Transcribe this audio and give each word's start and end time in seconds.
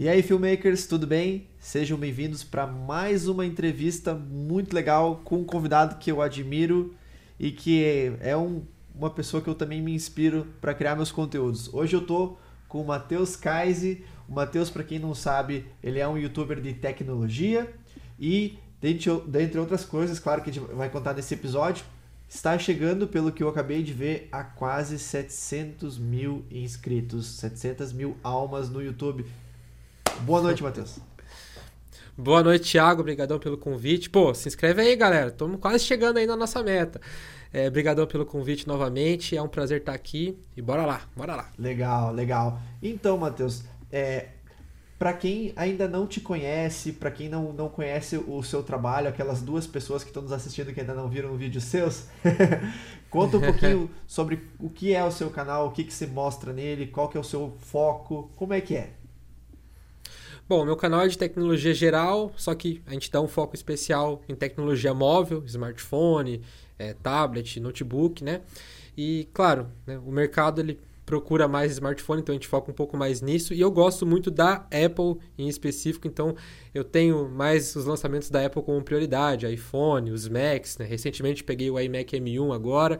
E 0.00 0.08
aí, 0.08 0.22
filmmakers, 0.22 0.86
tudo 0.86 1.06
bem? 1.06 1.46
Sejam 1.58 1.98
bem-vindos 1.98 2.42
para 2.42 2.66
mais 2.66 3.28
uma 3.28 3.44
entrevista 3.44 4.14
muito 4.14 4.74
legal 4.74 5.20
com 5.22 5.40
um 5.40 5.44
convidado 5.44 5.96
que 5.96 6.10
eu 6.10 6.22
admiro 6.22 6.94
e 7.38 7.50
que 7.50 8.10
é 8.20 8.34
um, 8.34 8.62
uma 8.94 9.10
pessoa 9.10 9.42
que 9.42 9.48
eu 9.50 9.54
também 9.54 9.82
me 9.82 9.94
inspiro 9.94 10.46
para 10.58 10.72
criar 10.72 10.96
meus 10.96 11.12
conteúdos. 11.12 11.68
Hoje 11.74 11.94
eu 11.94 12.00
tô 12.00 12.38
com 12.66 12.80
o 12.80 12.86
Matheus 12.86 13.36
Kaise. 13.36 14.02
O 14.26 14.32
Matheus, 14.32 14.70
para 14.70 14.84
quem 14.84 14.98
não 14.98 15.14
sabe, 15.14 15.66
ele 15.82 15.98
é 15.98 16.08
um 16.08 16.16
youtuber 16.16 16.62
de 16.62 16.72
tecnologia 16.72 17.70
e, 18.18 18.58
dentre, 18.80 19.10
dentre 19.26 19.58
outras 19.58 19.84
coisas, 19.84 20.18
claro 20.18 20.40
que 20.40 20.48
a 20.48 20.52
gente 20.54 20.64
vai 20.72 20.88
contar 20.88 21.12
nesse 21.12 21.34
episódio, 21.34 21.84
está 22.26 22.58
chegando, 22.58 23.06
pelo 23.06 23.30
que 23.30 23.42
eu 23.42 23.50
acabei 23.50 23.82
de 23.82 23.92
ver, 23.92 24.30
a 24.32 24.42
quase 24.44 24.98
700 24.98 25.98
mil 25.98 26.46
inscritos, 26.50 27.26
700 27.32 27.92
mil 27.92 28.16
almas 28.24 28.70
no 28.70 28.82
YouTube. 28.82 29.26
Boa 30.22 30.42
noite, 30.42 30.62
Matheus. 30.62 30.98
Boa 32.16 32.42
noite, 32.42 32.72
Thiago. 32.72 33.00
Obrigadão 33.00 33.38
pelo 33.38 33.56
convite. 33.56 34.10
Pô, 34.10 34.34
se 34.34 34.48
inscreve 34.48 34.82
aí, 34.82 34.94
galera. 34.94 35.28
Estamos 35.28 35.58
quase 35.58 35.84
chegando 35.84 36.18
aí 36.18 36.26
na 36.26 36.36
nossa 36.36 36.62
meta. 36.62 37.00
É, 37.52 37.66
obrigadão 37.66 38.06
pelo 38.06 38.26
convite 38.26 38.68
novamente. 38.68 39.36
É 39.36 39.42
um 39.42 39.48
prazer 39.48 39.78
estar 39.80 39.94
aqui. 39.94 40.38
E 40.56 40.60
bora 40.60 40.84
lá, 40.84 41.00
bora 41.16 41.34
lá. 41.34 41.50
Legal, 41.58 42.12
legal. 42.12 42.60
Então, 42.82 43.16
Matheus, 43.16 43.64
é, 43.90 44.28
para 44.98 45.14
quem 45.14 45.54
ainda 45.56 45.88
não 45.88 46.06
te 46.06 46.20
conhece, 46.20 46.92
para 46.92 47.10
quem 47.10 47.30
não, 47.30 47.54
não 47.54 47.70
conhece 47.70 48.18
o 48.18 48.42
seu 48.42 48.62
trabalho, 48.62 49.08
aquelas 49.08 49.40
duas 49.40 49.66
pessoas 49.66 50.02
que 50.02 50.10
estão 50.10 50.22
nos 50.22 50.32
assistindo 50.32 50.74
que 50.74 50.80
ainda 50.80 50.92
não 50.92 51.08
viram 51.08 51.34
vídeos 51.38 51.64
seus, 51.64 52.04
conta 53.08 53.38
um 53.38 53.40
pouquinho 53.40 53.90
sobre 54.06 54.42
o 54.58 54.68
que 54.68 54.92
é 54.92 55.02
o 55.02 55.10
seu 55.10 55.30
canal, 55.30 55.68
o 55.68 55.70
que, 55.70 55.84
que 55.84 55.94
você 55.94 56.06
mostra 56.06 56.52
nele, 56.52 56.86
qual 56.86 57.08
que 57.08 57.16
é 57.16 57.20
o 57.20 57.24
seu 57.24 57.56
foco, 57.60 58.30
como 58.36 58.52
é 58.52 58.60
que 58.60 58.76
é? 58.76 58.99
Bom, 60.50 60.64
meu 60.64 60.74
canal 60.74 61.02
é 61.02 61.06
de 61.06 61.16
tecnologia 61.16 61.72
geral, 61.72 62.32
só 62.36 62.52
que 62.56 62.82
a 62.84 62.92
gente 62.92 63.08
dá 63.08 63.20
um 63.20 63.28
foco 63.28 63.54
especial 63.54 64.20
em 64.28 64.34
tecnologia 64.34 64.92
móvel, 64.92 65.44
smartphone, 65.46 66.42
é, 66.76 66.92
tablet, 66.92 67.60
notebook, 67.60 68.24
né? 68.24 68.40
E 68.96 69.28
claro, 69.32 69.68
né, 69.86 69.96
o 70.04 70.10
mercado 70.10 70.60
ele 70.60 70.80
procura 71.06 71.46
mais 71.46 71.70
smartphone, 71.70 72.20
então 72.20 72.32
a 72.32 72.36
gente 72.36 72.48
foca 72.48 72.68
um 72.68 72.74
pouco 72.74 72.96
mais 72.96 73.22
nisso. 73.22 73.54
E 73.54 73.60
eu 73.60 73.70
gosto 73.70 74.04
muito 74.04 74.28
da 74.28 74.66
Apple 74.72 75.20
em 75.38 75.48
específico, 75.48 76.08
então 76.08 76.34
eu 76.74 76.82
tenho 76.82 77.28
mais 77.28 77.76
os 77.76 77.84
lançamentos 77.84 78.28
da 78.28 78.44
Apple 78.44 78.60
como 78.64 78.82
prioridade, 78.82 79.46
iPhone, 79.46 80.10
os 80.10 80.28
Macs, 80.28 80.78
né? 80.78 80.84
Recentemente 80.84 81.44
peguei 81.44 81.70
o 81.70 81.78
iMac 81.78 82.18
M1 82.18 82.52
agora 82.52 82.98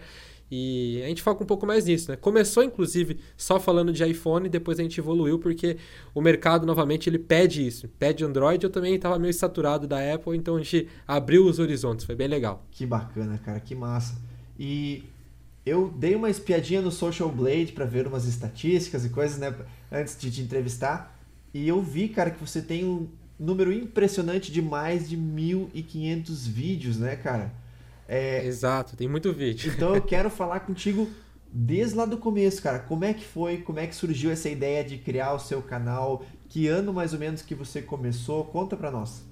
e 0.51 1.01
a 1.05 1.07
gente 1.07 1.23
foca 1.23 1.45
um 1.45 1.47
pouco 1.47 1.65
mais 1.65 1.85
nisso, 1.85 2.11
né? 2.11 2.17
Começou, 2.17 2.65
inclusive, 2.65 3.21
só 3.37 3.61
falando 3.61 3.93
de 3.93 4.05
iPhone, 4.05 4.49
depois 4.49 4.81
a 4.81 4.83
gente 4.83 4.99
evoluiu 4.99 5.39
porque 5.39 5.77
o 6.13 6.21
mercado, 6.21 6.67
novamente, 6.67 7.09
ele 7.09 7.19
pede 7.19 7.65
isso. 7.65 7.89
Pede 7.99 8.25
Android, 8.25 8.65
eu 8.65 8.71
também 8.71 8.95
estava 8.95 9.19
meio 9.19 9.33
saturado 9.33 9.87
da 9.87 10.15
Apple, 10.15 10.37
então 10.37 10.57
a 10.57 10.59
gente 10.59 10.89
abriu 11.07 11.47
os 11.47 11.61
horizontes, 11.61 12.05
foi 12.05 12.17
bem 12.17 12.27
legal. 12.27 12.67
Que 12.73 12.85
bacana, 12.85 13.39
cara, 13.39 13.61
que 13.61 13.77
massa. 13.77 14.21
E 14.59 15.05
eu 15.65 15.89
dei 15.97 16.17
uma 16.17 16.29
espiadinha 16.29 16.83
no 16.83 16.91
Social 16.91 17.31
Blade 17.31 17.73
para 17.73 17.85
ver 17.85 18.09
umas 18.09 18.27
estatísticas 18.27 19.05
e 19.05 19.11
coisas, 19.11 19.39
né, 19.39 19.55
antes 19.91 20.19
de 20.19 20.33
te 20.33 20.41
entrevistar, 20.41 21.17
e 21.55 21.69
eu 21.69 21.81
vi, 21.81 22.09
cara, 22.09 22.31
que 22.31 22.41
você 22.41 22.61
tem 22.61 22.85
um 22.85 23.09
número 23.39 23.73
impressionante 23.73 24.51
de 24.51 24.61
mais 24.61 25.09
de 25.09 25.17
1.500 25.17 26.49
vídeos, 26.49 26.99
né, 26.99 27.15
cara? 27.15 27.55
É... 28.13 28.45
Exato, 28.45 28.97
tem 28.97 29.07
muito 29.07 29.33
vídeo. 29.33 29.73
Então 29.73 29.95
eu 29.95 30.03
quero 30.03 30.29
falar 30.29 30.59
contigo 30.61 31.09
desde 31.53 31.95
lá 31.95 32.05
do 32.05 32.19
começo, 32.19 32.61
cara. 32.61 32.81
Como 32.81 33.05
é 33.05 33.15
que 33.15 33.25
foi? 33.25 33.59
Como 33.59 33.79
é 33.79 33.87
que 33.87 33.95
surgiu 33.95 34.33
essa 34.33 34.49
ideia 34.49 34.83
de 34.83 34.99
criar 34.99 35.33
o 35.33 35.39
seu 35.39 35.63
canal? 35.63 36.27
Que 36.49 36.67
ano 36.67 36.93
mais 36.93 37.13
ou 37.13 37.21
menos 37.21 37.41
que 37.41 37.55
você 37.55 37.81
começou? 37.81 38.45
Conta 38.47 38.77
pra 38.77 38.91
nós. 38.91 39.23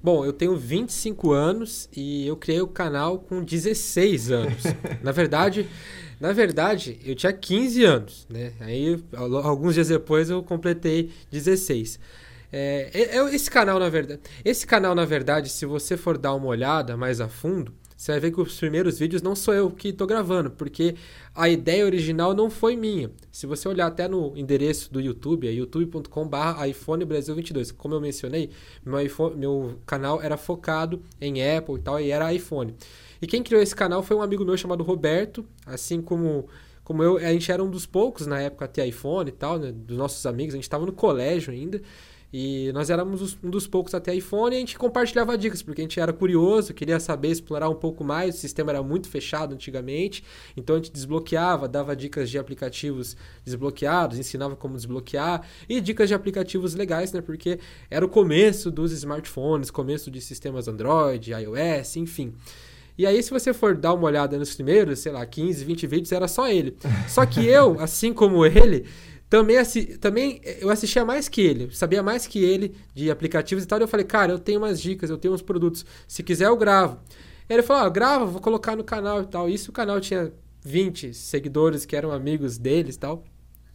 Bom, 0.00 0.24
eu 0.24 0.32
tenho 0.32 0.56
25 0.56 1.32
anos 1.32 1.88
e 1.96 2.24
eu 2.24 2.36
criei 2.36 2.60
o 2.60 2.68
canal 2.68 3.18
com 3.18 3.42
16 3.42 4.30
anos. 4.30 4.62
na 5.02 5.10
verdade, 5.10 5.68
na 6.20 6.32
verdade, 6.32 7.00
eu 7.04 7.16
tinha 7.16 7.32
15 7.32 7.84
anos, 7.84 8.26
né? 8.30 8.52
Aí 8.60 9.02
alguns 9.12 9.74
dias 9.74 9.88
depois 9.88 10.30
eu 10.30 10.40
completei 10.40 11.10
16. 11.32 11.98
É, 12.56 12.88
é, 12.94 13.16
é, 13.18 13.34
esse 13.34 13.50
canal, 13.50 13.80
na 13.80 13.88
verdade, 13.88 14.20
esse 14.44 14.64
canal, 14.64 14.94
na 14.94 15.04
verdade, 15.04 15.48
se 15.48 15.66
você 15.66 15.96
for 15.96 16.16
dar 16.16 16.34
uma 16.34 16.46
olhada 16.46 16.96
mais 16.96 17.20
a 17.20 17.28
fundo, 17.28 17.74
você 17.96 18.12
vai 18.12 18.20
ver 18.20 18.30
que 18.30 18.40
os 18.40 18.56
primeiros 18.56 18.96
vídeos 18.96 19.22
não 19.22 19.34
sou 19.34 19.52
eu 19.52 19.68
que 19.72 19.88
estou 19.88 20.06
gravando, 20.06 20.52
porque 20.52 20.94
a 21.34 21.48
ideia 21.48 21.84
original 21.84 22.32
não 22.32 22.48
foi 22.48 22.76
minha. 22.76 23.10
Se 23.32 23.44
você 23.44 23.66
olhar 23.66 23.88
até 23.88 24.06
no 24.06 24.36
endereço 24.36 24.92
do 24.92 25.00
YouTube, 25.00 25.48
é 25.48 25.50
youtube.com.br 25.50 26.64
iPhone 26.68 27.04
Brasil 27.04 27.34
22. 27.34 27.72
Como 27.72 27.92
eu 27.92 28.00
mencionei, 28.00 28.50
meu, 28.84 29.00
iPhone, 29.00 29.34
meu 29.34 29.80
canal 29.84 30.22
era 30.22 30.36
focado 30.36 31.02
em 31.20 31.42
Apple 31.56 31.74
e 31.74 31.80
tal, 31.80 32.00
e 32.00 32.12
era 32.12 32.32
iPhone. 32.32 32.76
E 33.20 33.26
quem 33.26 33.42
criou 33.42 33.60
esse 33.60 33.74
canal 33.74 34.00
foi 34.00 34.16
um 34.16 34.22
amigo 34.22 34.44
meu 34.44 34.56
chamado 34.56 34.84
Roberto, 34.84 35.44
assim 35.66 36.00
como 36.00 36.46
como 36.84 37.02
eu, 37.02 37.16
a 37.16 37.32
gente 37.32 37.50
era 37.50 37.64
um 37.64 37.70
dos 37.70 37.86
poucos 37.86 38.26
na 38.26 38.38
época 38.38 38.66
a 38.66 38.68
ter 38.68 38.86
iPhone 38.86 39.30
e 39.30 39.32
tal, 39.32 39.58
né, 39.58 39.72
dos 39.72 39.96
nossos 39.96 40.24
amigos, 40.26 40.54
a 40.54 40.58
gente 40.58 40.64
estava 40.64 40.84
no 40.84 40.92
colégio 40.92 41.50
ainda. 41.50 41.80
E 42.36 42.72
nós 42.72 42.90
éramos 42.90 43.38
um 43.44 43.48
dos 43.48 43.64
poucos 43.68 43.94
até 43.94 44.12
iPhone 44.12 44.52
e 44.52 44.56
a 44.56 44.58
gente 44.58 44.76
compartilhava 44.76 45.38
dicas, 45.38 45.62
porque 45.62 45.80
a 45.80 45.84
gente 45.84 46.00
era 46.00 46.12
curioso, 46.12 46.74
queria 46.74 46.98
saber 46.98 47.28
explorar 47.28 47.68
um 47.68 47.76
pouco 47.76 48.02
mais. 48.02 48.34
O 48.34 48.38
sistema 48.38 48.72
era 48.72 48.82
muito 48.82 49.08
fechado 49.08 49.54
antigamente, 49.54 50.24
então 50.56 50.74
a 50.74 50.78
gente 50.80 50.90
desbloqueava, 50.90 51.68
dava 51.68 51.94
dicas 51.94 52.28
de 52.28 52.36
aplicativos 52.36 53.16
desbloqueados, 53.44 54.18
ensinava 54.18 54.56
como 54.56 54.74
desbloquear 54.74 55.46
e 55.68 55.80
dicas 55.80 56.08
de 56.08 56.14
aplicativos 56.14 56.74
legais, 56.74 57.12
né? 57.12 57.20
Porque 57.20 57.60
era 57.88 58.04
o 58.04 58.08
começo 58.08 58.68
dos 58.68 58.90
smartphones, 58.90 59.70
começo 59.70 60.10
de 60.10 60.20
sistemas 60.20 60.66
Android, 60.66 61.30
iOS, 61.30 61.98
enfim. 61.98 62.34
E 62.98 63.06
aí, 63.06 63.22
se 63.22 63.30
você 63.30 63.52
for 63.52 63.76
dar 63.76 63.92
uma 63.92 64.06
olhada 64.06 64.36
nos 64.38 64.54
primeiros, 64.54 65.00
sei 65.00 65.10
lá, 65.10 65.24
15, 65.24 65.64
20 65.64 65.86
vídeos, 65.86 66.12
era 66.12 66.28
só 66.28 66.48
ele. 66.48 66.76
Só 67.08 67.26
que 67.26 67.44
eu, 67.44 67.78
assim 67.80 68.12
como 68.12 68.46
ele, 68.46 68.86
também, 69.28 69.58
assi 69.58 69.98
também 69.98 70.40
eu 70.60 70.70
assistia 70.70 71.04
mais 71.04 71.28
que 71.28 71.40
ele, 71.40 71.74
sabia 71.74 72.02
mais 72.02 72.26
que 72.26 72.42
ele 72.42 72.74
de 72.94 73.10
aplicativos 73.10 73.64
e 73.64 73.66
tal. 73.66 73.78
E 73.78 73.82
eu 73.82 73.88
falei, 73.88 74.06
cara, 74.06 74.32
eu 74.32 74.38
tenho 74.38 74.60
umas 74.60 74.80
dicas, 74.80 75.10
eu 75.10 75.18
tenho 75.18 75.34
uns 75.34 75.42
produtos. 75.42 75.84
Se 76.06 76.22
quiser, 76.22 76.46
eu 76.46 76.56
gravo. 76.56 77.00
Ele 77.48 77.62
falou, 77.62 77.84
ah, 77.84 77.88
grava, 77.88 78.24
vou 78.24 78.40
colocar 78.40 78.76
no 78.76 78.84
canal 78.84 79.22
e 79.22 79.26
tal. 79.26 79.48
Isso 79.48 79.70
o 79.70 79.74
canal 79.74 80.00
tinha 80.00 80.32
20 80.62 81.12
seguidores 81.12 81.84
que 81.84 81.96
eram 81.96 82.10
amigos 82.12 82.58
deles 82.58 82.96
e 82.96 82.98
tal. 82.98 83.24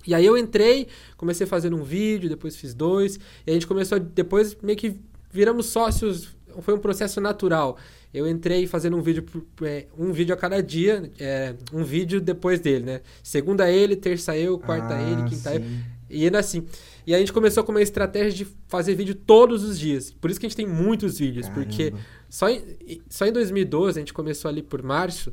E 0.07 0.15
aí 0.15 0.25
eu 0.25 0.37
entrei, 0.37 0.87
comecei 1.17 1.45
fazendo 1.45 1.75
um 1.75 1.83
vídeo, 1.83 2.29
depois 2.29 2.55
fiz 2.55 2.73
dois. 2.73 3.19
E 3.45 3.51
a 3.51 3.53
gente 3.53 3.67
começou, 3.67 3.99
depois 3.99 4.55
meio 4.61 4.77
que 4.77 4.99
viramos 5.31 5.67
sócios. 5.67 6.35
Foi 6.61 6.73
um 6.73 6.79
processo 6.79 7.21
natural 7.21 7.77
eu 8.13 8.27
entrei 8.27 8.65
fazendo 8.65 8.97
um 8.97 9.01
vídeo, 9.01 9.23
é, 9.61 9.85
um 9.97 10.11
vídeo 10.11 10.33
a 10.33 10.37
cada 10.37 10.61
dia, 10.61 11.11
é, 11.19 11.53
um 11.71 11.83
vídeo 11.83 12.19
depois 12.19 12.59
dele, 12.59 12.85
né? 12.85 13.01
Segunda 13.21 13.69
ele, 13.71 13.95
terça 13.95 14.35
eu, 14.35 14.57
quarta 14.57 14.95
ah, 14.95 15.01
ele, 15.01 15.23
quinta 15.29 15.51
sim. 15.51 15.55
eu. 15.57 15.63
E 16.09 16.25
ainda 16.25 16.39
assim. 16.39 16.65
E 17.05 17.13
a 17.13 17.19
gente 17.19 17.31
começou 17.31 17.63
com 17.63 17.71
uma 17.71 17.81
estratégia 17.81 18.31
de 18.31 18.47
fazer 18.67 18.95
vídeo 18.95 19.13
todos 19.13 19.63
os 19.63 19.77
dias. 19.77 20.11
Por 20.11 20.31
isso 20.31 20.39
que 20.39 20.45
a 20.47 20.49
gente 20.49 20.57
tem 20.57 20.67
muitos 20.67 21.19
vídeos, 21.19 21.47
Caramba. 21.47 21.65
porque 21.65 21.93
só 22.27 22.49
em, 22.49 22.63
só 23.07 23.27
em 23.27 23.31
2012, 23.31 23.99
a 23.99 24.01
gente 24.01 24.13
começou 24.13 24.49
ali 24.49 24.63
por 24.63 24.81
março, 24.81 25.31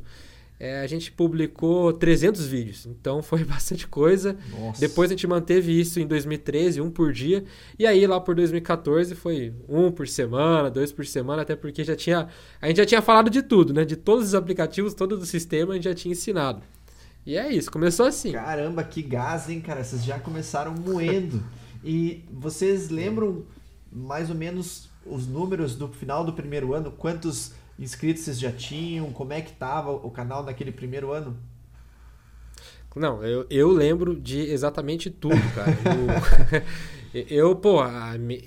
é, 0.59 0.79
a 0.79 0.87
gente 0.87 1.11
publicou 1.11 1.93
300 1.93 2.47
vídeos, 2.47 2.85
então 2.87 3.21
foi 3.21 3.43
bastante 3.45 3.87
coisa. 3.87 4.35
Nossa. 4.49 4.79
Depois 4.79 5.11
a 5.11 5.13
gente 5.13 5.27
manteve 5.27 5.79
isso 5.79 5.99
em 5.99 6.07
2013, 6.07 6.81
um 6.81 6.89
por 6.89 7.13
dia. 7.13 7.43
E 7.77 7.85
aí 7.85 8.07
lá 8.07 8.19
por 8.19 8.33
2014 8.33 9.13
foi 9.13 9.53
um 9.69 9.91
por 9.91 10.07
semana, 10.07 10.71
dois 10.71 10.91
por 10.91 11.05
semana, 11.05 11.43
até 11.43 11.55
porque 11.55 11.83
já 11.83 11.95
tinha 11.95 12.27
a 12.59 12.67
gente 12.67 12.77
já 12.77 12.85
tinha 12.85 13.01
falado 13.01 13.29
de 13.29 13.43
tudo, 13.43 13.73
né? 13.73 13.85
De 13.85 13.95
todos 13.95 14.25
os 14.25 14.35
aplicativos, 14.35 14.93
todo 14.95 15.13
o 15.13 15.25
sistema 15.25 15.73
a 15.73 15.75
gente 15.75 15.85
já 15.85 15.93
tinha 15.93 16.11
ensinado. 16.11 16.63
E 17.23 17.37
é 17.37 17.51
isso, 17.53 17.69
começou 17.69 18.05
assim. 18.05 18.31
Caramba, 18.31 18.83
que 18.83 19.01
gás, 19.01 19.49
hein, 19.49 19.61
cara? 19.61 19.83
Vocês 19.83 20.03
já 20.03 20.17
começaram 20.17 20.73
moendo. 20.73 21.43
e 21.83 22.23
vocês 22.31 22.89
lembram 22.89 23.45
mais 23.91 24.29
ou 24.29 24.35
menos 24.35 24.89
os 25.05 25.27
números 25.27 25.75
do 25.75 25.87
final 25.89 26.23
do 26.23 26.33
primeiro 26.33 26.73
ano? 26.73 26.91
Quantos 26.91 27.53
inscritos 27.79 28.23
vocês 28.23 28.39
já 28.39 28.51
tinham? 28.51 29.11
Como 29.11 29.33
é 29.33 29.41
que 29.41 29.51
tava 29.51 29.91
o 29.91 30.09
canal 30.09 30.43
naquele 30.43 30.71
primeiro 30.71 31.11
ano? 31.11 31.37
Não, 32.95 33.23
eu, 33.23 33.45
eu 33.49 33.69
lembro 33.69 34.19
de 34.19 34.39
exatamente 34.39 35.09
tudo, 35.09 35.39
cara. 35.53 35.77
eu, 37.13 37.25
eu, 37.29 37.55
pô, 37.55 37.79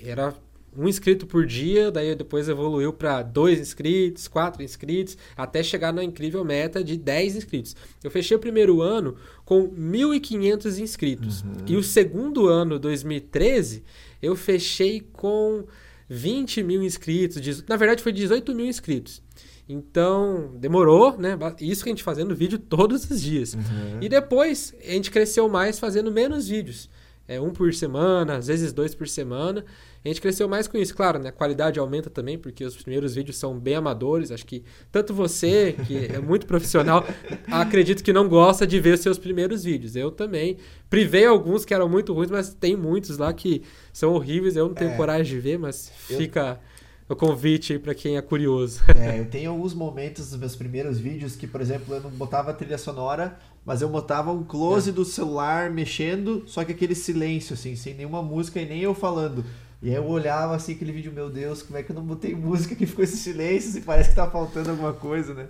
era 0.02 0.34
um 0.76 0.88
inscrito 0.88 1.26
por 1.26 1.46
dia, 1.46 1.90
daí 1.90 2.14
depois 2.14 2.48
evoluiu 2.48 2.92
para 2.92 3.22
dois 3.22 3.58
inscritos, 3.58 4.28
quatro 4.28 4.62
inscritos, 4.62 5.16
até 5.36 5.62
chegar 5.62 5.92
na 5.92 6.02
incrível 6.02 6.44
meta 6.44 6.82
de 6.82 6.96
10 6.96 7.36
inscritos. 7.36 7.76
Eu 8.02 8.10
fechei 8.10 8.36
o 8.36 8.40
primeiro 8.40 8.80
ano 8.80 9.16
com 9.44 9.68
1.500 9.68 10.78
inscritos. 10.78 11.42
Uhum. 11.42 11.54
E 11.66 11.76
o 11.76 11.82
segundo 11.82 12.46
ano, 12.46 12.78
2013, 12.78 13.82
eu 14.22 14.36
fechei 14.36 15.00
com 15.12 15.64
20 16.12 16.64
mil 16.64 16.82
inscritos, 16.82 17.62
na 17.68 17.76
verdade 17.76 18.02
foi 18.02 18.10
18 18.10 18.52
mil 18.52 18.66
inscritos. 18.66 19.22
Então, 19.68 20.56
demorou, 20.58 21.16
né? 21.16 21.38
Isso 21.60 21.84
que 21.84 21.88
a 21.88 21.92
gente 21.92 22.02
fazendo 22.02 22.34
vídeo 22.34 22.58
todos 22.58 23.08
os 23.08 23.22
dias. 23.22 23.54
Uhum. 23.54 23.98
E 24.00 24.08
depois, 24.08 24.74
a 24.80 24.90
gente 24.90 25.12
cresceu 25.12 25.48
mais 25.48 25.78
fazendo 25.78 26.10
menos 26.10 26.48
vídeos. 26.48 26.90
é, 27.28 27.40
um 27.40 27.50
por 27.50 27.72
semana, 27.72 28.38
às 28.38 28.48
vezes 28.48 28.72
dois 28.72 28.92
por 28.92 29.06
semana. 29.06 29.64
A 30.02 30.08
gente 30.08 30.20
cresceu 30.20 30.49
mais 30.49 30.67
com 30.67 30.79
isso, 30.79 30.94
claro, 30.94 31.19
né? 31.19 31.29
A 31.29 31.32
qualidade 31.32 31.79
aumenta 31.79 32.08
também, 32.08 32.38
porque 32.38 32.64
os 32.64 32.75
primeiros 32.75 33.14
vídeos 33.14 33.37
são 33.37 33.58
bem 33.58 33.75
amadores. 33.75 34.32
Acho 34.32 34.47
que 34.47 34.64
tanto 34.91 35.12
você, 35.12 35.76
que 35.87 36.06
é 36.06 36.19
muito 36.19 36.47
profissional, 36.47 37.05
acredito 37.50 38.02
que 38.02 38.12
não 38.12 38.26
gosta 38.26 38.67
de 38.67 38.81
ver 38.81 38.97
seus 38.97 39.19
primeiros 39.19 39.62
vídeos. 39.62 39.97
Eu 39.97 40.11
também. 40.11 40.56
Privei 40.88 41.26
alguns 41.26 41.64
que 41.64 41.75
eram 41.75 41.88
muito 41.88 42.14
ruins, 42.14 42.31
mas 42.31 42.55
tem 42.55 42.75
muitos 42.76 43.19
lá 43.19 43.32
que 43.32 43.62
são 43.93 44.14
horríveis. 44.14 44.56
Eu 44.56 44.69
não 44.69 44.75
tenho 44.75 44.91
é, 44.93 44.97
coragem 44.97 45.37
de 45.37 45.41
ver, 45.41 45.58
mas 45.58 45.93
eu... 46.08 46.17
fica 46.17 46.58
o 47.06 47.14
convite 47.14 47.79
para 47.79 47.94
quem 47.94 48.17
é 48.17 48.23
curioso. 48.23 48.81
É, 48.97 49.19
eu 49.19 49.26
tenho 49.26 49.50
alguns 49.50 49.75
momentos 49.75 50.31
nos 50.31 50.41
meus 50.41 50.56
primeiros 50.56 50.99
vídeos 50.99 51.37
que, 51.37 51.47
por 51.47 51.61
exemplo, 51.61 51.94
eu 51.94 52.00
não 52.00 52.11
botava 52.11 52.55
trilha 52.55 52.79
sonora, 52.79 53.37
mas 53.67 53.82
eu 53.82 53.88
botava 53.88 54.32
um 54.32 54.44
close 54.44 54.91
é. 54.91 54.93
do 54.93 55.05
celular 55.05 55.70
mexendo, 55.70 56.44
só 56.47 56.64
que 56.64 56.73
aquele 56.73 56.94
silêncio, 56.94 57.52
assim, 57.52 57.76
sem 57.76 57.94
nenhuma 57.94 58.23
música 58.23 58.61
e 58.61 58.64
nem 58.64 58.81
eu 58.81 58.94
falando. 58.94 59.44
E 59.82 59.88
aí 59.88 59.94
eu 59.94 60.06
olhava 60.06 60.54
assim 60.54 60.74
aquele 60.74 60.92
vídeo, 60.92 61.10
meu 61.10 61.30
Deus, 61.30 61.62
como 61.62 61.78
é 61.78 61.82
que 61.82 61.90
eu 61.90 61.96
não 61.96 62.02
botei 62.02 62.34
música 62.34 62.74
que 62.74 62.86
ficou 62.86 63.02
esse 63.02 63.16
silêncio 63.16 63.78
e 63.78 63.80
parece 63.80 64.10
que 64.10 64.16
tá 64.16 64.30
faltando 64.30 64.70
alguma 64.70 64.92
coisa, 64.92 65.32
né? 65.32 65.48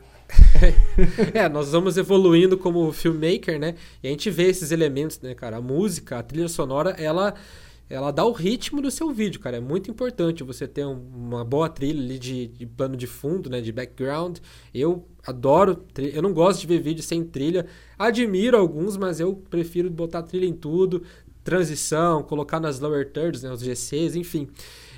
é, 1.35 1.49
nós 1.49 1.73
vamos 1.73 1.97
evoluindo 1.97 2.57
como 2.57 2.93
filmmaker, 2.93 3.59
né? 3.59 3.75
E 4.01 4.07
a 4.07 4.11
gente 4.11 4.31
vê 4.31 4.45
esses 4.45 4.71
elementos, 4.71 5.21
né, 5.21 5.35
cara? 5.35 5.57
A 5.57 5.61
música, 5.61 6.19
a 6.19 6.23
trilha 6.23 6.49
sonora, 6.49 6.91
ela 6.91 7.35
ela 7.89 8.13
dá 8.13 8.25
o 8.25 8.31
ritmo 8.31 8.81
do 8.81 8.89
seu 8.89 9.13
vídeo, 9.13 9.41
cara. 9.41 9.57
É 9.57 9.61
muito 9.61 9.91
importante 9.91 10.45
você 10.45 10.69
ter 10.69 10.87
um, 10.87 10.93
uma 11.13 11.45
boa 11.45 11.69
trilha 11.69 12.01
ali 12.01 12.21
de, 12.21 12.47
de, 12.47 12.65
plano 12.65 12.97
de 12.97 13.09
fundo, 13.09 13.51
né? 13.51 13.61
De 13.61 13.73
background. 13.73 14.39
Eu 14.73 15.09
adoro. 15.27 15.85
Eu 15.99 16.23
não 16.23 16.33
gosto 16.33 16.61
de 16.61 16.69
ver 16.69 16.81
vídeo 16.81 17.03
sem 17.03 17.25
trilha. 17.25 17.67
Admiro 17.99 18.57
alguns, 18.57 18.97
mas 18.97 19.19
eu 19.19 19.35
prefiro 19.35 19.91
botar 19.91 20.23
trilha 20.23 20.47
em 20.47 20.53
tudo 20.53 21.03
transição, 21.43 22.23
colocar 22.23 22.61
nas 22.61 22.81
lower 22.81 23.11
thirds, 23.11 23.43
né, 23.43 23.51
os 23.51 23.61
GCs, 23.61 24.17
enfim. 24.17 24.49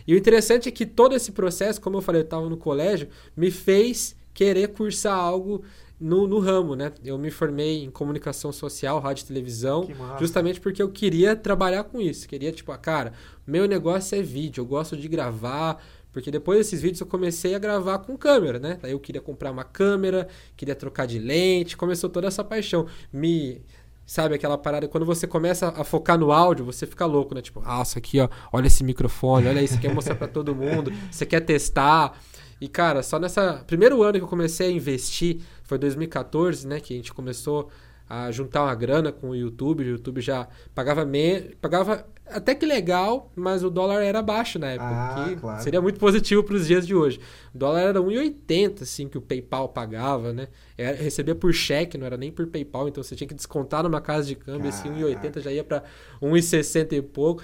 E 0.07 0.15
o 0.15 0.19
interessante 0.19 0.69
é 0.69 0.73
que 0.73 0.85
todo 0.85 1.15
esse 1.15 1.33
processo, 1.33 1.81
como 1.81 1.99
eu 1.99 2.03
falei, 2.03 2.23
eu 2.23 2.25
estava 2.25 2.49
no 2.49 2.57
colégio, 2.57 3.09
me 3.37 3.51
fez 3.51 4.17
querer 4.35 4.69
cursar 4.69 5.17
algo 5.17 5.63
no, 6.01 6.27
no, 6.27 6.41
ramo, 6.41 6.75
né? 6.75 6.93
Eu 7.05 7.17
me 7.17 7.31
formei 7.31 7.85
em 7.85 7.91
comunicação 7.91 8.51
social, 8.51 8.99
rádio 8.99 9.23
e 9.23 9.27
televisão, 9.27 9.89
justamente 10.19 10.61
porque 10.61 10.83
eu 10.83 10.89
queria 10.89 11.37
trabalhar 11.37 11.85
com 11.85 12.01
isso. 12.01 12.29
Queria, 12.29 12.51
tipo, 12.51 12.73
ah, 12.73 12.79
cara, 12.79 13.13
meu 13.47 13.69
negócio 13.69 14.19
é 14.19 14.23
vídeo, 14.23 14.63
eu 14.63 14.67
gosto 14.67 14.97
de 14.97 15.07
gravar, 15.07 15.81
porque 16.13 16.29
depois 16.29 16.59
desses 16.59 16.83
vídeos 16.83 17.01
eu 17.01 17.07
comecei 17.07 17.55
a 17.55 17.59
gravar 17.59 18.01
com 18.01 18.17
câmera, 18.17 18.59
né? 18.59 18.79
Daí 18.83 18.91
eu 18.91 18.99
queria 18.99 19.21
comprar 19.21 19.53
uma 19.53 19.63
câmera, 19.63 20.27
queria 20.57 20.75
trocar 20.75 21.07
de 21.07 21.21
lente, 21.21 21.77
começou 21.77 22.11
toda 22.11 22.27
essa 22.27 22.43
paixão. 22.43 22.87
Me 23.13 23.63
Sabe 24.05 24.35
aquela 24.35 24.59
parada, 24.59 24.89
quando 24.89 25.07
você 25.07 25.27
começa 25.27 25.69
a 25.69 25.85
focar 25.85 26.19
no 26.19 26.33
áudio, 26.33 26.65
você 26.65 26.87
fica 26.87 27.07
louco, 27.07 27.35
né? 27.35 27.41
Tipo, 27.41 27.63
ah, 27.65 27.83
isso 27.83 27.97
aqui, 27.97 28.21
ó, 28.21 28.29
olha 28.53 28.67
esse 28.67 28.83
microfone, 28.83 29.49
olha 29.49 29.63
isso, 29.63 29.79
quer 29.79 29.95
mostrar 29.95 30.17
para 30.17 30.29
todo 30.29 30.55
mundo, 30.55 30.93
você 31.11 31.25
quer 31.25 31.41
testar. 31.41 32.19
E, 32.61 32.69
cara, 32.69 33.03
só 33.03 33.19
nessa. 33.19 33.65
Primeiro 33.67 34.03
ano 34.03 34.19
que 34.19 34.25
eu 34.25 34.29
comecei 34.29 34.69
a 34.69 34.71
investir, 34.71 35.41
foi 35.65 35.79
2014, 35.79 36.67
né? 36.67 36.79
Que 36.79 36.95
a 36.95 36.97
gente 36.97 37.13
começou 37.13 37.69
a 38.09 38.31
juntar 38.31 38.63
uma 38.63 38.75
grana 38.75 39.11
com 39.11 39.31
o 39.31 39.35
YouTube. 39.35 39.83
O 39.83 39.87
YouTube 39.87 40.21
já 40.21 40.47
pagava 40.75 41.05
me... 41.05 41.41
pagava 41.61 42.07
até 42.37 42.55
que 42.55 42.67
legal, 42.67 43.31
mas 43.35 43.63
o 43.63 43.71
dólar 43.71 44.03
era 44.03 44.23
baixo 44.23 44.59
na 44.59 44.69
época. 44.69 44.91
Ah, 44.91 45.37
claro. 45.41 45.63
Seria 45.63 45.81
muito 45.81 45.99
positivo 45.99 46.43
para 46.43 46.57
os 46.57 46.67
dias 46.67 46.87
de 46.87 46.95
hoje. 46.95 47.21
O 47.55 47.59
dólar 47.59 47.81
era 47.81 48.01
1,80 48.01 48.83
assim 48.83 49.09
que 49.09 49.19
o 49.19 49.21
PayPal 49.21 49.69
pagava, 49.69 50.33
né? 50.33 50.49
Era, 50.77 50.97
recebia 50.97 51.35
por 51.35 51.53
cheque, 51.53 51.97
não 51.97 52.07
era 52.07 52.17
nem 52.17 52.33
por 52.33 52.47
PayPal, 52.47 52.89
então 52.89 53.03
você 53.03 53.15
tinha 53.15 53.29
que 53.29 53.35
descontar 53.35 53.83
numa 53.83 54.01
casa 54.01 54.27
de 54.27 54.35
câmbio, 54.35 54.69
assim, 54.69 54.89
1,80 54.91 55.41
já 55.41 55.53
ia 55.53 55.65
para 55.65 55.83
1,60 56.21 56.93
e 56.93 57.03
pouco. 57.03 57.43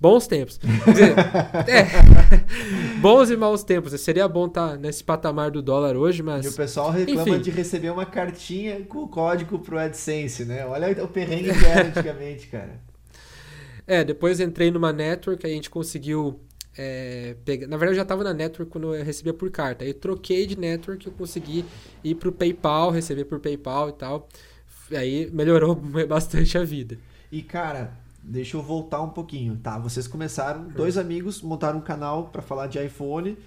Bons 0.00 0.28
tempos. 0.28 0.60
Dizer, 0.86 1.14
é, 1.66 2.98
bons 3.02 3.30
e 3.30 3.36
maus 3.36 3.64
tempos. 3.64 4.00
Seria 4.00 4.28
bom 4.28 4.46
estar 4.46 4.70
tá 4.70 4.76
nesse 4.76 5.02
patamar 5.02 5.50
do 5.50 5.60
dólar 5.60 5.96
hoje, 5.96 6.22
mas. 6.22 6.44
E 6.44 6.48
o 6.48 6.52
pessoal 6.52 6.90
reclama 6.90 7.22
enfim. 7.30 7.40
de 7.40 7.50
receber 7.50 7.90
uma 7.90 8.06
cartinha 8.06 8.80
com 8.84 9.00
o 9.00 9.08
código 9.08 9.58
pro 9.58 9.78
AdSense, 9.78 10.44
né? 10.44 10.64
Olha 10.64 11.04
o 11.04 11.08
perrengue 11.08 11.52
que 11.52 11.66
era 11.66 11.88
antigamente, 11.88 12.46
cara. 12.46 12.87
É, 13.88 14.04
depois 14.04 14.38
entrei 14.38 14.70
numa 14.70 14.92
network, 14.92 15.46
aí 15.46 15.52
a 15.52 15.54
gente 15.54 15.70
conseguiu 15.70 16.38
é, 16.76 17.34
pegar. 17.42 17.66
Na 17.66 17.78
verdade, 17.78 17.92
eu 17.92 17.96
já 17.96 18.02
estava 18.02 18.22
na 18.22 18.34
network 18.34 18.70
quando 18.70 18.94
eu 18.94 19.02
recebia 19.02 19.32
por 19.32 19.50
carta. 19.50 19.82
Aí 19.82 19.94
troquei 19.94 20.46
de 20.46 20.58
network, 20.58 21.06
eu 21.06 21.12
consegui 21.14 21.64
ir 22.04 22.14
pro 22.16 22.30
PayPal, 22.30 22.90
receber 22.90 23.24
por 23.24 23.40
PayPal 23.40 23.88
e 23.88 23.92
tal. 23.94 24.28
Aí 24.92 25.30
melhorou 25.32 25.74
bastante 26.06 26.58
a 26.58 26.64
vida. 26.64 26.98
E 27.32 27.40
cara, 27.40 27.94
deixa 28.22 28.58
eu 28.58 28.62
voltar 28.62 29.00
um 29.00 29.08
pouquinho, 29.08 29.56
tá? 29.56 29.78
Vocês 29.78 30.06
começaram, 30.06 30.68
dois 30.68 30.98
amigos 30.98 31.40
montaram 31.40 31.78
um 31.78 31.82
canal 31.82 32.28
para 32.28 32.42
falar 32.42 32.66
de 32.66 32.78
iPhone 32.78 33.38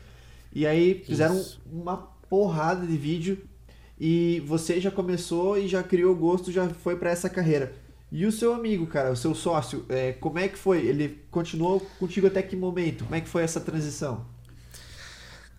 e 0.51 0.65
aí 0.65 1.03
fizeram 1.05 1.35
Isso. 1.35 1.61
uma 1.71 1.97
porrada 2.27 2.87
de 2.87 2.97
vídeo 2.97 3.37
e 3.99 4.41
você 4.47 4.81
já 4.81 4.89
começou 4.89 5.55
e 5.55 5.67
já 5.67 5.83
criou 5.83 6.15
gosto, 6.15 6.51
já 6.51 6.67
foi 6.67 6.95
para 6.95 7.11
essa 7.11 7.29
carreira. 7.29 7.73
E 8.11 8.25
o 8.25 8.31
seu 8.31 8.53
amigo, 8.53 8.85
cara, 8.87 9.11
o 9.11 9.15
seu 9.15 9.33
sócio, 9.33 9.85
é, 9.87 10.11
como 10.11 10.37
é 10.37 10.47
que 10.47 10.57
foi? 10.57 10.85
Ele 10.85 11.23
continuou 11.31 11.79
contigo 11.97 12.27
até 12.27 12.41
que 12.41 12.55
momento? 12.55 13.05
Como 13.05 13.15
é 13.15 13.21
que 13.21 13.29
foi 13.29 13.41
essa 13.41 13.61
transição? 13.61 14.25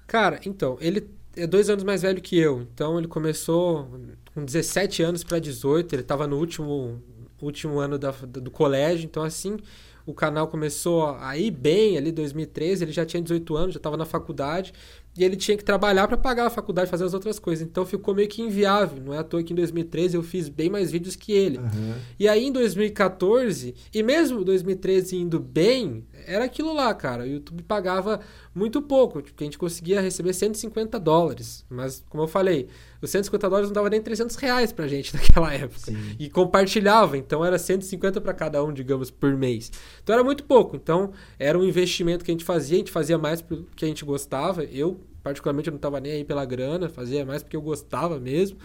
Cara, 0.06 0.38
então, 0.44 0.76
ele 0.80 1.08
é 1.34 1.46
dois 1.46 1.70
anos 1.70 1.82
mais 1.82 2.02
velho 2.02 2.20
que 2.20 2.38
eu. 2.38 2.60
Então, 2.60 2.98
ele 2.98 3.08
começou 3.08 3.88
com 4.34 4.44
17 4.44 5.02
anos 5.02 5.24
para 5.24 5.38
18. 5.38 5.94
Ele 5.94 6.02
estava 6.02 6.26
no 6.26 6.36
último 6.36 7.00
último 7.42 7.80
ano 7.80 7.98
da, 7.98 8.12
do 8.12 8.50
colégio, 8.50 9.04
então 9.04 9.24
assim, 9.24 9.58
o 10.06 10.14
canal 10.14 10.46
começou 10.48 11.16
a 11.18 11.36
ir 11.36 11.50
bem 11.50 11.98
ali 11.98 12.12
2013, 12.12 12.84
ele 12.84 12.92
já 12.92 13.04
tinha 13.04 13.20
18 13.20 13.56
anos, 13.56 13.74
já 13.74 13.78
estava 13.78 13.96
na 13.96 14.04
faculdade, 14.04 14.72
e 15.16 15.24
ele 15.24 15.36
tinha 15.36 15.56
que 15.56 15.64
trabalhar 15.64 16.08
para 16.08 16.16
pagar 16.16 16.46
a 16.46 16.50
faculdade, 16.50 16.90
fazer 16.90 17.04
as 17.04 17.12
outras 17.12 17.38
coisas. 17.38 17.66
Então 17.66 17.84
ficou 17.84 18.14
meio 18.14 18.28
que 18.28 18.40
inviável. 18.40 19.02
Não 19.02 19.12
é 19.12 19.18
à 19.18 19.24
toa 19.24 19.42
que 19.42 19.52
em 19.52 19.56
2013 19.56 20.16
eu 20.16 20.22
fiz 20.22 20.48
bem 20.48 20.70
mais 20.70 20.90
vídeos 20.90 21.14
que 21.14 21.32
ele. 21.32 21.58
Uhum. 21.58 21.94
E 22.18 22.26
aí 22.26 22.46
em 22.46 22.52
2014, 22.52 23.74
e 23.92 24.02
mesmo 24.02 24.42
2013 24.42 25.16
indo 25.16 25.38
bem, 25.38 26.06
era 26.26 26.44
aquilo 26.44 26.72
lá, 26.72 26.94
cara. 26.94 27.24
O 27.24 27.26
YouTube 27.26 27.62
pagava 27.62 28.20
muito 28.54 28.82
pouco, 28.82 29.22
porque 29.22 29.44
a 29.44 29.46
gente 29.46 29.56
conseguia 29.56 30.00
receber 30.00 30.34
150 30.34 31.00
dólares. 31.00 31.64
Mas, 31.70 32.04
como 32.08 32.22
eu 32.22 32.28
falei, 32.28 32.68
os 33.00 33.10
150 33.10 33.48
dólares 33.48 33.68
não 33.70 33.74
dava 33.74 33.88
nem 33.88 34.00
300 34.00 34.36
reais 34.36 34.72
pra 34.72 34.86
gente 34.86 35.12
naquela 35.16 35.52
época. 35.52 35.78
Sim. 35.78 36.16
E 36.18 36.28
compartilhava, 36.28 37.16
então 37.16 37.44
era 37.44 37.58
150 37.58 38.20
para 38.20 38.34
cada 38.34 38.62
um, 38.62 38.72
digamos, 38.72 39.10
por 39.10 39.34
mês. 39.34 39.72
Então 40.02 40.14
era 40.14 40.22
muito 40.22 40.44
pouco. 40.44 40.76
Então 40.76 41.12
era 41.38 41.58
um 41.58 41.64
investimento 41.64 42.24
que 42.24 42.30
a 42.30 42.34
gente 42.34 42.44
fazia, 42.44 42.76
a 42.76 42.78
gente 42.78 42.92
fazia 42.92 43.16
mais 43.16 43.40
porque 43.40 43.84
a 43.84 43.88
gente 43.88 44.04
gostava. 44.04 44.64
Eu, 44.64 45.00
particularmente, 45.22 45.70
não 45.70 45.76
estava 45.76 45.98
nem 45.98 46.12
aí 46.12 46.24
pela 46.24 46.44
grana, 46.44 46.90
fazia 46.90 47.24
mais 47.24 47.42
porque 47.42 47.56
eu 47.56 47.62
gostava 47.62 48.20
mesmo. 48.20 48.58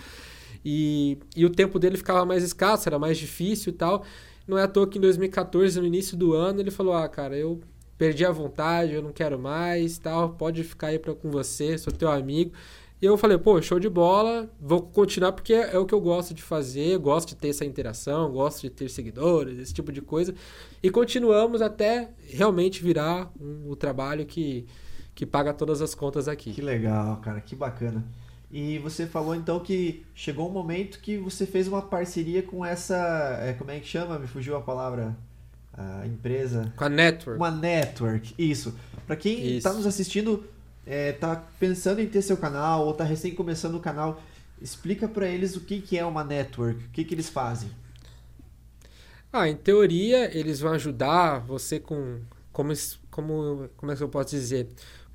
E, 0.65 1.17
e 1.33 1.45
o 1.45 1.49
tempo 1.49 1.79
dele 1.79 1.95
ficava 1.95 2.25
mais 2.25 2.43
escasso, 2.43 2.89
era 2.89 2.99
mais 2.99 3.17
difícil 3.17 3.71
e 3.71 3.75
tal. 3.75 4.03
Não 4.45 4.57
é 4.57 4.63
à 4.63 4.67
toa 4.67 4.87
que 4.87 4.97
em 4.97 5.01
2014, 5.01 5.79
no 5.79 5.85
início 5.85 6.17
do 6.17 6.33
ano, 6.33 6.59
ele 6.59 6.71
falou: 6.71 6.93
Ah, 6.93 7.07
cara, 7.07 7.37
eu 7.37 7.61
perdi 7.97 8.25
a 8.25 8.31
vontade, 8.31 8.93
eu 8.93 9.01
não 9.01 9.11
quero 9.11 9.39
mais, 9.39 9.97
tal, 9.97 10.29
pode 10.29 10.63
ficar 10.63 10.87
aí 10.87 10.99
pra, 10.99 11.13
com 11.15 11.29
você, 11.29 11.77
sou 11.77 11.91
teu 11.91 12.11
amigo. 12.11 12.51
E 12.99 13.05
eu 13.05 13.15
falei, 13.15 13.37
pô, 13.37 13.61
show 13.61 13.79
de 13.79 13.87
bola, 13.87 14.49
vou 14.59 14.81
continuar 14.81 15.31
porque 15.31 15.53
é 15.53 15.77
o 15.77 15.85
que 15.85 15.93
eu 15.93 16.01
gosto 16.01 16.33
de 16.33 16.41
fazer, 16.41 16.97
gosto 16.97 17.29
de 17.29 17.35
ter 17.35 17.49
essa 17.49 17.63
interação, 17.63 18.31
gosto 18.31 18.61
de 18.61 18.71
ter 18.71 18.89
seguidores, 18.89 19.59
esse 19.59 19.73
tipo 19.73 19.91
de 19.91 20.01
coisa. 20.01 20.33
E 20.81 20.89
continuamos 20.89 21.61
até 21.61 22.09
realmente 22.27 22.81
virar 22.81 23.31
um, 23.39 23.69
o 23.69 23.75
trabalho 23.75 24.25
que, 24.25 24.65
que 25.13 25.27
paga 25.27 25.53
todas 25.53 25.79
as 25.79 25.93
contas 25.93 26.27
aqui. 26.27 26.51
Que 26.53 26.61
legal, 26.61 27.17
cara, 27.17 27.39
que 27.39 27.55
bacana. 27.55 28.03
E 28.49 28.79
você 28.79 29.05
falou 29.05 29.35
então 29.35 29.59
que 29.59 30.03
chegou 30.15 30.49
um 30.49 30.51
momento 30.51 30.99
que 30.99 31.17
você 31.17 31.45
fez 31.45 31.67
uma 31.67 31.83
parceria 31.83 32.41
com 32.41 32.65
essa. 32.65 33.37
É, 33.43 33.53
como 33.53 33.69
é 33.69 33.79
que 33.79 33.87
chama? 33.87 34.17
Me 34.17 34.25
fugiu 34.25 34.55
a 34.55 34.61
palavra. 34.61 35.15
A 35.77 36.07
empresa. 36.07 36.73
Com 36.75 36.85
a 36.85 36.89
network. 36.89 37.39
Uma 37.39 37.51
network, 37.51 38.33
isso. 38.37 38.73
Para 39.05 39.15
quem 39.15 39.57
está 39.57 39.71
nos 39.71 39.85
assistindo, 39.85 40.43
é, 40.85 41.11
tá 41.11 41.43
pensando 41.59 42.01
em 42.01 42.07
ter 42.07 42.21
seu 42.21 42.35
canal 42.35 42.87
ou 42.87 42.93
tá 42.93 43.03
recém 43.03 43.35
começando 43.35 43.75
o 43.75 43.79
canal, 43.79 44.21
explica 44.61 45.07
para 45.07 45.27
eles 45.27 45.55
o 45.55 45.61
que, 45.61 45.79
que 45.79 45.97
é 45.97 46.03
uma 46.03 46.23
network, 46.23 46.83
o 46.83 46.89
que, 46.89 47.03
que 47.03 47.13
eles 47.13 47.29
fazem. 47.29 47.69
Ah, 49.31 49.47
em 49.47 49.55
teoria, 49.55 50.35
eles 50.35 50.59
vão 50.59 50.73
ajudar 50.73 51.39
você 51.39 51.79
com. 51.79 52.21
Como, 52.51 52.73
como, 53.11 53.69
como 53.77 53.91
é 53.91 53.95
que 53.95 54.01
eu 54.01 54.09
posso 54.09 54.31
dizer? 54.31 54.67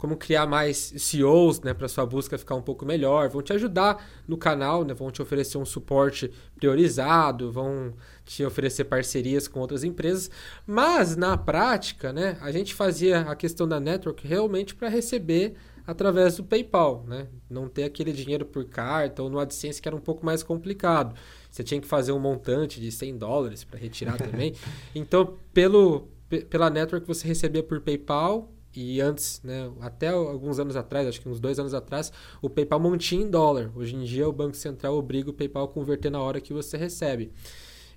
Como 0.03 0.17
criar 0.17 0.49
mais 0.49 0.93
CEOs 0.97 1.61
né, 1.61 1.73
para 1.73 1.87
sua 1.87 2.05
busca 2.05 2.37
ficar 2.37 2.57
um 2.57 2.61
pouco 2.61 2.85
melhor, 2.85 3.29
vão 3.29 3.41
te 3.41 3.53
ajudar 3.53 4.05
no 4.27 4.37
canal, 4.37 4.85
né, 4.85 4.93
vão 4.93 5.13
te 5.13 5.23
oferecer 5.23 5.59
um 5.59 5.65
suporte 5.65 6.29
priorizado, 6.57 7.53
vão 7.53 7.95
te 8.25 8.45
oferecer 8.45 8.83
parcerias 8.87 9.47
com 9.47 9.61
outras 9.61 9.85
empresas, 9.85 10.29
mas 10.67 11.15
na 11.15 11.37
prática, 11.37 12.13
né, 12.13 12.37
a 12.41 12.51
gente 12.51 12.75
fazia 12.75 13.21
a 13.21 13.37
questão 13.37 13.69
da 13.69 13.79
network 13.79 14.27
realmente 14.27 14.75
para 14.75 14.89
receber 14.89 15.55
através 15.87 16.37
do 16.37 16.43
PayPal, 16.43 17.05
né? 17.07 17.29
Não 17.49 17.69
ter 17.69 17.85
aquele 17.85 18.13
dinheiro 18.13 18.45
por 18.45 18.65
carta 18.65 19.23
ou 19.23 19.31
no 19.31 19.39
AdSense 19.39 19.81
que 19.81 19.89
era 19.89 19.95
um 19.95 20.01
pouco 20.01 20.27
mais 20.27 20.43
complicado. 20.43 21.15
Você 21.49 21.63
tinha 21.63 21.81
que 21.81 21.87
fazer 21.87 22.11
um 22.11 22.19
montante 22.19 22.81
de 22.81 22.91
100 22.91 23.19
dólares 23.19 23.63
para 23.63 23.79
retirar 23.79 24.17
também. 24.19 24.55
Então, 24.95 25.37
pelo, 25.55 26.09
pela 26.51 26.71
network 26.71 27.07
você 27.07 27.27
recebia 27.27 27.63
por 27.63 27.81
PayPal 27.81 28.53
e 28.75 29.01
antes, 29.01 29.41
né, 29.43 29.71
até 29.81 30.09
alguns 30.09 30.59
anos 30.59 30.77
atrás, 30.77 31.07
acho 31.07 31.21
que 31.21 31.29
uns 31.29 31.41
dois 31.41 31.59
anos 31.59 31.75
atrás, 31.75 32.13
o 32.41 32.49
PayPal 32.49 32.81
mantinha 32.81 33.23
em 33.23 33.31
dólar. 33.31 33.71
Hoje 33.75 33.95
em 33.95 34.05
dia, 34.05 34.29
o 34.29 34.33
Banco 34.33 34.57
Central 34.57 34.97
obriga 34.97 35.31
o 35.31 35.33
PayPal 35.33 35.65
a 35.65 35.69
converter 35.69 36.11
na 36.11 36.21
hora 36.21 36.41
que 36.41 36.53
você 36.53 36.77
recebe. 36.77 37.33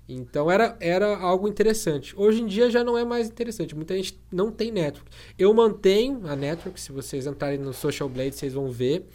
Então 0.08 0.50
era, 0.50 0.76
era 0.80 1.16
algo 1.16 1.48
interessante. 1.48 2.14
Hoje 2.16 2.40
em 2.40 2.46
dia 2.46 2.70
já 2.70 2.84
não 2.84 2.96
é 2.96 3.04
mais 3.04 3.28
interessante. 3.28 3.74
Muita 3.74 3.94
gente 3.96 4.20
não 4.30 4.52
tem 4.52 4.70
network. 4.70 5.10
Eu 5.38 5.52
mantenho 5.52 6.20
a 6.26 6.36
network. 6.36 6.80
Se 6.80 6.92
vocês 6.92 7.26
entrarem 7.26 7.58
no 7.58 7.72
Social 7.72 8.08
Blade, 8.08 8.36
vocês 8.36 8.52
vão 8.52 8.70
ver. 8.70 9.06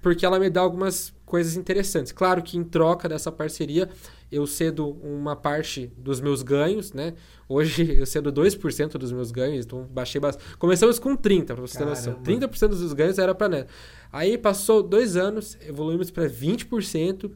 Porque 0.00 0.24
ela 0.24 0.38
me 0.38 0.50
dá 0.50 0.60
algumas 0.60 1.12
coisas 1.24 1.56
interessantes. 1.56 2.12
Claro 2.12 2.42
que 2.42 2.56
em 2.56 2.64
troca 2.64 3.08
dessa 3.08 3.30
parceria, 3.30 3.88
eu 4.30 4.46
cedo 4.46 4.90
uma 5.02 5.36
parte 5.36 5.92
dos 5.96 6.20
meus 6.20 6.42
ganhos, 6.42 6.92
né? 6.92 7.14
Hoje 7.48 7.96
eu 7.98 8.06
cedo 8.06 8.32
2% 8.32 8.92
dos 8.92 9.12
meus 9.12 9.30
ganhos, 9.30 9.64
então 9.64 9.84
baixei 9.84 10.20
bastante. 10.20 10.56
Começamos 10.56 10.98
com 10.98 11.16
30%, 11.16 11.46
para 11.46 11.54
você 11.56 11.78
ter 11.78 11.84
noção. 11.84 12.14
30% 12.22 12.68
dos 12.68 12.92
ganhos 12.92 13.18
era 13.18 13.34
para 13.34 13.48
net. 13.48 13.70
Aí 14.12 14.36
passou 14.36 14.82
dois 14.82 15.16
anos, 15.16 15.56
evoluímos 15.66 16.10
para 16.10 16.28
20%. 16.28 17.30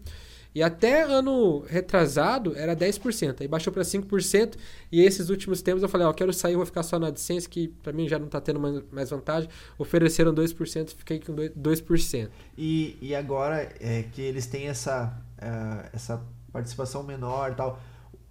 E 0.55 0.63
até 0.63 1.03
ano 1.03 1.61
retrasado 1.61 2.57
era 2.57 2.77
10%, 2.77 3.41
aí 3.41 3.49
baixou 3.49 3.73
para 3.73 3.83
5%, 3.83 4.57
e 4.93 5.03
esses 5.03 5.29
últimos 5.29 5.61
tempos 5.61 5.83
eu 5.83 5.89
falei, 5.89 6.07
ó, 6.07 6.13
quero 6.13 6.33
sair, 6.33 6.55
vou 6.55 6.65
ficar 6.65 6.85
só 6.85 6.97
na 6.99 7.09
AdSense, 7.09 7.49
que 7.49 7.69
para 7.69 7.93
mim 7.93 8.09
já 8.09 8.19
não 8.19 8.27
está 8.27 8.41
tendo 8.41 8.61
mais 8.93 9.11
vantagem. 9.11 9.51
Ofereceram 9.77 10.33
2%, 10.33 10.91
fiquei 10.91 11.19
com 11.19 11.35
2%. 11.35 12.31
E, 12.57 12.97
e 13.03 13.15
agora 13.15 13.69
é, 13.81 14.05
que 14.13 14.23
eles 14.23 14.47
têm 14.47 14.69
essa, 14.69 15.21
uh, 15.39 15.89
essa 15.93 16.25
participação 16.53 17.03
menor 17.03 17.51
e 17.51 17.55
tal, 17.57 17.81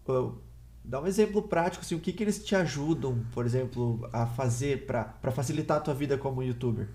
uh, 0.08 0.34
dá 0.82 1.02
um 1.02 1.08
exemplo 1.08 1.42
prático, 1.42 1.84
assim, 1.84 1.96
o 1.96 2.00
que, 2.00 2.14
que 2.14 2.24
eles 2.24 2.42
te 2.42 2.56
ajudam, 2.56 3.22
por 3.34 3.46
exemplo, 3.46 4.08
a 4.14 4.26
fazer 4.26 4.86
para 4.86 5.32
facilitar 5.32 5.78
a 5.78 5.82
tua 5.82 5.94
vida 5.94 6.18
como 6.18 6.42
youtuber? 6.42 6.88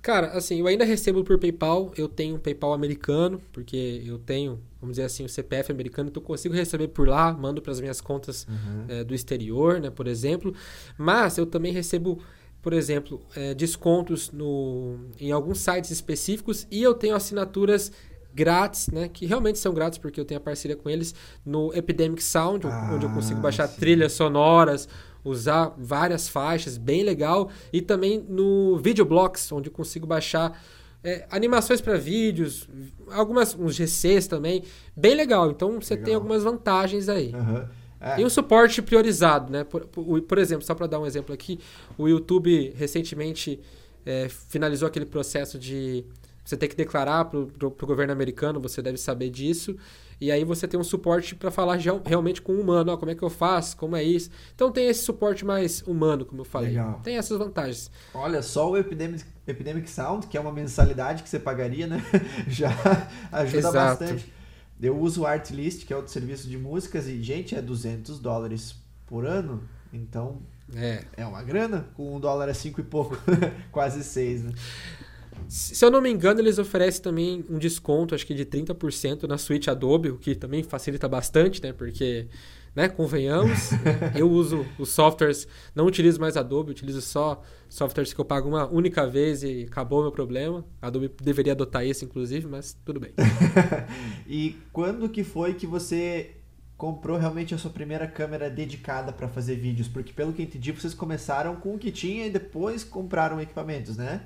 Cara, 0.00 0.28
assim, 0.28 0.60
eu 0.60 0.66
ainda 0.66 0.84
recebo 0.84 1.24
por 1.24 1.38
PayPal, 1.38 1.92
eu 1.96 2.08
tenho 2.08 2.36
um 2.36 2.38
PayPal 2.38 2.72
americano, 2.72 3.40
porque 3.52 4.02
eu 4.06 4.18
tenho, 4.18 4.60
vamos 4.80 4.94
dizer 4.94 5.04
assim, 5.04 5.24
o 5.24 5.28
CPF 5.28 5.72
americano, 5.72 6.08
então 6.08 6.22
eu 6.22 6.26
consigo 6.26 6.54
receber 6.54 6.88
por 6.88 7.08
lá, 7.08 7.32
mando 7.32 7.60
para 7.60 7.72
as 7.72 7.80
minhas 7.80 8.00
contas 8.00 8.46
uhum. 8.48 8.84
é, 8.88 9.04
do 9.04 9.14
exterior, 9.14 9.80
né, 9.80 9.90
por 9.90 10.06
exemplo. 10.06 10.54
Mas 10.96 11.36
eu 11.36 11.44
também 11.44 11.72
recebo, 11.72 12.20
por 12.62 12.72
exemplo, 12.72 13.20
é, 13.34 13.54
descontos 13.54 14.30
no, 14.30 14.98
em 15.20 15.32
alguns 15.32 15.58
sites 15.58 15.90
específicos 15.90 16.66
e 16.70 16.80
eu 16.80 16.94
tenho 16.94 17.16
assinaturas 17.16 17.90
grátis, 18.32 18.86
né, 18.88 19.08
que 19.08 19.26
realmente 19.26 19.58
são 19.58 19.74
grátis 19.74 19.98
porque 19.98 20.20
eu 20.20 20.24
tenho 20.24 20.38
a 20.38 20.42
parceria 20.42 20.76
com 20.76 20.88
eles 20.88 21.12
no 21.44 21.74
Epidemic 21.74 22.22
Sound, 22.22 22.68
ah, 22.68 22.92
onde 22.94 23.04
eu 23.04 23.10
consigo 23.10 23.40
baixar 23.40 23.66
sim. 23.66 23.80
trilhas 23.80 24.12
sonoras, 24.12 24.88
usar 25.28 25.74
várias 25.78 26.28
faixas, 26.28 26.76
bem 26.76 27.02
legal. 27.02 27.50
E 27.72 27.80
também 27.80 28.24
no 28.28 28.78
Videoblocks, 28.78 29.50
onde 29.52 29.68
eu 29.68 29.72
consigo 29.72 30.06
baixar 30.06 30.60
é, 31.02 31.26
animações 31.30 31.80
para 31.80 31.96
vídeos, 31.96 32.68
algumas 33.10 33.54
uns 33.54 33.74
GCs 33.74 34.26
também, 34.26 34.64
bem 34.96 35.14
legal. 35.14 35.50
Então 35.50 35.80
você 35.80 35.94
legal. 35.94 36.04
tem 36.04 36.14
algumas 36.14 36.42
vantagens 36.42 37.08
aí. 37.08 37.32
Uhum. 37.34 37.64
É. 38.00 38.20
E 38.20 38.24
um 38.24 38.30
suporte 38.30 38.80
priorizado, 38.80 39.52
né? 39.52 39.64
Por, 39.64 39.86
por, 39.86 40.20
por 40.22 40.38
exemplo, 40.38 40.64
só 40.64 40.74
para 40.74 40.86
dar 40.86 41.00
um 41.00 41.06
exemplo 41.06 41.34
aqui, 41.34 41.58
o 41.96 42.08
YouTube 42.08 42.72
recentemente 42.76 43.60
é, 44.06 44.28
finalizou 44.28 44.86
aquele 44.86 45.06
processo 45.06 45.58
de 45.58 46.04
você 46.44 46.56
ter 46.56 46.68
que 46.68 46.76
declarar 46.76 47.26
para 47.26 47.38
o 47.38 47.86
governo 47.86 48.12
americano, 48.12 48.60
você 48.60 48.80
deve 48.80 48.96
saber 48.96 49.30
disso. 49.30 49.76
E 50.20 50.32
aí 50.32 50.44
você 50.44 50.66
tem 50.66 50.78
um 50.78 50.84
suporte 50.84 51.34
para 51.34 51.50
falar 51.50 51.78
realmente 52.04 52.42
com 52.42 52.52
o 52.52 52.60
humano, 52.60 52.92
ó, 52.92 52.96
como 52.96 53.10
é 53.10 53.14
que 53.14 53.22
eu 53.22 53.30
faço, 53.30 53.76
como 53.76 53.94
é 53.94 54.02
isso. 54.02 54.30
Então 54.54 54.72
tem 54.72 54.88
esse 54.88 55.02
suporte 55.02 55.44
mais 55.44 55.82
humano, 55.82 56.24
como 56.24 56.40
eu 56.40 56.44
falei. 56.44 56.70
Legal. 56.70 57.00
Tem 57.02 57.16
essas 57.16 57.38
vantagens. 57.38 57.90
Olha, 58.12 58.42
só 58.42 58.70
o 58.70 58.76
Epidemic, 58.76 59.24
Epidemic 59.46 59.88
Sound, 59.88 60.26
que 60.26 60.36
é 60.36 60.40
uma 60.40 60.52
mensalidade 60.52 61.22
que 61.22 61.28
você 61.28 61.38
pagaria, 61.38 61.86
né? 61.86 62.02
Já 62.48 62.70
ajuda 63.30 63.58
Exato. 63.58 63.74
bastante. 63.74 64.32
Eu 64.80 64.98
uso 64.98 65.22
o 65.22 65.26
Artlist, 65.26 65.84
que 65.84 65.92
é 65.92 65.96
outro 65.96 66.12
serviço 66.12 66.48
de 66.48 66.56
músicas, 66.56 67.08
e, 67.08 67.20
gente, 67.22 67.54
é 67.54 67.62
200 67.62 68.18
dólares 68.20 68.76
por 69.06 69.26
ano. 69.26 69.62
Então, 69.92 70.40
é, 70.74 71.04
é 71.16 71.26
uma 71.26 71.42
grana. 71.42 71.88
Com 71.94 72.16
um 72.16 72.20
dólar 72.20 72.48
é 72.48 72.54
cinco 72.54 72.80
e 72.80 72.84
pouco, 72.84 73.18
quase 73.72 74.04
seis, 74.04 74.44
né? 74.44 74.52
Se 75.48 75.84
eu 75.84 75.90
não 75.90 76.00
me 76.00 76.10
engano, 76.10 76.40
eles 76.40 76.58
oferecem 76.58 77.02
também 77.02 77.44
um 77.48 77.58
desconto, 77.58 78.14
acho 78.14 78.26
que 78.26 78.34
de 78.34 78.44
30% 78.44 79.24
na 79.24 79.38
suíte 79.38 79.70
Adobe, 79.70 80.10
o 80.10 80.18
que 80.18 80.34
também 80.34 80.62
facilita 80.62 81.08
bastante, 81.08 81.62
né? 81.62 81.72
Porque, 81.72 82.26
né, 82.74 82.88
convenhamos, 82.88 83.70
eu 84.14 84.30
uso 84.30 84.66
os 84.78 84.90
softwares, 84.90 85.48
não 85.74 85.86
utilizo 85.86 86.20
mais 86.20 86.36
Adobe, 86.36 86.70
utilizo 86.70 87.00
só 87.00 87.42
softwares 87.68 88.12
que 88.12 88.20
eu 88.20 88.24
pago 88.24 88.48
uma 88.48 88.66
única 88.66 89.06
vez 89.06 89.42
e 89.42 89.66
acabou 89.70 90.00
o 90.00 90.02
meu 90.02 90.12
problema. 90.12 90.64
A 90.82 90.88
Adobe 90.88 91.10
deveria 91.22 91.52
adotar 91.52 91.84
isso, 91.86 92.04
inclusive, 92.04 92.46
mas 92.46 92.76
tudo 92.84 93.00
bem. 93.00 93.12
e 94.26 94.56
quando 94.72 95.08
que 95.08 95.24
foi 95.24 95.54
que 95.54 95.66
você 95.66 96.34
comprou 96.78 97.18
realmente 97.18 97.52
a 97.52 97.58
sua 97.58 97.72
primeira 97.72 98.06
câmera 98.06 98.48
dedicada 98.48 99.12
para 99.12 99.28
fazer 99.28 99.56
vídeos? 99.56 99.88
Porque 99.88 100.12
pelo 100.12 100.32
que 100.32 100.42
entendi, 100.42 100.70
vocês 100.70 100.94
começaram 100.94 101.56
com 101.56 101.74
o 101.74 101.78
que 101.78 101.90
tinha 101.90 102.26
e 102.26 102.30
depois 102.30 102.84
compraram 102.84 103.40
equipamentos, 103.40 103.96
né? 103.96 104.22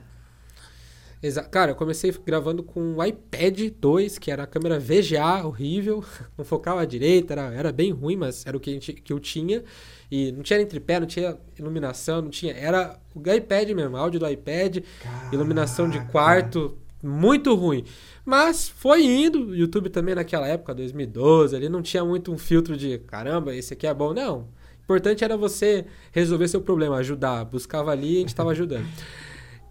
Exa 1.22 1.44
Cara, 1.44 1.70
eu 1.70 1.74
comecei 1.76 2.12
gravando 2.26 2.64
com 2.64 2.80
um 2.80 3.04
iPad 3.04 3.70
2, 3.78 4.18
que 4.18 4.30
era 4.30 4.42
a 4.42 4.46
câmera 4.46 4.80
VGA 4.80 5.46
horrível, 5.46 6.04
não 6.36 6.44
focava 6.44 6.82
à 6.82 6.84
direita, 6.84 7.34
era, 7.34 7.54
era 7.54 7.72
bem 7.72 7.92
ruim, 7.92 8.16
mas 8.16 8.44
era 8.44 8.56
o 8.56 8.60
que, 8.60 8.70
a 8.70 8.72
gente, 8.72 8.92
que 8.92 9.12
eu 9.12 9.20
tinha. 9.20 9.62
E 10.10 10.32
não 10.32 10.42
tinha 10.42 10.58
nem 10.58 10.66
tripé, 10.66 10.98
não 10.98 11.06
tinha 11.06 11.38
iluminação, 11.56 12.22
não 12.22 12.28
tinha. 12.28 12.52
Era 12.52 12.98
o 13.14 13.20
iPad 13.30 13.70
mesmo, 13.70 13.96
áudio 13.96 14.18
do 14.18 14.28
iPad, 14.28 14.78
Caraca. 15.00 15.34
iluminação 15.34 15.88
de 15.88 16.00
quarto, 16.06 16.76
muito 17.00 17.54
ruim. 17.54 17.84
Mas 18.24 18.68
foi 18.68 19.04
indo, 19.04 19.46
o 19.46 19.56
YouTube 19.56 19.90
também 19.90 20.16
naquela 20.16 20.48
época, 20.48 20.74
2012, 20.74 21.54
ali 21.54 21.68
não 21.68 21.82
tinha 21.82 22.04
muito 22.04 22.32
um 22.32 22.38
filtro 22.38 22.76
de 22.76 22.98
caramba, 22.98 23.54
esse 23.54 23.74
aqui 23.74 23.86
é 23.86 23.94
bom, 23.94 24.12
não. 24.12 24.48
O 24.80 24.84
importante 24.84 25.22
era 25.22 25.36
você 25.36 25.86
resolver 26.10 26.48
seu 26.48 26.60
problema, 26.60 26.96
ajudar. 26.96 27.44
Buscava 27.44 27.92
ali 27.92 28.14
e 28.14 28.16
a 28.16 28.20
gente 28.20 28.28
estava 28.28 28.50
ajudando. 28.50 28.86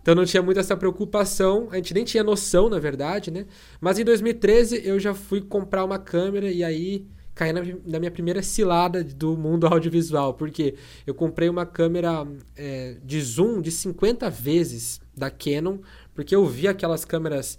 Então 0.01 0.15
não 0.15 0.25
tinha 0.25 0.41
muito 0.41 0.59
essa 0.59 0.75
preocupação, 0.75 1.67
a 1.71 1.75
gente 1.75 1.93
nem 1.93 2.03
tinha 2.03 2.23
noção, 2.23 2.69
na 2.69 2.79
verdade, 2.79 3.29
né? 3.29 3.45
Mas 3.79 3.99
em 3.99 4.03
2013 4.03 4.81
eu 4.83 4.99
já 4.99 5.13
fui 5.13 5.41
comprar 5.41 5.85
uma 5.85 5.99
câmera 5.99 6.49
e 6.49 6.63
aí 6.63 7.07
caí 7.33 7.53
na, 7.53 7.61
na 7.85 7.99
minha 7.99 8.11
primeira 8.11 8.41
cilada 8.41 9.03
do 9.03 9.37
mundo 9.37 9.65
audiovisual, 9.67 10.33
porque 10.33 10.75
eu 11.05 11.13
comprei 11.13 11.49
uma 11.49 11.65
câmera 11.65 12.27
é, 12.55 12.97
de 13.03 13.21
zoom 13.21 13.61
de 13.61 13.71
50 13.71 14.29
vezes 14.29 15.01
da 15.15 15.29
Canon, 15.29 15.79
porque 16.13 16.35
eu 16.35 16.45
vi 16.45 16.67
aquelas 16.67 17.05
câmeras. 17.05 17.57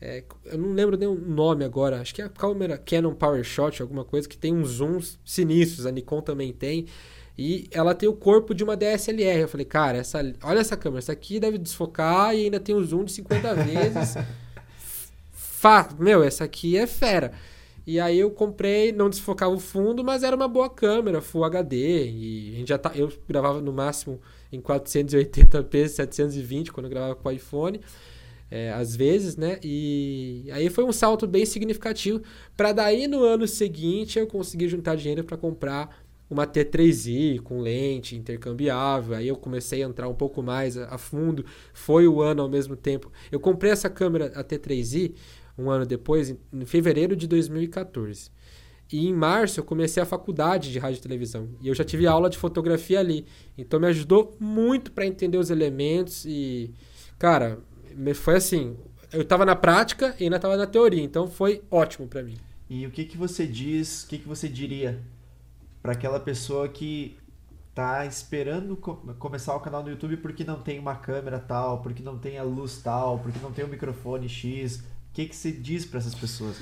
É, 0.00 0.24
eu 0.46 0.58
não 0.58 0.72
lembro 0.72 0.96
nem 0.96 1.08
o 1.08 1.14
nome 1.14 1.64
agora, 1.64 2.00
acho 2.00 2.14
que 2.14 2.20
é 2.20 2.24
a 2.24 2.28
câmera 2.28 2.76
Canon 2.76 3.14
PowerShot, 3.14 3.80
alguma 3.80 4.04
coisa, 4.04 4.28
que 4.28 4.36
tem 4.36 4.52
uns 4.52 4.70
zooms 4.70 5.18
sinistros, 5.24 5.86
a 5.86 5.92
Nikon 5.92 6.20
também 6.20 6.52
tem. 6.52 6.86
E 7.36 7.66
ela 7.70 7.94
tem 7.94 8.08
o 8.08 8.12
corpo 8.12 8.54
de 8.54 8.62
uma 8.62 8.76
DSLR. 8.76 9.40
Eu 9.40 9.48
falei, 9.48 9.64
cara, 9.64 9.98
essa, 9.98 10.18
olha 10.42 10.60
essa 10.60 10.76
câmera, 10.76 10.98
essa 10.98 11.12
aqui 11.12 11.40
deve 11.40 11.58
desfocar 11.58 12.34
e 12.34 12.44
ainda 12.44 12.60
tem 12.60 12.74
o 12.74 12.84
zoom 12.84 13.04
de 13.04 13.12
50 13.12 13.54
vezes. 13.64 14.14
Fa 15.30 15.88
Meu, 15.98 16.22
essa 16.22 16.44
aqui 16.44 16.76
é 16.76 16.86
fera. 16.86 17.32
E 17.86 17.98
aí 17.98 18.18
eu 18.18 18.30
comprei, 18.30 18.92
não 18.92 19.10
desfocava 19.10 19.52
o 19.52 19.58
fundo, 19.58 20.04
mas 20.04 20.22
era 20.22 20.36
uma 20.36 20.46
boa 20.46 20.70
câmera, 20.70 21.20
Full 21.20 21.44
HD. 21.44 22.10
E 22.10 22.52
a 22.54 22.58
gente 22.58 22.68
já 22.68 22.78
tá, 22.78 22.92
eu 22.94 23.12
gravava 23.28 23.60
no 23.60 23.72
máximo 23.72 24.20
em 24.52 24.60
480p, 24.60 25.88
720 25.88 26.72
quando 26.72 26.86
eu 26.86 26.90
gravava 26.90 27.14
com 27.16 27.28
o 27.28 27.32
iPhone. 27.32 27.80
É, 28.50 28.70
às 28.70 28.94
vezes, 28.94 29.36
né? 29.36 29.58
E 29.64 30.44
aí 30.52 30.68
foi 30.68 30.84
um 30.84 30.92
salto 30.92 31.26
bem 31.26 31.46
significativo 31.46 32.20
para 32.54 32.70
daí 32.72 33.08
no 33.08 33.24
ano 33.24 33.48
seguinte 33.48 34.18
eu 34.18 34.26
conseguir 34.26 34.68
juntar 34.68 34.94
dinheiro 34.94 35.24
para 35.24 35.38
comprar 35.38 36.01
uma 36.32 36.46
T3i 36.46 37.40
com 37.40 37.60
lente 37.60 38.16
intercambiável. 38.16 39.16
Aí 39.16 39.28
eu 39.28 39.36
comecei 39.36 39.82
a 39.82 39.86
entrar 39.86 40.08
um 40.08 40.14
pouco 40.14 40.42
mais 40.42 40.76
a, 40.76 40.96
fundo. 40.96 41.44
Foi 41.74 42.08
o 42.08 42.22
ano 42.22 42.42
ao 42.42 42.48
mesmo 42.48 42.74
tempo. 42.74 43.12
Eu 43.30 43.38
comprei 43.38 43.70
essa 43.70 43.90
câmera, 43.90 44.32
a 44.34 44.42
T3i, 44.42 45.14
um 45.58 45.70
ano 45.70 45.84
depois, 45.84 46.30
em, 46.30 46.38
em 46.52 46.64
fevereiro 46.64 47.14
de 47.14 47.26
2014. 47.26 48.30
E 48.90 49.06
em 49.06 49.14
março 49.14 49.60
eu 49.60 49.64
comecei 49.64 50.02
a 50.02 50.06
faculdade 50.06 50.72
de 50.72 50.78
rádio 50.78 50.98
e 50.98 51.02
televisão. 51.02 51.48
E 51.60 51.68
eu 51.68 51.74
já 51.74 51.84
tive 51.84 52.06
aula 52.06 52.28
de 52.28 52.38
fotografia 52.38 52.98
ali. 52.98 53.26
Então 53.56 53.78
me 53.78 53.86
ajudou 53.86 54.36
muito 54.40 54.90
para 54.92 55.06
entender 55.06 55.38
os 55.38 55.50
elementos 55.50 56.24
e, 56.24 56.72
cara, 57.18 57.58
foi 58.14 58.36
assim, 58.36 58.76
eu 59.12 59.22
estava 59.22 59.44
na 59.44 59.54
prática 59.54 60.14
e 60.18 60.24
ainda 60.24 60.36
estava 60.36 60.56
na 60.56 60.66
teoria, 60.66 61.02
então 61.02 61.26
foi 61.26 61.62
ótimo 61.70 62.06
para 62.06 62.22
mim. 62.22 62.36
E 62.68 62.86
o 62.86 62.90
que 62.90 63.04
que 63.04 63.18
você 63.18 63.46
diz, 63.46 64.04
o 64.04 64.08
que 64.08 64.18
que 64.18 64.28
você 64.28 64.48
diria 64.48 64.98
para 65.82 65.92
aquela 65.92 66.20
pessoa 66.20 66.68
que 66.68 67.18
tá 67.74 68.04
esperando 68.06 68.76
co 68.76 68.96
começar 69.18 69.56
o 69.56 69.60
canal 69.60 69.82
no 69.82 69.90
YouTube 69.90 70.18
porque 70.18 70.44
não 70.44 70.60
tem 70.60 70.78
uma 70.78 70.94
câmera 70.94 71.38
tal, 71.38 71.80
porque 71.80 72.02
não 72.02 72.18
tem 72.18 72.38
a 72.38 72.42
luz 72.42 72.80
tal, 72.82 73.18
porque 73.18 73.38
não 73.40 73.50
tem 73.50 73.64
o 73.64 73.68
um 73.68 73.70
microfone 73.70 74.28
X. 74.28 74.76
O 74.76 75.14
que, 75.14 75.26
que 75.26 75.36
você 75.36 75.50
diz 75.50 75.84
para 75.84 75.98
essas 75.98 76.14
pessoas? 76.14 76.56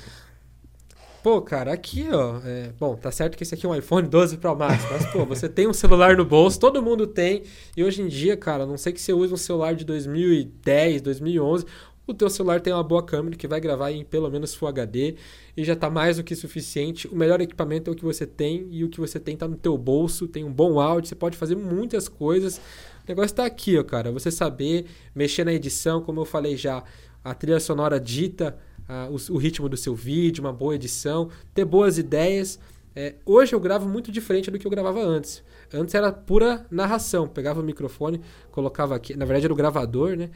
Pô, 1.23 1.39
cara, 1.39 1.71
aqui, 1.71 2.09
ó. 2.11 2.41
É, 2.43 2.73
bom, 2.79 2.95
tá 2.95 3.11
certo 3.11 3.37
que 3.37 3.43
esse 3.43 3.53
aqui 3.53 3.65
é 3.65 3.69
um 3.69 3.75
iPhone 3.75 4.07
12 4.07 4.37
Pro 4.37 4.55
Max, 4.55 4.83
mas, 4.91 5.05
pô, 5.05 5.23
você 5.23 5.47
tem 5.47 5.67
um 5.67 5.73
celular 5.73 6.17
no 6.17 6.25
bolso, 6.25 6.59
todo 6.59 6.81
mundo 6.81 7.05
tem. 7.05 7.43
E 7.77 7.83
hoje 7.83 8.01
em 8.01 8.07
dia, 8.07 8.35
cara, 8.35 8.65
não 8.65 8.75
sei 8.75 8.91
que 8.91 8.99
você 8.99 9.13
use 9.13 9.31
um 9.31 9.37
celular 9.37 9.75
de 9.75 9.85
2010, 9.85 11.01
2011, 11.03 11.65
o 12.05 12.13
teu 12.13 12.29
celular 12.29 12.59
tem 12.59 12.73
uma 12.73 12.83
boa 12.83 13.03
câmera 13.03 13.35
que 13.35 13.47
vai 13.47 13.59
gravar 13.59 13.91
em 13.91 14.03
pelo 14.03 14.29
menos 14.29 14.55
Full 14.55 14.67
HD 14.67 15.15
e 15.55 15.63
já 15.63 15.75
tá 15.75 15.89
mais 15.89 16.17
do 16.17 16.23
que 16.23 16.35
suficiente. 16.35 17.07
O 17.07 17.15
melhor 17.15 17.39
equipamento 17.41 17.89
é 17.89 17.93
o 17.93 17.95
que 17.95 18.03
você 18.03 18.25
tem 18.25 18.67
e 18.71 18.83
o 18.83 18.89
que 18.89 18.99
você 18.99 19.19
tem 19.19 19.37
tá 19.37 19.47
no 19.47 19.55
teu 19.55 19.77
bolso, 19.77 20.27
tem 20.27 20.43
um 20.43 20.51
bom 20.51 20.79
áudio, 20.79 21.09
você 21.09 21.15
pode 21.15 21.37
fazer 21.37 21.55
muitas 21.55 22.09
coisas. 22.09 22.57
O 22.57 23.07
negócio 23.07 23.35
tá 23.35 23.45
aqui, 23.45 23.77
ó, 23.77 23.83
cara. 23.83 24.11
Você 24.11 24.31
saber 24.31 24.85
mexer 25.15 25.43
na 25.43 25.53
edição, 25.53 26.01
como 26.01 26.19
eu 26.21 26.25
falei 26.25 26.57
já, 26.57 26.83
a 27.23 27.33
trilha 27.33 27.59
sonora 27.59 27.99
dita 27.99 28.57
uh, 28.89 29.11
o, 29.11 29.35
o, 29.35 29.37
ritmo 29.37 29.69
do 29.69 29.77
seu 29.77 29.95
vídeo, 29.95 30.43
uma 30.43 30.53
boa 30.53 30.75
edição, 30.75 31.29
ter 31.53 31.65
boas 31.65 31.97
ideias. 31.97 32.59
É, 32.95 33.15
hoje 33.25 33.53
eu 33.53 33.59
gravo 33.59 33.87
muito 33.87 34.11
diferente 34.11 34.51
do 34.51 34.59
que 34.59 34.67
eu 34.67 34.71
gravava 34.71 35.01
antes. 35.01 35.43
Antes 35.73 35.95
era 35.95 36.11
pura 36.11 36.65
narração. 36.69 37.27
Pegava 37.27 37.61
o 37.61 37.63
microfone, 37.63 38.19
colocava 38.51 38.95
aqui. 38.95 39.15
Na 39.15 39.23
verdade 39.23 39.45
era 39.45 39.53
o 39.53 39.55
gravador, 39.55 40.17
né? 40.17 40.29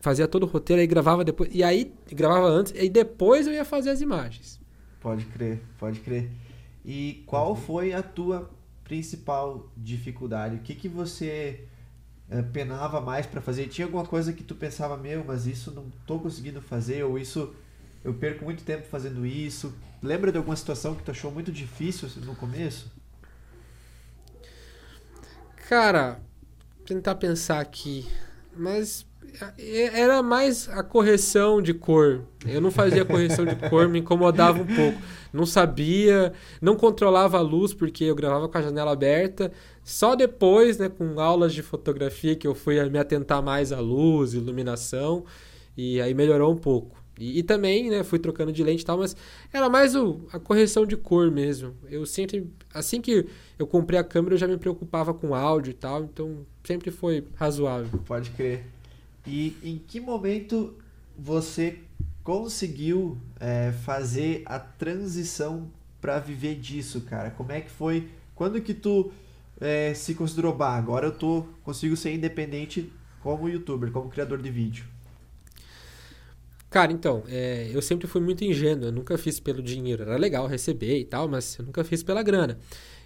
Fazia 0.00 0.26
todo 0.26 0.44
o 0.44 0.46
roteiro, 0.46 0.80
aí 0.80 0.86
gravava 0.86 1.24
depois. 1.24 1.50
E 1.52 1.62
aí 1.62 1.92
gravava 2.12 2.46
antes, 2.46 2.72
e 2.76 2.88
depois 2.88 3.46
eu 3.46 3.52
ia 3.52 3.64
fazer 3.64 3.90
as 3.90 4.00
imagens. 4.00 4.60
Pode 5.00 5.24
crer, 5.26 5.62
pode 5.78 6.00
crer. 6.00 6.30
E 6.84 7.22
qual 7.26 7.54
foi 7.54 7.92
a 7.92 8.02
tua 8.02 8.50
principal 8.84 9.70
dificuldade? 9.76 10.56
O 10.56 10.60
que, 10.60 10.74
que 10.74 10.88
você 10.88 11.64
é, 12.28 12.42
penava 12.42 13.00
mais 13.00 13.26
para 13.26 13.40
fazer? 13.40 13.68
Tinha 13.68 13.86
alguma 13.86 14.04
coisa 14.04 14.32
que 14.32 14.42
tu 14.42 14.54
pensava, 14.54 14.96
meu, 14.96 15.24
mas 15.24 15.46
isso 15.46 15.70
não 15.70 15.90
tô 16.06 16.18
conseguindo 16.18 16.60
fazer, 16.60 17.04
ou 17.04 17.18
isso 17.18 17.54
eu 18.02 18.14
perco 18.14 18.44
muito 18.44 18.64
tempo 18.64 18.86
fazendo 18.88 19.26
isso. 19.26 19.74
Lembra 20.02 20.32
de 20.32 20.38
alguma 20.38 20.56
situação 20.56 20.94
que 20.94 21.02
tu 21.02 21.10
achou 21.10 21.30
muito 21.30 21.52
difícil 21.52 22.08
no 22.24 22.34
começo? 22.34 22.90
Cara, 25.68 26.20
tentar 26.86 27.14
pensar 27.14 27.60
aqui. 27.60 28.08
Mas 28.56 29.06
era 29.58 30.22
mais 30.22 30.68
a 30.68 30.82
correção 30.82 31.62
de 31.62 31.72
cor. 31.72 32.22
Eu 32.46 32.60
não 32.60 32.70
fazia 32.70 33.04
correção 33.04 33.44
de 33.44 33.56
cor, 33.68 33.88
me 33.88 34.00
incomodava 34.00 34.62
um 34.62 34.66
pouco. 34.66 34.98
Não 35.32 35.46
sabia, 35.46 36.32
não 36.60 36.74
controlava 36.74 37.38
a 37.38 37.40
luz 37.40 37.72
porque 37.72 38.04
eu 38.04 38.14
gravava 38.14 38.48
com 38.48 38.58
a 38.58 38.62
janela 38.62 38.92
aberta. 38.92 39.52
Só 39.84 40.14
depois, 40.14 40.78
né, 40.78 40.88
com 40.88 41.20
aulas 41.20 41.52
de 41.52 41.62
fotografia, 41.62 42.34
que 42.34 42.46
eu 42.46 42.54
fui 42.54 42.82
me 42.88 42.98
atentar 42.98 43.42
mais 43.42 43.72
à 43.72 43.80
luz, 43.80 44.34
iluminação, 44.34 45.24
e 45.76 46.00
aí 46.00 46.14
melhorou 46.14 46.52
um 46.52 46.56
pouco. 46.56 47.00
E, 47.18 47.38
e, 47.38 47.42
também, 47.42 47.90
né, 47.90 48.02
fui 48.02 48.18
trocando 48.18 48.50
de 48.50 48.64
lente 48.64 48.82
e 48.82 48.86
tal, 48.86 48.98
mas 48.98 49.14
era 49.52 49.68
mais 49.68 49.94
o, 49.94 50.22
a 50.32 50.38
correção 50.38 50.86
de 50.86 50.96
cor 50.96 51.30
mesmo. 51.30 51.74
Eu 51.88 52.06
sempre, 52.06 52.50
assim 52.72 53.00
que 53.00 53.26
eu 53.58 53.66
comprei 53.66 53.98
a 53.98 54.04
câmera, 54.04 54.34
eu 54.34 54.38
já 54.38 54.48
me 54.48 54.56
preocupava 54.56 55.12
com 55.12 55.34
áudio 55.34 55.70
e 55.70 55.74
tal, 55.74 56.04
então 56.04 56.46
sempre 56.64 56.90
foi 56.90 57.24
razoável. 57.34 58.00
Pode 58.06 58.30
crer. 58.30 58.79
E 59.26 59.56
em 59.62 59.78
que 59.78 60.00
momento 60.00 60.74
você 61.16 61.78
conseguiu 62.22 63.18
é, 63.38 63.72
fazer 63.84 64.42
a 64.46 64.58
transição 64.58 65.70
para 66.00 66.18
viver 66.18 66.56
disso, 66.56 67.02
cara? 67.02 67.30
Como 67.30 67.52
é 67.52 67.60
que 67.60 67.70
foi? 67.70 68.08
Quando 68.34 68.60
que 68.60 68.72
tu 68.72 69.12
é, 69.60 69.92
se 69.94 70.14
considerou, 70.14 70.54
bah, 70.54 70.74
agora 70.74 71.06
eu 71.06 71.12
tô, 71.12 71.44
consigo 71.62 71.96
ser 71.96 72.14
independente 72.14 72.90
como 73.22 73.48
youtuber, 73.48 73.90
como 73.90 74.08
criador 74.08 74.40
de 74.40 74.50
vídeo? 74.50 74.84
Cara, 76.70 76.92
então, 76.92 77.24
é, 77.28 77.68
eu 77.72 77.82
sempre 77.82 78.06
fui 78.06 78.20
muito 78.20 78.44
ingênuo, 78.44 78.86
eu 78.86 78.92
nunca 78.92 79.18
fiz 79.18 79.40
pelo 79.40 79.60
dinheiro. 79.60 80.04
Era 80.04 80.16
legal 80.16 80.46
receber 80.46 80.98
e 81.00 81.04
tal, 81.04 81.26
mas 81.28 81.58
eu 81.58 81.64
nunca 81.64 81.82
fiz 81.82 82.02
pela 82.02 82.22
grana. 82.22 82.58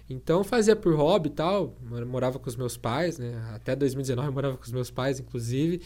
Então 0.09 0.43
fazia 0.43 0.75
por 0.75 0.93
hobby 0.95 1.29
e 1.29 1.31
tal, 1.31 1.75
morava 2.07 2.37
com 2.37 2.47
os 2.47 2.55
meus 2.55 2.77
pais, 2.77 3.17
né? 3.17 3.41
Até 3.53 3.75
2019 3.75 4.27
eu 4.27 4.33
morava 4.33 4.57
com 4.57 4.63
os 4.63 4.71
meus 4.71 4.91
pais, 4.91 5.19
inclusive. 5.19 5.81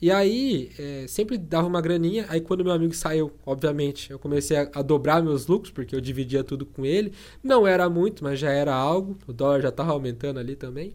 E 0.00 0.10
aí, 0.10 0.70
é, 0.78 1.06
sempre 1.08 1.38
dava 1.38 1.66
uma 1.66 1.80
graninha. 1.80 2.26
Aí, 2.28 2.40
quando 2.40 2.62
meu 2.62 2.72
amigo 2.72 2.94
saiu, 2.94 3.32
obviamente, 3.46 4.10
eu 4.10 4.18
comecei 4.18 4.56
a, 4.58 4.70
a, 4.74 4.82
dobrar 4.82 5.22
meus 5.22 5.46
lucros, 5.46 5.72
porque 5.72 5.96
eu 5.96 6.00
dividia 6.02 6.44
tudo 6.44 6.66
com 6.66 6.84
ele. 6.84 7.12
Não 7.42 7.66
era 7.66 7.88
muito, 7.88 8.22
mas 8.22 8.38
já 8.38 8.50
era 8.50 8.74
algo. 8.74 9.16
O 9.26 9.32
dólar 9.32 9.62
já 9.62 9.70
estava 9.70 9.92
aumentando 9.92 10.38
ali 10.38 10.54
também. 10.54 10.94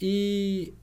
E 0.00 0.74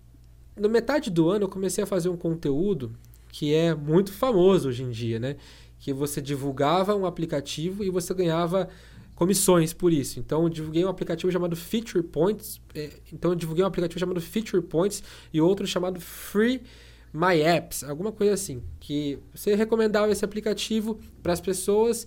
no 0.55 0.69
metade 0.69 1.09
do 1.09 1.29
ano, 1.29 1.43
eu 1.45 1.49
comecei 1.49 1.83
a 1.83 1.87
fazer 1.87 2.07
um 2.07 2.15
conteúdo 2.15 2.93
que 3.27 3.53
é 3.53 3.75
muito 3.75 4.13
famoso 4.13 4.69
hoje 4.69 4.83
em 4.83 4.89
dia, 4.89 5.19
né? 5.19 5.35
Que 5.77 5.91
você 5.91 6.21
divulgava 6.21 6.95
um 6.95 7.05
aplicativo 7.05 7.83
e 7.83 7.89
você 7.89 8.13
ganhava 8.13 8.69
comissões 9.15 9.73
por 9.73 9.91
isso. 9.91 10.19
Então, 10.19 10.43
eu 10.43 10.49
divulguei 10.49 10.85
um 10.85 10.89
aplicativo 10.89 11.31
chamado 11.31 11.55
Feature 11.55 12.03
Points. 12.03 12.61
É, 12.73 12.89
então, 13.11 13.31
eu 13.31 13.35
divulguei 13.35 13.63
um 13.63 13.67
aplicativo 13.67 13.99
chamado 13.99 14.21
Feature 14.21 14.61
Points 14.61 15.01
e 15.33 15.41
outro 15.41 15.65
chamado 15.65 15.99
Free 15.99 16.61
My 17.13 17.41
Apps, 17.41 17.83
alguma 17.83 18.11
coisa 18.11 18.33
assim. 18.33 18.61
Que 18.79 19.17
você 19.33 19.55
recomendava 19.55 20.11
esse 20.11 20.25
aplicativo 20.25 20.99
para 21.23 21.33
as 21.33 21.39
pessoas 21.39 22.05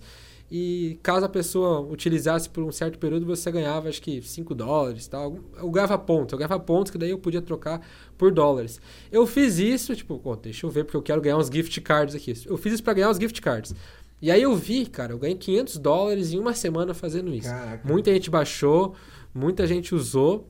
e 0.51 0.97
caso 1.03 1.25
a 1.25 1.29
pessoa 1.29 1.79
utilizasse 1.81 2.49
por 2.49 2.63
um 2.63 2.71
certo 2.71 2.97
período, 2.97 3.25
você 3.25 3.51
ganhava 3.51 3.87
acho 3.87 4.01
que 4.01 4.19
5 4.21 4.55
dólares 4.55 5.07
tal. 5.07 5.37
Eu 5.55 5.69
ganhava 5.69 5.97
pontos, 5.97 6.33
eu 6.33 6.39
ganhava 6.39 6.59
pontos 6.59 6.91
que 6.91 6.97
daí 6.97 7.11
eu 7.11 7.19
podia 7.19 7.41
trocar 7.41 7.85
por 8.17 8.31
dólares. 8.31 8.81
Eu 9.11 9.27
fiz 9.27 9.59
isso, 9.59 9.95
tipo, 9.95 10.19
oh, 10.23 10.35
deixa 10.35 10.65
eu 10.65 10.71
ver 10.71 10.85
porque 10.85 10.97
eu 10.97 11.03
quero 11.03 11.21
ganhar 11.21 11.37
uns 11.37 11.47
gift 11.47 11.79
cards 11.81 12.15
aqui. 12.15 12.33
Eu 12.47 12.57
fiz 12.57 12.73
isso 12.73 12.83
para 12.83 12.93
ganhar 12.93 13.11
uns 13.11 13.17
gift 13.17 13.39
cards. 13.41 13.75
E 14.21 14.29
aí 14.29 14.41
eu 14.41 14.55
vi, 14.55 14.85
cara, 14.85 15.13
eu 15.13 15.19
ganhei 15.19 15.37
500 15.37 15.77
dólares 15.77 16.33
em 16.33 16.39
uma 16.39 16.53
semana 16.53 16.93
fazendo 16.93 17.33
isso. 17.33 17.49
Caraca. 17.49 17.87
Muita 17.87 18.13
gente 18.13 18.29
baixou, 18.29 18.95
muita 19.33 19.65
gente 19.65 19.95
usou. 19.95 20.49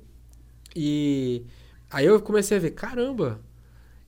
E 0.76 1.44
aí 1.90 2.06
eu 2.06 2.20
comecei 2.22 2.58
a 2.58 2.60
ver, 2.60 2.72
caramba, 2.72 3.40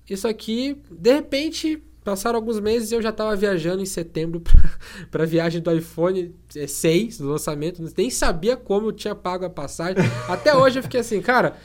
isso 0.09 0.27
aqui, 0.27 0.81
de 0.89 1.13
repente, 1.13 1.83
Passaram 2.03 2.37
alguns 2.37 2.59
meses 2.59 2.91
e 2.91 2.95
eu 2.95 3.01
já 3.01 3.09
estava 3.09 3.35
viajando 3.35 3.83
em 3.83 3.85
setembro 3.85 4.41
para 5.11 5.23
a 5.23 5.25
viagem 5.25 5.61
do 5.61 5.71
iPhone 5.71 6.33
6, 6.49 7.19
do 7.19 7.29
lançamento. 7.29 7.83
Nem 7.95 8.09
sabia 8.09 8.57
como 8.57 8.87
eu 8.87 8.91
tinha 8.91 9.13
pago 9.13 9.45
a 9.45 9.49
passagem. 9.49 10.03
Até 10.27 10.55
hoje 10.55 10.79
eu 10.79 10.83
fiquei 10.83 10.99
assim, 10.99 11.21
cara, 11.21 11.55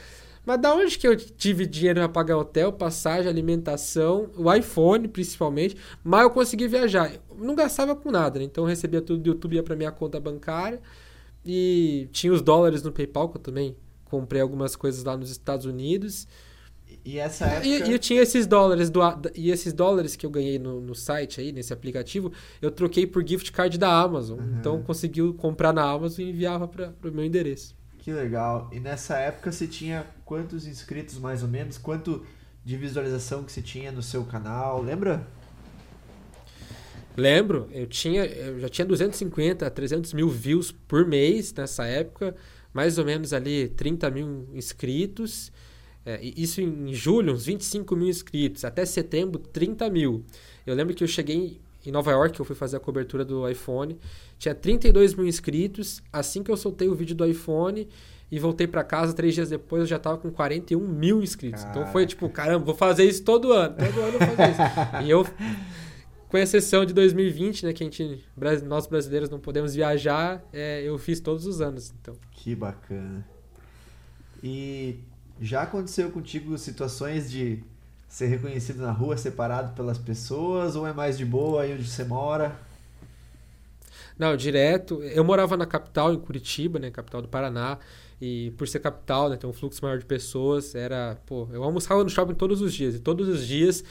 mas 0.47 0.61
da 0.61 0.73
onde 0.73 0.97
que 0.97 1.05
eu 1.05 1.13
tive 1.13 1.65
dinheiro 1.65 1.99
para 1.99 2.07
pagar 2.07 2.37
hotel, 2.37 2.71
passagem, 2.71 3.29
alimentação, 3.29 4.29
o 4.37 4.51
iPhone 4.53 5.05
principalmente, 5.09 5.75
mas 6.01 6.21
eu 6.21 6.29
consegui 6.29 6.69
viajar. 6.69 7.11
não 7.37 7.53
gastava 7.53 7.93
com 7.93 8.09
nada, 8.09 8.39
né? 8.39 8.45
então 8.45 8.63
eu 8.63 8.67
recebia 8.69 9.01
tudo 9.01 9.21
do 9.21 9.27
YouTube, 9.27 9.57
ia 9.57 9.61
para 9.61 9.75
minha 9.75 9.91
conta 9.91 10.21
bancária 10.21 10.79
e 11.45 12.07
tinha 12.13 12.31
os 12.31 12.41
dólares 12.41 12.81
no 12.81 12.93
PayPal, 12.93 13.27
que 13.27 13.35
eu 13.35 13.41
também 13.41 13.75
comprei 14.05 14.41
algumas 14.41 14.73
coisas 14.73 15.03
lá 15.03 15.17
nos 15.17 15.29
Estados 15.29 15.65
Unidos. 15.65 16.25
E 17.03 17.19
essa 17.19 17.45
época... 17.45 17.67
E, 17.67 17.89
e, 17.89 17.91
eu 17.91 17.99
tinha 17.99 18.21
esses 18.21 18.47
dólares 18.47 18.89
do, 18.89 19.01
e 19.35 19.51
esses 19.51 19.73
dólares 19.73 20.15
que 20.15 20.25
eu 20.25 20.29
ganhei 20.29 20.57
no, 20.57 20.79
no 20.79 20.95
site 20.95 21.41
aí, 21.41 21.51
nesse 21.51 21.73
aplicativo, 21.73 22.31
eu 22.61 22.71
troquei 22.71 23.05
por 23.05 23.27
gift 23.27 23.51
card 23.51 23.77
da 23.77 23.91
Amazon. 23.91 24.39
Uhum. 24.39 24.55
Então 24.57 24.81
conseguiu 24.81 25.33
comprar 25.33 25.73
na 25.73 25.83
Amazon 25.83 26.23
e 26.23 26.29
enviava 26.29 26.69
para 26.69 26.93
o 27.03 27.11
meu 27.11 27.25
endereço. 27.25 27.76
Que 28.07 28.13
legal. 28.13 28.69
E 28.71 28.79
nessa 28.79 29.17
época 29.17 29.51
você 29.51 29.67
tinha 29.67 30.07
quantos 30.23 30.65
inscritos 30.65 31.19
mais 31.19 31.43
ou 31.43 31.49
menos? 31.49 31.77
Quanto 31.77 32.25
de 32.63 32.77
visualização 32.77 33.43
que 33.43 33.51
você 33.51 33.61
tinha 33.61 33.91
no 33.91 34.01
seu 34.01 34.23
canal? 34.23 34.81
Lembra? 34.81 35.27
Lembro, 37.17 37.67
eu 37.69 37.85
tinha, 37.85 38.25
eu 38.25 38.61
já 38.61 38.69
tinha 38.69 38.85
250 38.85 39.67
a 39.67 39.69
300 39.69 40.13
mil 40.13 40.29
views 40.29 40.71
por 40.71 41.05
mês 41.05 41.51
nessa 41.51 41.85
época, 41.85 42.33
mais 42.73 42.97
ou 42.97 43.03
menos 43.03 43.33
ali 43.33 43.67
30 43.67 44.09
mil 44.09 44.47
inscritos. 44.53 45.51
É, 46.05 46.17
isso 46.23 46.61
em 46.61 46.93
julho, 46.93 47.33
uns 47.33 47.45
25 47.45 47.93
mil 47.93 48.07
inscritos. 48.07 48.63
Até 48.63 48.85
setembro, 48.85 49.37
30 49.37 49.89
mil. 49.89 50.23
Eu 50.65 50.75
lembro 50.75 50.95
que 50.95 51.03
eu 51.03 51.09
cheguei 51.09 51.59
em 51.87 51.91
Nova 51.91 52.11
York, 52.11 52.37
eu 52.37 52.45
fui 52.45 52.55
fazer 52.55 52.75
a 52.75 52.79
cobertura 52.81 53.23
do 53.23 53.47
iPhone. 53.47 53.97
Tinha 54.37 54.53
32 54.53 55.13
mil 55.13 55.25
inscritos. 55.25 56.01
Assim 56.11 56.43
que 56.43 56.51
eu 56.51 56.57
soltei 56.57 56.89
o 56.89 56.93
vídeo 56.93 57.15
do 57.15 57.25
iPhone 57.25 57.87
e 58.29 58.37
voltei 58.37 58.67
para 58.67 58.83
casa, 58.83 59.13
três 59.13 59.33
dias 59.33 59.49
depois 59.49 59.81
eu 59.81 59.87
já 59.87 59.97
tava 59.97 60.17
com 60.17 60.29
41 60.29 60.85
mil 60.85 61.23
inscritos. 61.23 61.61
Caraca. 61.61 61.79
Então 61.79 61.91
foi 61.93 62.05
tipo, 62.05 62.27
caramba, 62.27 62.65
vou 62.65 62.75
fazer 62.75 63.05
isso 63.05 63.23
todo 63.23 63.53
ano. 63.53 63.75
Todo 63.77 64.01
ano 64.01 64.13
eu 64.15 64.19
vou 64.19 64.35
fazer 64.35 64.51
isso. 64.51 64.61
e 65.05 65.09
eu, 65.09 65.25
com 66.27 66.37
exceção 66.37 66.85
de 66.85 66.93
2020, 66.93 67.67
né, 67.67 67.71
que 67.71 67.83
a 67.83 67.85
gente, 67.85 68.25
nós 68.65 68.85
brasileiros 68.85 69.29
não 69.29 69.39
podemos 69.39 69.73
viajar, 69.73 70.43
é, 70.51 70.83
eu 70.83 70.97
fiz 70.97 71.21
todos 71.21 71.45
os 71.45 71.61
anos. 71.61 71.93
Então. 72.01 72.15
Que 72.31 72.53
bacana. 72.53 73.25
E 74.43 74.99
já 75.39 75.61
aconteceu 75.61 76.11
contigo 76.11 76.57
situações 76.57 77.31
de 77.31 77.63
ser 78.07 78.27
reconhecido 78.27 78.81
na 78.81 78.91
rua, 78.91 79.17
separado 79.17 79.73
pelas 79.73 79.97
pessoas, 79.97 80.75
ou 80.75 80.87
é 80.87 80.93
mais 80.93 81.17
de 81.17 81.25
boa 81.25 81.63
aí 81.63 81.73
onde 81.73 81.87
você 81.87 82.03
mora? 82.03 82.57
Não, 84.17 84.35
direto. 84.35 85.03
Eu 85.03 85.23
morava 85.23 85.55
na 85.55 85.65
capital, 85.65 86.13
em 86.13 86.19
Curitiba, 86.19 86.79
né, 86.79 86.89
capital 86.89 87.21
do 87.21 87.27
Paraná. 87.27 87.77
E 88.19 88.51
por 88.57 88.67
ser 88.67 88.79
capital, 88.79 89.29
né, 89.29 89.37
ter 89.37 89.45
um 89.45 89.53
fluxo 89.53 89.79
maior 89.83 89.99
de 89.99 90.05
pessoas, 90.05 90.73
era, 90.73 91.17
pô, 91.27 91.47
eu 91.51 91.63
almoçava 91.63 92.03
no 92.03 92.09
shopping 92.09 92.33
todos 92.33 92.61
os 92.61 92.73
dias. 92.73 92.95
E 92.95 92.99
todos 92.99 93.27
os 93.27 93.45
dias, 93.45 93.83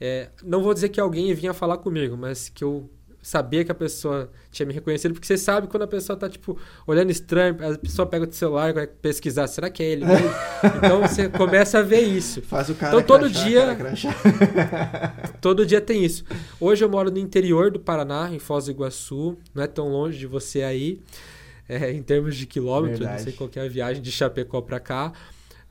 é, 0.00 0.28
não 0.42 0.62
vou 0.62 0.72
dizer 0.72 0.88
que 0.88 1.00
alguém 1.00 1.34
vinha 1.34 1.52
falar 1.52 1.78
comigo, 1.78 2.16
mas 2.16 2.48
que 2.48 2.62
eu 2.62 2.88
sabia 3.22 3.64
que 3.64 3.70
a 3.70 3.74
pessoa 3.74 4.28
tinha 4.50 4.66
me 4.66 4.74
reconhecido, 4.74 5.12
porque 5.14 5.26
você 5.26 5.38
sabe 5.38 5.68
quando 5.68 5.84
a 5.84 5.86
pessoa 5.86 6.16
tá, 6.18 6.28
tipo, 6.28 6.58
olhando 6.86 7.10
estranho, 7.10 7.56
a 7.72 7.78
pessoa 7.78 8.04
pega 8.04 8.26
o 8.28 8.32
celular 8.32 8.70
e 8.70 8.72
vai 8.72 8.86
pesquisar, 8.86 9.46
será 9.46 9.70
que 9.70 9.82
é 9.82 9.86
ele 9.86 10.04
mesmo? 10.04 10.28
então 10.76 11.00
você 11.00 11.28
começa 11.28 11.78
a 11.78 11.82
ver 11.82 12.00
isso. 12.00 12.42
Faz 12.42 12.68
o 12.68 12.74
cara 12.74 12.92
Então 12.94 13.06
todo 13.06 13.30
crachá, 13.30 13.44
dia. 13.48 13.76
cara 13.76 15.14
todo 15.40 15.64
dia 15.64 15.80
tem 15.80 16.04
isso. 16.04 16.24
Hoje 16.60 16.84
eu 16.84 16.88
moro 16.90 17.10
no 17.10 17.18
interior 17.18 17.70
do 17.70 17.78
Paraná, 17.78 18.28
em 18.32 18.38
Foz 18.40 18.64
do 18.64 18.72
Iguaçu, 18.72 19.36
não 19.54 19.62
é 19.62 19.66
tão 19.66 19.88
longe 19.88 20.18
de 20.18 20.26
você 20.26 20.62
aí, 20.62 21.00
é, 21.68 21.92
em 21.92 22.02
termos 22.02 22.36
de 22.36 22.44
quilômetros, 22.44 22.98
não 22.98 23.06
Verdade. 23.06 23.22
sei 23.24 23.32
qual 23.32 23.48
que 23.48 23.58
é 23.58 23.62
a 23.64 23.68
viagem 23.68 24.02
de 24.02 24.10
Chapecó 24.10 24.60
para 24.60 24.80
cá. 24.80 25.12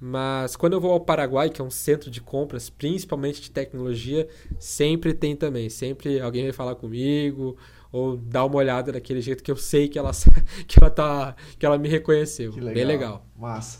Mas 0.04 0.56
quando 0.56 0.74
eu 0.74 0.82
vou 0.82 0.92
ao 0.92 1.00
Paraguai, 1.00 1.52
que 1.52 1.62
é 1.62 1.64
um 1.64 1.70
centro 1.70 2.10
de 2.10 2.20
compras, 2.20 2.72
principalmente 2.72 3.40
de 3.40 3.52
tecnologia, 3.52 4.28
sempre 4.58 5.14
tem 5.14 5.36
também. 5.36 5.70
Sempre 5.70 6.20
alguém 6.20 6.46
vai 6.46 6.52
falar 6.52 6.74
comigo 6.74 7.56
ou 7.92 8.18
dar 8.18 8.46
uma 8.46 8.56
olhada 8.56 8.92
daquele 8.92 9.22
jeito 9.22 9.44
que 9.44 9.52
eu 9.52 9.56
sei 9.56 9.88
que 9.88 10.00
ela 10.00 10.10
que 10.68 10.80
ela 10.82 10.90
tá 10.90 11.36
que 11.60 11.64
ela 11.64 11.78
me 11.78 11.88
reconheceu. 11.88 12.52
Que 12.52 12.60
legal. 12.60 12.74
Bem 12.74 12.86
legal. 12.86 13.26
Massa. 13.38 13.80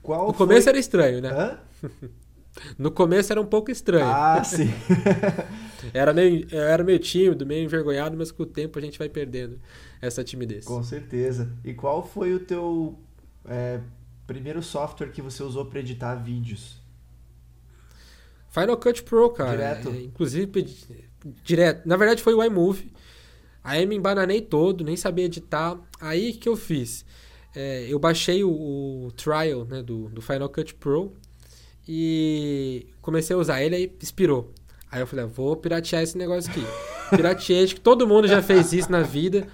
Qual 0.00 0.28
No 0.28 0.32
começo 0.34 0.62
foi... 0.62 0.70
era 0.70 0.78
estranho, 0.78 1.20
né? 1.20 1.30
Hã? 1.30 1.58
No 2.78 2.90
começo 2.90 3.30
era 3.30 3.38
um 3.40 3.44
pouco 3.44 3.70
estranho. 3.70 4.06
Ah, 4.06 4.42
sim. 4.42 4.70
Era 5.92 6.14
meio, 6.14 6.46
era 6.50 6.82
meio 6.82 6.98
tímido, 6.98 7.44
meio 7.44 7.62
envergonhado, 7.62 8.16
mas 8.16 8.32
com 8.32 8.44
o 8.44 8.46
tempo 8.46 8.78
a 8.78 8.82
gente 8.82 8.98
vai 8.98 9.10
perdendo 9.10 9.60
essa 10.00 10.24
timidez. 10.24 10.64
Com 10.64 10.82
certeza. 10.82 11.52
E 11.62 11.74
qual 11.74 12.02
foi 12.02 12.32
o 12.34 12.40
teu 12.40 12.98
é, 13.44 13.78
primeiro 14.26 14.62
software 14.62 15.10
que 15.10 15.22
você 15.22 15.42
usou 15.42 15.66
para 15.66 15.80
editar 15.80 16.14
vídeos? 16.16 16.80
Final 18.50 18.76
Cut 18.76 19.02
Pro, 19.02 19.30
cara. 19.30 19.50
Direto? 19.50 19.88
É, 19.90 20.02
inclusive, 20.02 20.66
direto. 21.44 21.86
Na 21.86 21.96
verdade, 21.96 22.22
foi 22.22 22.34
o 22.34 22.42
iMovie. 22.42 22.90
Aí 23.62 23.84
me 23.84 23.96
embananei 23.96 24.40
todo, 24.40 24.84
nem 24.84 24.96
sabia 24.96 25.24
editar. 25.26 25.78
Aí 26.00 26.30
o 26.30 26.38
que 26.38 26.48
eu 26.48 26.56
fiz? 26.56 27.04
É, 27.54 27.86
eu 27.88 27.98
baixei 27.98 28.44
o, 28.44 28.50
o 28.50 29.12
trial 29.12 29.64
né, 29.64 29.82
do, 29.82 30.08
do 30.08 30.22
Final 30.22 30.48
Cut 30.48 30.74
Pro 30.74 31.12
e 31.88 32.86
comecei 33.00 33.34
a 33.34 33.38
usar 33.38 33.62
ele 33.62 33.74
aí 33.74 33.96
expirou. 34.00 34.52
Aí 34.90 35.00
eu 35.00 35.06
falei, 35.06 35.24
ah, 35.24 35.28
vou 35.28 35.56
piratear 35.56 36.02
esse 36.02 36.16
negócio 36.16 36.50
aqui. 36.50 36.62
Pirateei, 37.14 37.64
acho 37.64 37.74
que 37.74 37.80
todo 37.80 38.06
mundo 38.06 38.26
já 38.26 38.42
fez 38.42 38.72
isso 38.72 38.90
na 38.90 39.02
vida. 39.02 39.46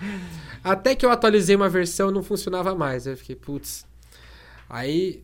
Até 0.63 0.95
que 0.95 1.05
eu 1.05 1.11
atualizei 1.11 1.57
uma 1.57 1.69
versão 1.69 2.11
não 2.11 2.23
funcionava 2.23 2.75
mais. 2.75 3.07
Eu 3.07 3.17
fiquei, 3.17 3.35
putz. 3.35 3.87
Aí 4.73 5.23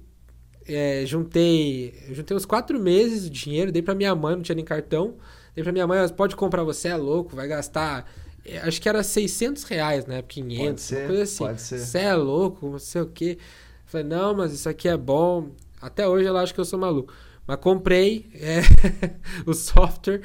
é, 0.66 1.04
juntei, 1.06 1.94
juntei 2.10 2.36
uns 2.36 2.44
quatro 2.44 2.78
meses 2.78 3.22
de 3.24 3.30
dinheiro, 3.30 3.72
dei 3.72 3.80
pra 3.80 3.94
minha 3.94 4.14
mãe, 4.14 4.36
não 4.36 4.42
tinha 4.42 4.54
nem 4.54 4.64
cartão. 4.64 5.14
Dei 5.54 5.64
pra 5.64 5.72
minha 5.72 5.86
mãe, 5.86 5.98
"Ó, 6.04 6.08
pode 6.10 6.36
comprar, 6.36 6.62
você 6.64 6.88
é 6.88 6.96
louco, 6.96 7.34
vai 7.34 7.48
gastar. 7.48 8.06
é, 8.44 8.58
Acho 8.58 8.80
que 8.80 8.88
era 8.88 9.02
600 9.02 9.64
reais, 9.64 10.04
né? 10.06 10.20
500, 10.22 10.66
Pode 10.66 10.80
ser, 10.82 11.06
coisa 11.06 11.22
assim. 11.22 11.38
pode 11.44 11.60
ser. 11.62 11.78
Você 11.78 11.98
é 11.98 12.14
louco, 12.14 12.68
não 12.70 12.78
sei 12.78 13.00
o 13.02 13.06
quê. 13.06 13.38
Falei, 13.86 14.06
não, 14.06 14.34
mas 14.34 14.52
isso 14.52 14.68
aqui 14.68 14.86
é 14.88 14.96
bom. 14.98 15.48
Até 15.80 16.06
hoje 16.06 16.26
ela 16.26 16.42
acha 16.42 16.52
que 16.52 16.60
eu 16.60 16.64
sou 16.66 16.78
maluco. 16.78 17.12
Mas 17.46 17.56
comprei 17.60 18.26
é, 18.34 18.60
o 19.46 19.54
software 19.54 20.20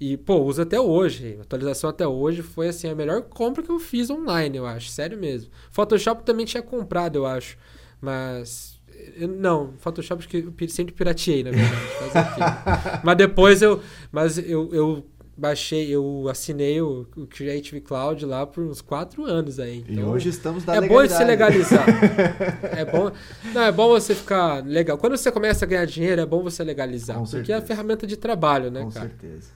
e, 0.00 0.16
pô, 0.16 0.40
uso 0.42 0.60
até 0.62 0.80
hoje. 0.80 1.36
A 1.38 1.42
atualização 1.42 1.88
até 1.88 2.06
hoje 2.06 2.42
foi, 2.42 2.68
assim, 2.68 2.88
a 2.88 2.94
melhor 2.96 3.22
compra 3.22 3.62
que 3.62 3.70
eu 3.70 3.78
fiz 3.78 4.10
online, 4.10 4.58
eu 4.58 4.66
acho. 4.66 4.88
Sério 4.90 5.16
mesmo. 5.16 5.50
Photoshop 5.70 6.24
também 6.24 6.44
tinha 6.44 6.62
comprado, 6.62 7.14
eu 7.16 7.24
acho. 7.26 7.56
Mas... 8.00 8.78
eu- 9.16 9.28
não, 9.28 9.74
Photoshop 9.78 10.26
que 10.26 10.38
eu 10.60 10.68
sempre 10.68 10.94
pirateei, 10.94 11.42
na 11.44 11.50
verdade. 11.50 13.00
Mas 13.04 13.16
depois 13.16 13.62
eu... 13.62 13.80
Mas 14.12 14.38
eu, 14.38 14.72
eu 14.72 15.06
baixei, 15.38 15.94
eu 15.94 16.28
assinei 16.30 16.80
o, 16.80 17.06
o 17.14 17.26
Creative 17.26 17.80
Cloud 17.82 18.24
lá 18.24 18.46
por 18.46 18.64
uns 18.64 18.80
quatro 18.80 19.24
anos 19.24 19.58
aí. 19.58 19.84
E 19.86 19.92
Então, 19.92 20.08
hoje 20.10 20.30
estamos 20.30 20.64
na 20.64 20.76
é 20.76 20.80
bom 20.80 21.06
se 21.06 21.22
legalidade. 21.22 21.26
legalizar. 21.26 21.86
é 22.74 22.84
bom. 22.86 23.12
Não, 23.52 23.60
é 23.62 23.70
bom 23.72 23.88
você 23.88 24.14
ficar 24.14 24.64
legal. 24.64 24.96
Quando 24.96 25.14
você 25.16 25.30
começa 25.30 25.64
a 25.66 25.68
ganhar 25.68 25.84
dinheiro, 25.84 26.22
é 26.22 26.26
bom 26.26 26.42
você 26.42 26.64
legalizar. 26.64 27.18
Com 27.18 27.24
porque 27.24 27.52
é 27.52 27.56
a 27.56 27.58
certeza. 27.58 27.66
ferramenta 27.66 28.06
de 28.06 28.16
trabalho, 28.16 28.70
né, 28.70 28.82
Com 28.82 28.90
cara? 28.90 29.08
certeza. 29.08 29.50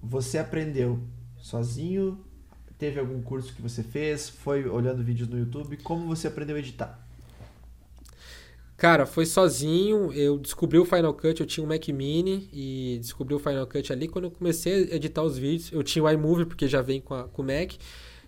Você 0.00 0.38
aprendeu 0.38 1.00
sozinho? 1.38 2.20
Teve 2.78 3.00
algum 3.00 3.20
curso 3.22 3.52
que 3.54 3.62
você 3.62 3.82
fez? 3.82 4.28
Foi 4.28 4.64
olhando 4.68 5.02
vídeos 5.02 5.28
no 5.28 5.38
YouTube? 5.38 5.76
Como 5.78 6.06
você 6.06 6.28
aprendeu 6.28 6.54
a 6.56 6.58
editar? 6.58 7.03
Cara, 8.76 9.06
foi 9.06 9.24
sozinho. 9.26 10.12
Eu 10.12 10.38
descobri 10.38 10.78
o 10.78 10.84
Final 10.84 11.14
Cut. 11.14 11.40
Eu 11.40 11.46
tinha 11.46 11.64
um 11.64 11.68
Mac 11.68 11.86
Mini 11.88 12.48
e 12.52 12.98
descobri 13.00 13.34
o 13.34 13.38
Final 13.38 13.66
Cut 13.66 13.92
ali. 13.92 14.08
Quando 14.08 14.24
eu 14.24 14.30
comecei 14.30 14.90
a 14.92 14.96
editar 14.96 15.22
os 15.22 15.38
vídeos, 15.38 15.70
eu 15.72 15.82
tinha 15.82 16.02
o 16.04 16.10
iMovie, 16.10 16.44
porque 16.44 16.66
já 16.66 16.82
vem 16.82 17.00
com, 17.00 17.14
a- 17.14 17.28
com 17.28 17.42
o 17.42 17.44
Mac. 17.44 17.72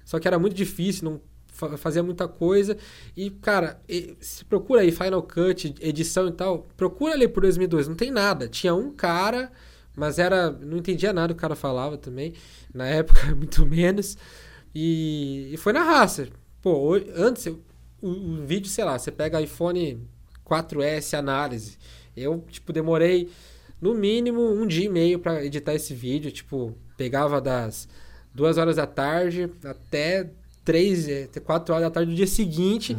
Só 0.05 0.21
que 0.21 0.29
era 0.29 0.39
muito 0.39 0.55
difícil, 0.55 1.11
não 1.11 1.21
fa- 1.49 1.77
fazia 1.77 2.03
muita 2.03 2.29
coisa. 2.29 2.77
E, 3.17 3.31
cara, 3.31 3.81
se 4.21 4.45
procura 4.45 4.83
aí 4.83 4.93
Final 4.93 5.23
Cut, 5.23 5.75
edição 5.81 6.29
e 6.29 6.33
tal, 6.33 6.67
procura 6.77 7.15
ali 7.15 7.27
por 7.27 7.41
2002. 7.43 7.89
Não 7.89 7.97
tem 7.97 8.11
nada. 8.13 8.47
Tinha 8.49 8.73
um 8.75 8.93
cara, 8.93 9.51
mas 9.97 10.19
era. 10.19 10.51
Não 10.53 10.77
entendia 10.79 11.13
nada 11.13 11.33
o 11.33 11.37
cara 11.37 11.57
falava 11.57 11.99
também. 11.99 12.35
Na 12.73 12.87
época, 12.87 13.21
muito 13.35 13.67
menos. 13.67 14.17
E, 14.75 15.51
e 15.53 15.57
foi 15.57 15.73
na 15.73 15.83
raça. 15.83 16.29
Pô, 16.63 16.95
antes, 17.17 17.47
o, 17.47 17.59
o 18.03 18.47
vídeo, 18.47 18.69
sei 18.71 18.85
lá, 18.85 18.99
você 18.99 19.11
pega 19.11 19.41
iPhone 19.41 20.07
4S 20.49 21.19
análise. 21.19 21.79
Eu, 22.17 22.45
tipo, 22.49 22.73
demorei 22.73 23.31
no 23.81 23.95
mínimo 23.95 24.41
um 24.41 24.67
dia 24.67 24.87
e 24.87 24.89
meio 24.89 25.19
pra 25.19 25.45
editar 25.45 25.75
esse 25.75 25.95
vídeo. 25.95 26.31
Tipo, 26.31 26.75
pegava 26.97 27.41
das 27.41 27.89
duas 28.35 28.59
horas 28.59 28.77
da 28.77 28.87
tarde 28.87 29.51
até 29.65 30.31
três, 30.65 31.09
eh, 31.09 31.25
até 31.25 31.39
quatro 31.39 31.73
horas 31.73 31.87
da 31.87 31.91
tarde 31.91 32.11
do 32.11 32.17
dia 32.17 32.27
seguinte. 32.27 32.97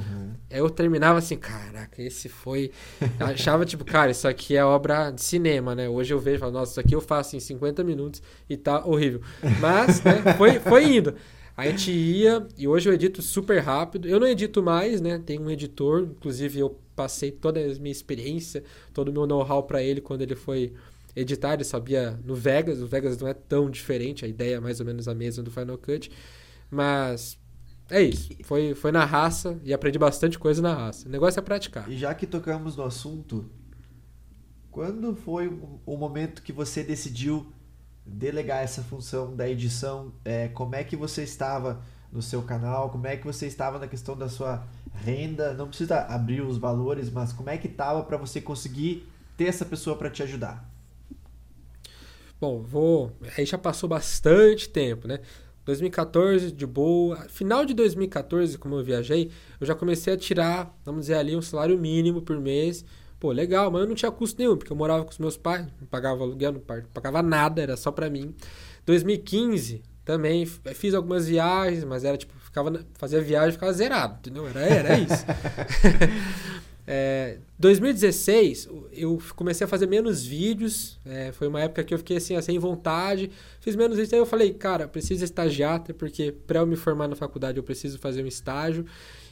Aí 0.50 0.60
eu 0.60 0.70
terminava 0.70 1.20
assim, 1.20 1.36
caraca, 1.36 2.02
esse 2.02 2.30
foi. 2.30 2.72
Eu 3.20 3.28
achava, 3.28 3.66
tipo, 3.66 3.84
cara, 3.84 4.10
isso 4.10 4.28
aqui 4.28 4.56
é 4.56 4.64
obra 4.64 5.12
de 5.12 5.22
cinema, 5.22 5.76
né? 5.76 5.90
Hoje 5.90 6.14
eu 6.14 6.20
vejo 6.20 6.38
e 6.38 6.40
falo, 6.40 6.54
nossa, 6.54 6.72
isso 6.72 6.80
aqui 6.80 6.96
eu 6.96 7.02
faço 7.02 7.36
em 7.36 7.40
50 7.40 7.84
minutos 7.84 8.22
e 8.50 8.56
tá 8.56 8.86
horrível. 8.86 9.22
Mas, 9.60 10.02
né, 10.02 10.34
foi, 10.38 10.60
foi 10.60 10.96
indo. 10.96 11.14
A 11.58 11.66
gente 11.66 11.92
ia, 11.92 12.48
e 12.58 12.68
hoje 12.68 12.88
eu 12.88 12.94
edito 12.94 13.22
super 13.22 13.60
rápido. 13.60 14.08
Eu 14.08 14.20
não 14.20 14.28
edito 14.28 14.64
mais, 14.64 15.02
né? 15.02 15.20
Tem 15.26 15.40
um 15.40 15.50
editor, 15.50 16.04
inclusive 16.04 16.60
eu 16.60 16.78
passei 16.98 17.32
toda 17.32 17.60
a 17.62 17.76
minha 17.76 17.92
experiência, 17.92 18.64
todo 18.94 19.10
o 19.10 19.14
meu 19.14 19.26
know-how 19.28 19.64
pra 19.64 19.82
ele 19.82 20.02
quando 20.02 20.24
ele 20.24 20.36
foi 20.36 20.74
editar. 21.16 21.54
Ele 21.54 21.64
sabia 21.64 22.20
no 22.26 22.36
Vegas, 22.36 22.82
o 22.82 22.88
Vegas 22.88 23.18
não 23.18 23.28
é 23.28 23.34
tão 23.34 23.70
diferente, 23.70 24.26
a 24.26 24.28
ideia 24.28 24.56
é 24.58 24.60
mais 24.60 24.80
ou 24.80 24.86
menos 24.86 25.08
a 25.08 25.14
mesma 25.16 25.44
do 25.44 25.52
Final 25.52 25.78
Cut. 25.78 26.12
Mas 26.70 27.38
é 27.90 28.02
isso. 28.02 28.30
Foi, 28.44 28.74
foi 28.74 28.92
na 28.92 29.06
raça 29.06 29.58
e 29.64 29.74
aprendi 29.74 30.00
bastante 30.00 30.38
coisa 30.40 30.62
na 30.62 30.74
raça. 30.74 31.08
O 31.08 31.12
negócio 31.12 31.40
é 31.40 31.44
praticar. 31.44 31.90
E 31.90 31.96
já 31.98 32.14
que 32.16 32.28
tocamos 32.28 32.76
no 32.76 32.84
assunto, 32.84 33.50
quando 34.72 35.16
foi 35.16 35.48
o- 35.48 35.80
o 35.86 35.98
momento 35.98 36.42
que 36.42 36.52
você 36.52 36.84
decidiu 36.84 37.52
delegar 38.06 38.64
essa 38.64 38.82
função 38.82 39.36
da 39.36 39.50
edição? 39.50 40.14
É, 40.24 40.48
como 40.50 40.76
é 40.76 40.84
que 40.84 40.96
você 40.96 41.24
estava 41.24 41.82
no 42.12 42.22
seu 42.22 42.42
canal? 42.42 42.90
Como 42.90 43.06
é 43.08 43.18
que 43.18 43.26
você 43.26 43.48
estava 43.48 43.80
na 43.80 43.88
questão 43.88 44.16
da 44.18 44.30
sua 44.30 44.66
renda? 44.98 45.54
Não 45.54 45.68
precisa 45.68 46.00
abrir 46.02 46.42
os 46.42 46.58
valores, 46.58 47.10
mas 47.10 47.32
como 47.34 47.50
é 47.50 47.58
que 47.58 47.68
estava 47.68 48.04
para 48.04 48.18
você 48.18 48.42
conseguir 48.42 49.08
ter 49.38 49.46
essa 49.46 49.66
pessoa 49.66 49.96
para 49.98 50.10
te 50.10 50.24
ajudar? 50.24 50.70
Bom, 52.40 52.62
vou. 52.62 53.12
Aí 53.38 53.46
já 53.46 53.58
passou 53.58 53.90
bastante 53.90 54.70
tempo, 54.70 55.08
né? 55.08 55.20
2014, 55.66 56.52
de 56.52 56.66
boa. 56.66 57.18
Final 57.30 57.66
de 57.66 57.74
2014, 57.74 58.58
como 58.58 58.76
eu 58.76 58.84
viajei, 58.84 59.32
eu 59.60 59.68
já 59.68 59.76
comecei 59.76 60.14
a 60.14 60.18
tirar, 60.18 60.78
vamos 60.86 61.02
dizer 61.02 61.16
ali, 61.16 61.36
um 61.36 61.42
salário 61.42 61.78
mínimo 61.78 62.22
por 62.22 62.40
mês. 62.40 62.86
Pô, 63.20 63.32
legal, 63.32 63.72
mas 63.72 63.82
eu 63.82 63.88
não 63.88 63.96
tinha 63.96 64.12
custo 64.12 64.40
nenhum, 64.40 64.56
porque 64.56 64.72
eu 64.72 64.76
morava 64.78 65.04
com 65.04 65.10
os 65.12 65.18
meus 65.18 65.36
pais, 65.36 65.66
não 65.82 65.88
pagava 65.88 66.22
aluguel, 66.24 66.52
não 66.54 66.60
pa- 66.60 66.84
pagava 66.94 67.24
nada, 67.24 67.62
era 67.62 67.76
só 67.76 67.92
pra 67.92 68.10
mim. 68.10 68.34
2015, 68.86 69.82
também 70.08 70.44
f- 70.44 70.74
fiz 70.74 70.94
algumas 70.94 71.28
viagens, 71.28 71.84
mas 71.84 72.06
era 72.06 72.16
tipo, 72.18 72.34
ficava, 72.40 72.84
fazia 72.98 73.22
viagem 73.22 73.50
e 73.50 73.52
ficava 73.52 73.74
zerado, 73.74 74.16
entendeu? 74.20 74.48
Era, 74.48 74.62
era 74.62 74.98
isso. 75.00 75.26
É, 76.90 77.40
2016, 77.60 78.70
eu 78.94 79.22
comecei 79.36 79.66
a 79.66 79.68
fazer 79.68 79.88
menos 79.88 80.26
vídeos. 80.26 80.98
é, 81.06 81.34
foi 81.34 81.50
uma 81.50 81.60
época 81.60 81.84
que 81.84 81.94
eu 81.94 81.98
fiquei 81.98 82.16
assim, 82.16 82.40
sem 82.42 82.58
vontade. 82.58 83.30
Fiz 83.60 83.76
menos 83.76 83.98
vídeos. 83.98 84.14
Aí 84.14 84.20
eu 84.20 84.26
falei, 84.26 84.54
cara, 84.54 84.88
preciso 84.88 85.22
estagiar, 85.22 85.76
até 85.76 85.92
porque 85.92 86.32
para 86.32 86.60
eu 86.60 86.66
me 86.66 86.78
formar 86.78 87.10
na 87.10 87.16
faculdade 87.18 87.58
eu 87.58 87.64
preciso 87.64 88.00
fazer 88.00 88.24
um 88.24 88.28
estágio. 88.28 88.86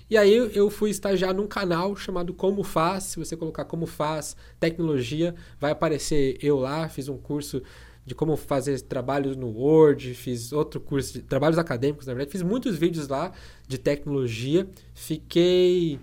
E 0.10 0.18
aí 0.18 0.36
eu 0.54 0.70
fui 0.70 0.90
estagiar 0.90 1.34
num 1.34 1.48
canal 1.48 1.96
chamado 1.96 2.34
Como 2.34 2.62
Faz. 2.62 3.06
Se 3.06 3.18
você 3.18 3.38
colocar 3.38 3.64
Como 3.64 3.86
Faz 3.86 4.36
Tecnologia, 4.60 5.34
vai 5.58 5.72
aparecer 5.72 6.38
eu 6.44 6.60
lá. 6.60 6.90
Fiz 6.90 7.08
um 7.08 7.18
curso 7.18 7.64
de 8.06 8.14
como 8.14 8.38
fazer 8.38 8.80
trabalhos 8.82 9.36
no 9.36 9.48
Word, 9.48 10.14
fiz 10.14 10.54
outro 10.54 10.80
curso 10.80 11.14
de 11.14 11.22
trabalhos 11.22 11.58
acadêmicos, 11.58 12.06
na 12.06 12.14
verdade. 12.14 12.32
Fiz 12.32 12.44
muitos 12.44 12.78
vídeos 12.78 13.08
lá 13.08 13.32
de 13.68 13.78
tecnologia. 13.80 14.68
Fiquei 14.94 16.00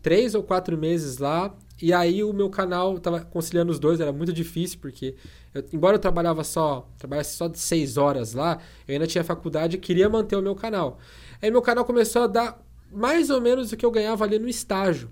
três 0.00 0.34
ou 0.34 0.42
quatro 0.42 0.78
meses 0.78 1.18
lá. 1.18 1.54
E 1.80 1.92
aí 1.92 2.22
o 2.22 2.32
meu 2.32 2.48
canal 2.48 2.98
tava 2.98 3.20
conciliando 3.20 3.70
os 3.70 3.78
dois, 3.78 4.00
era 4.00 4.12
muito 4.12 4.32
difícil, 4.32 4.78
porque 4.80 5.16
eu, 5.52 5.64
embora 5.72 5.96
eu 5.96 5.98
trabalhava 5.98 6.44
só, 6.44 6.88
trabalhasse 6.96 7.36
só 7.36 7.48
de 7.48 7.58
seis 7.58 7.96
horas 7.96 8.34
lá, 8.34 8.60
eu 8.86 8.92
ainda 8.92 9.06
tinha 9.06 9.24
faculdade 9.24 9.76
e 9.76 9.80
queria 9.80 10.08
manter 10.08 10.36
o 10.36 10.42
meu 10.42 10.54
canal. 10.54 10.98
Aí 11.42 11.50
meu 11.50 11.60
canal 11.60 11.84
começou 11.84 12.22
a 12.22 12.26
dar 12.28 12.64
mais 12.92 13.30
ou 13.30 13.40
menos 13.40 13.72
o 13.72 13.76
que 13.76 13.84
eu 13.84 13.90
ganhava 13.90 14.24
ali 14.24 14.38
no 14.38 14.48
estágio. 14.48 15.10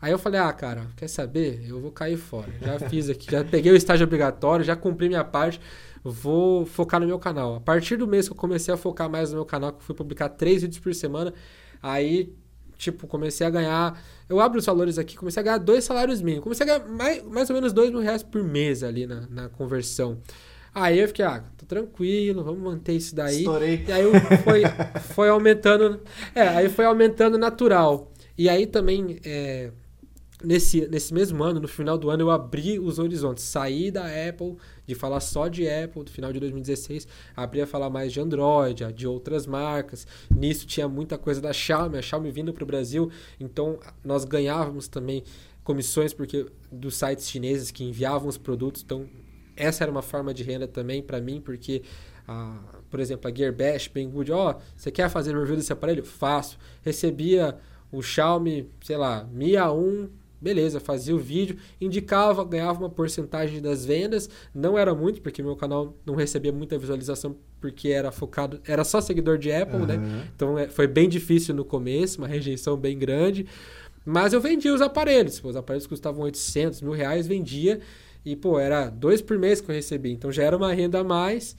Aí 0.00 0.12
eu 0.12 0.18
falei, 0.18 0.40
ah, 0.40 0.52
cara, 0.52 0.86
quer 0.96 1.08
saber? 1.08 1.64
Eu 1.68 1.80
vou 1.80 1.90
cair 1.90 2.16
fora. 2.16 2.52
Já 2.62 2.78
fiz 2.78 3.10
aqui, 3.10 3.30
já 3.30 3.44
peguei 3.44 3.72
o 3.72 3.76
estágio 3.76 4.06
obrigatório, 4.06 4.64
já 4.64 4.76
cumpri 4.76 5.08
minha 5.08 5.24
parte, 5.24 5.60
vou 6.04 6.64
focar 6.64 7.00
no 7.00 7.06
meu 7.06 7.18
canal. 7.18 7.56
A 7.56 7.60
partir 7.60 7.96
do 7.96 8.06
mês 8.06 8.28
que 8.28 8.32
eu 8.32 8.36
comecei 8.36 8.72
a 8.72 8.76
focar 8.76 9.10
mais 9.10 9.30
no 9.30 9.36
meu 9.36 9.44
canal, 9.44 9.72
que 9.72 9.78
eu 9.78 9.82
fui 9.82 9.96
publicar 9.96 10.28
três 10.28 10.62
vídeos 10.62 10.78
por 10.78 10.94
semana, 10.94 11.34
aí, 11.82 12.32
tipo, 12.76 13.08
comecei 13.08 13.44
a 13.44 13.50
ganhar. 13.50 14.00
Eu 14.28 14.38
abro 14.38 14.58
os 14.58 14.66
valores 14.66 14.98
aqui, 14.98 15.16
comecei 15.16 15.40
a 15.40 15.44
ganhar 15.44 15.58
dois 15.58 15.82
salários 15.82 16.22
mínimos. 16.22 16.44
Comecei 16.44 16.64
a 16.64 16.78
ganhar 16.78 16.88
mais, 16.88 17.22
mais 17.24 17.50
ou 17.50 17.54
menos 17.54 17.72
dois 17.72 17.90
mil 17.90 18.00
reais 18.00 18.22
por 18.22 18.44
mês 18.44 18.84
ali 18.84 19.04
na, 19.04 19.26
na 19.28 19.48
conversão. 19.48 20.18
Aí 20.72 21.00
eu 21.00 21.08
fiquei, 21.08 21.24
ah, 21.24 21.42
tô 21.56 21.66
tranquilo, 21.66 22.44
vamos 22.44 22.60
manter 22.60 22.92
isso 22.92 23.16
daí. 23.16 23.38
Estourei. 23.38 23.84
E 23.88 23.90
aí 23.90 24.04
foi, 24.44 24.62
foi 25.12 25.28
aumentando. 25.28 26.00
É, 26.32 26.46
aí 26.46 26.68
foi 26.68 26.84
aumentando 26.84 27.36
natural. 27.36 28.12
E 28.36 28.48
aí 28.48 28.64
também, 28.64 29.18
é, 29.24 29.72
nesse, 30.42 30.86
nesse 30.88 31.12
mesmo 31.12 31.42
ano, 31.42 31.60
no 31.60 31.68
final 31.68 31.98
do 31.98 32.10
ano, 32.10 32.22
eu 32.22 32.30
abri 32.30 32.78
os 32.78 32.98
horizontes. 32.98 33.44
Saí 33.44 33.90
da 33.90 34.04
Apple, 34.06 34.56
de 34.86 34.94
falar 34.94 35.20
só 35.20 35.48
de 35.48 35.68
Apple, 35.68 36.02
no 36.02 36.10
final 36.10 36.32
de 36.32 36.40
2016, 36.40 37.06
abri 37.36 37.60
a 37.60 37.66
falar 37.66 37.90
mais 37.90 38.12
de 38.12 38.20
Android, 38.20 38.92
de 38.92 39.06
outras 39.06 39.46
marcas. 39.46 40.06
Nisso 40.30 40.66
tinha 40.66 40.88
muita 40.88 41.18
coisa 41.18 41.40
da 41.40 41.52
Xiaomi, 41.52 41.98
a 41.98 42.02
Xiaomi 42.02 42.30
vindo 42.30 42.52
para 42.52 42.64
o 42.64 42.66
Brasil, 42.66 43.10
então 43.38 43.78
nós 44.04 44.24
ganhávamos 44.24 44.88
também 44.88 45.24
comissões 45.64 46.14
porque 46.14 46.46
dos 46.72 46.96
sites 46.96 47.28
chineses 47.28 47.70
que 47.70 47.84
enviavam 47.84 48.28
os 48.28 48.38
produtos, 48.38 48.82
então 48.82 49.06
essa 49.54 49.84
era 49.84 49.90
uma 49.90 50.02
forma 50.02 50.32
de 50.32 50.42
renda 50.42 50.66
também 50.66 51.02
para 51.02 51.20
mim, 51.20 51.40
porque, 51.40 51.82
ah, 52.26 52.58
por 52.88 53.00
exemplo, 53.00 53.30
a 53.30 53.34
Gearbash, 53.34 53.88
Banggood, 53.88 54.32
ó, 54.32 54.52
oh, 54.52 54.60
você 54.76 54.90
quer 54.90 55.10
fazer 55.10 55.36
review 55.36 55.56
desse 55.56 55.72
aparelho? 55.72 56.04
Faço. 56.04 56.56
Recebia 56.82 57.58
o 57.90 58.00
Xiaomi, 58.00 58.70
sei 58.80 58.96
lá, 58.96 59.24
Mi 59.24 59.52
A1, 59.52 60.08
beleza, 60.40 60.80
fazia 60.80 61.14
o 61.14 61.18
vídeo, 61.18 61.56
indicava, 61.80 62.44
ganhava 62.44 62.78
uma 62.78 62.90
porcentagem 62.90 63.60
das 63.60 63.84
vendas, 63.84 64.28
não 64.54 64.78
era 64.78 64.94
muito, 64.94 65.20
porque 65.20 65.42
meu 65.42 65.56
canal 65.56 65.96
não 66.06 66.14
recebia 66.14 66.52
muita 66.52 66.78
visualização, 66.78 67.36
porque 67.60 67.88
era 67.88 68.12
focado, 68.12 68.60
era 68.66 68.84
só 68.84 69.00
seguidor 69.00 69.38
de 69.38 69.52
Apple, 69.52 69.80
uhum. 69.80 69.86
né? 69.86 70.28
Então 70.34 70.58
é, 70.58 70.68
foi 70.68 70.86
bem 70.86 71.08
difícil 71.08 71.54
no 71.54 71.64
começo, 71.64 72.18
uma 72.18 72.28
rejeição 72.28 72.76
bem 72.76 72.98
grande, 72.98 73.46
mas 74.04 74.32
eu 74.32 74.40
vendia 74.40 74.72
os 74.72 74.80
aparelhos, 74.80 75.42
os 75.42 75.56
aparelhos 75.56 75.86
custavam 75.86 76.22
800 76.22 76.80
mil 76.82 76.92
reais, 76.92 77.26
vendia, 77.26 77.80
e, 78.24 78.36
pô, 78.36 78.58
era 78.58 78.90
dois 78.90 79.22
por 79.22 79.38
mês 79.38 79.60
que 79.60 79.70
eu 79.70 79.74
recebi. 79.74 80.12
Então 80.12 80.30
já 80.30 80.42
era 80.42 80.56
uma 80.56 80.72
renda 80.72 81.00
a 81.00 81.04
mais. 81.04 81.56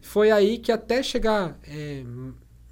Foi 0.00 0.30
aí 0.30 0.56
que 0.56 0.72
até 0.72 1.02
chegar 1.02 1.58
é, 1.66 2.02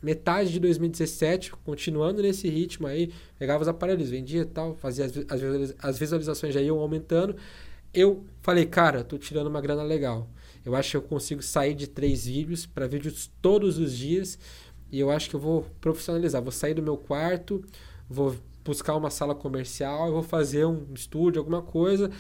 metade 0.04 0.52
de 0.52 0.60
2017, 0.60 1.52
continuando 1.64 2.20
nesse 2.20 2.46
ritmo 2.46 2.86
aí, 2.86 3.10
pegava 3.38 3.62
os 3.62 3.68
aparelhos, 3.68 4.10
vendia 4.10 4.42
e 4.42 4.44
tal, 4.44 4.74
fazia 4.74 5.06
as, 5.06 5.74
as, 5.78 5.98
visualizações 5.98 6.52
já 6.52 6.60
iam 6.60 6.78
aumentando. 6.78 7.34
Eu 7.92 8.22
falei, 8.42 8.66
cara, 8.66 9.02
tô 9.02 9.16
tirando 9.16 9.46
uma 9.46 9.62
grana 9.62 9.82
legal. 9.82 10.28
Eu 10.62 10.76
acho 10.76 10.90
que 10.90 10.96
eu 10.98 11.02
consigo 11.02 11.42
sair 11.42 11.74
de 11.74 11.86
três 11.86 12.26
vídeos 12.26 12.66
para 12.66 12.86
vídeos 12.86 13.30
todos 13.40 13.78
os 13.78 13.96
dias. 13.96 14.38
E 14.92 15.00
eu 15.00 15.10
acho 15.10 15.30
que 15.30 15.36
eu 15.36 15.40
vou 15.40 15.66
profissionalizar. 15.80 16.42
Vou 16.42 16.52
sair 16.52 16.74
do 16.74 16.82
meu 16.82 16.98
quarto, 16.98 17.64
vou 18.08 18.36
buscar 18.62 18.96
uma 18.96 19.10
sala 19.10 19.34
comercial, 19.34 20.12
vou 20.12 20.22
fazer 20.22 20.66
um 20.66 20.86
estúdio, 20.92 21.40
alguma 21.40 21.62
coisa. 21.62 22.10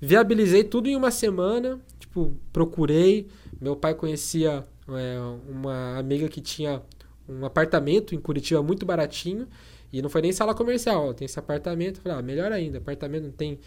Viabilizei 0.00 0.62
tudo 0.62 0.88
em 0.88 0.94
uma 0.94 1.10
semana. 1.10 1.80
Tipo, 1.98 2.36
procurei. 2.52 3.28
Meu 3.60 3.74
pai 3.74 3.94
conhecia 3.94 4.64
é, 4.88 5.18
uma 5.48 5.96
amiga 5.98 6.28
que 6.28 6.40
tinha 6.40 6.82
um 7.28 7.44
apartamento 7.44 8.14
em 8.14 8.20
Curitiba 8.20 8.62
muito 8.62 8.84
baratinho. 8.84 9.48
E 9.92 10.02
não 10.02 10.10
foi 10.10 10.22
nem 10.22 10.32
sala 10.32 10.54
comercial, 10.54 11.14
tem 11.14 11.26
esse 11.26 11.38
apartamento. 11.38 12.00
Falei, 12.00 12.18
ah, 12.18 12.22
melhor 12.22 12.50
ainda, 12.50 12.78
apartamento 12.78 13.24
não 13.24 13.30
tem 13.30 13.60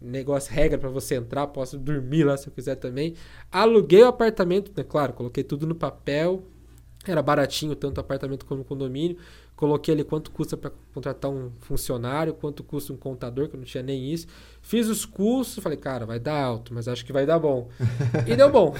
negócio, 0.00 0.52
regra 0.52 0.78
para 0.78 0.88
você 0.88 1.16
entrar, 1.16 1.46
posso 1.48 1.76
dormir 1.76 2.24
lá 2.24 2.36
se 2.36 2.48
eu 2.48 2.52
quiser 2.52 2.76
também. 2.76 3.14
Aluguei 3.50 4.02
o 4.02 4.08
apartamento, 4.08 4.72
né, 4.76 4.84
claro, 4.84 5.12
coloquei 5.12 5.42
tudo 5.44 5.66
no 5.66 5.74
papel, 5.74 6.44
era 7.06 7.22
baratinho, 7.22 7.74
tanto 7.74 8.00
apartamento 8.00 8.44
como 8.44 8.64
condomínio. 8.64 9.16
Coloquei 9.58 9.92
ali 9.92 10.04
quanto 10.04 10.30
custa 10.30 10.56
para 10.56 10.70
contratar 10.94 11.28
um 11.28 11.50
funcionário, 11.58 12.32
quanto 12.32 12.62
custa 12.62 12.92
um 12.92 12.96
contador, 12.96 13.48
que 13.48 13.56
eu 13.56 13.58
não 13.58 13.66
tinha 13.66 13.82
nem 13.82 14.12
isso. 14.12 14.28
Fiz 14.62 14.86
os 14.86 15.04
cursos, 15.04 15.60
falei, 15.60 15.76
cara, 15.76 16.06
vai 16.06 16.20
dar 16.20 16.40
alto, 16.40 16.72
mas 16.72 16.86
acho 16.86 17.04
que 17.04 17.12
vai 17.12 17.26
dar 17.26 17.40
bom. 17.40 17.68
e 18.24 18.36
deu 18.36 18.52
bom. 18.52 18.72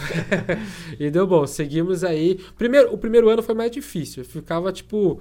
e 0.97 1.11
deu 1.11 1.27
bom. 1.27 1.45
Seguimos 1.49 2.05
aí. 2.05 2.39
Primeiro, 2.57 2.95
o 2.95 2.97
primeiro 2.97 3.29
ano 3.29 3.43
foi 3.43 3.57
mais 3.57 3.73
difícil. 3.73 4.23
Eu 4.23 4.29
ficava, 4.29 4.71
tipo, 4.71 5.21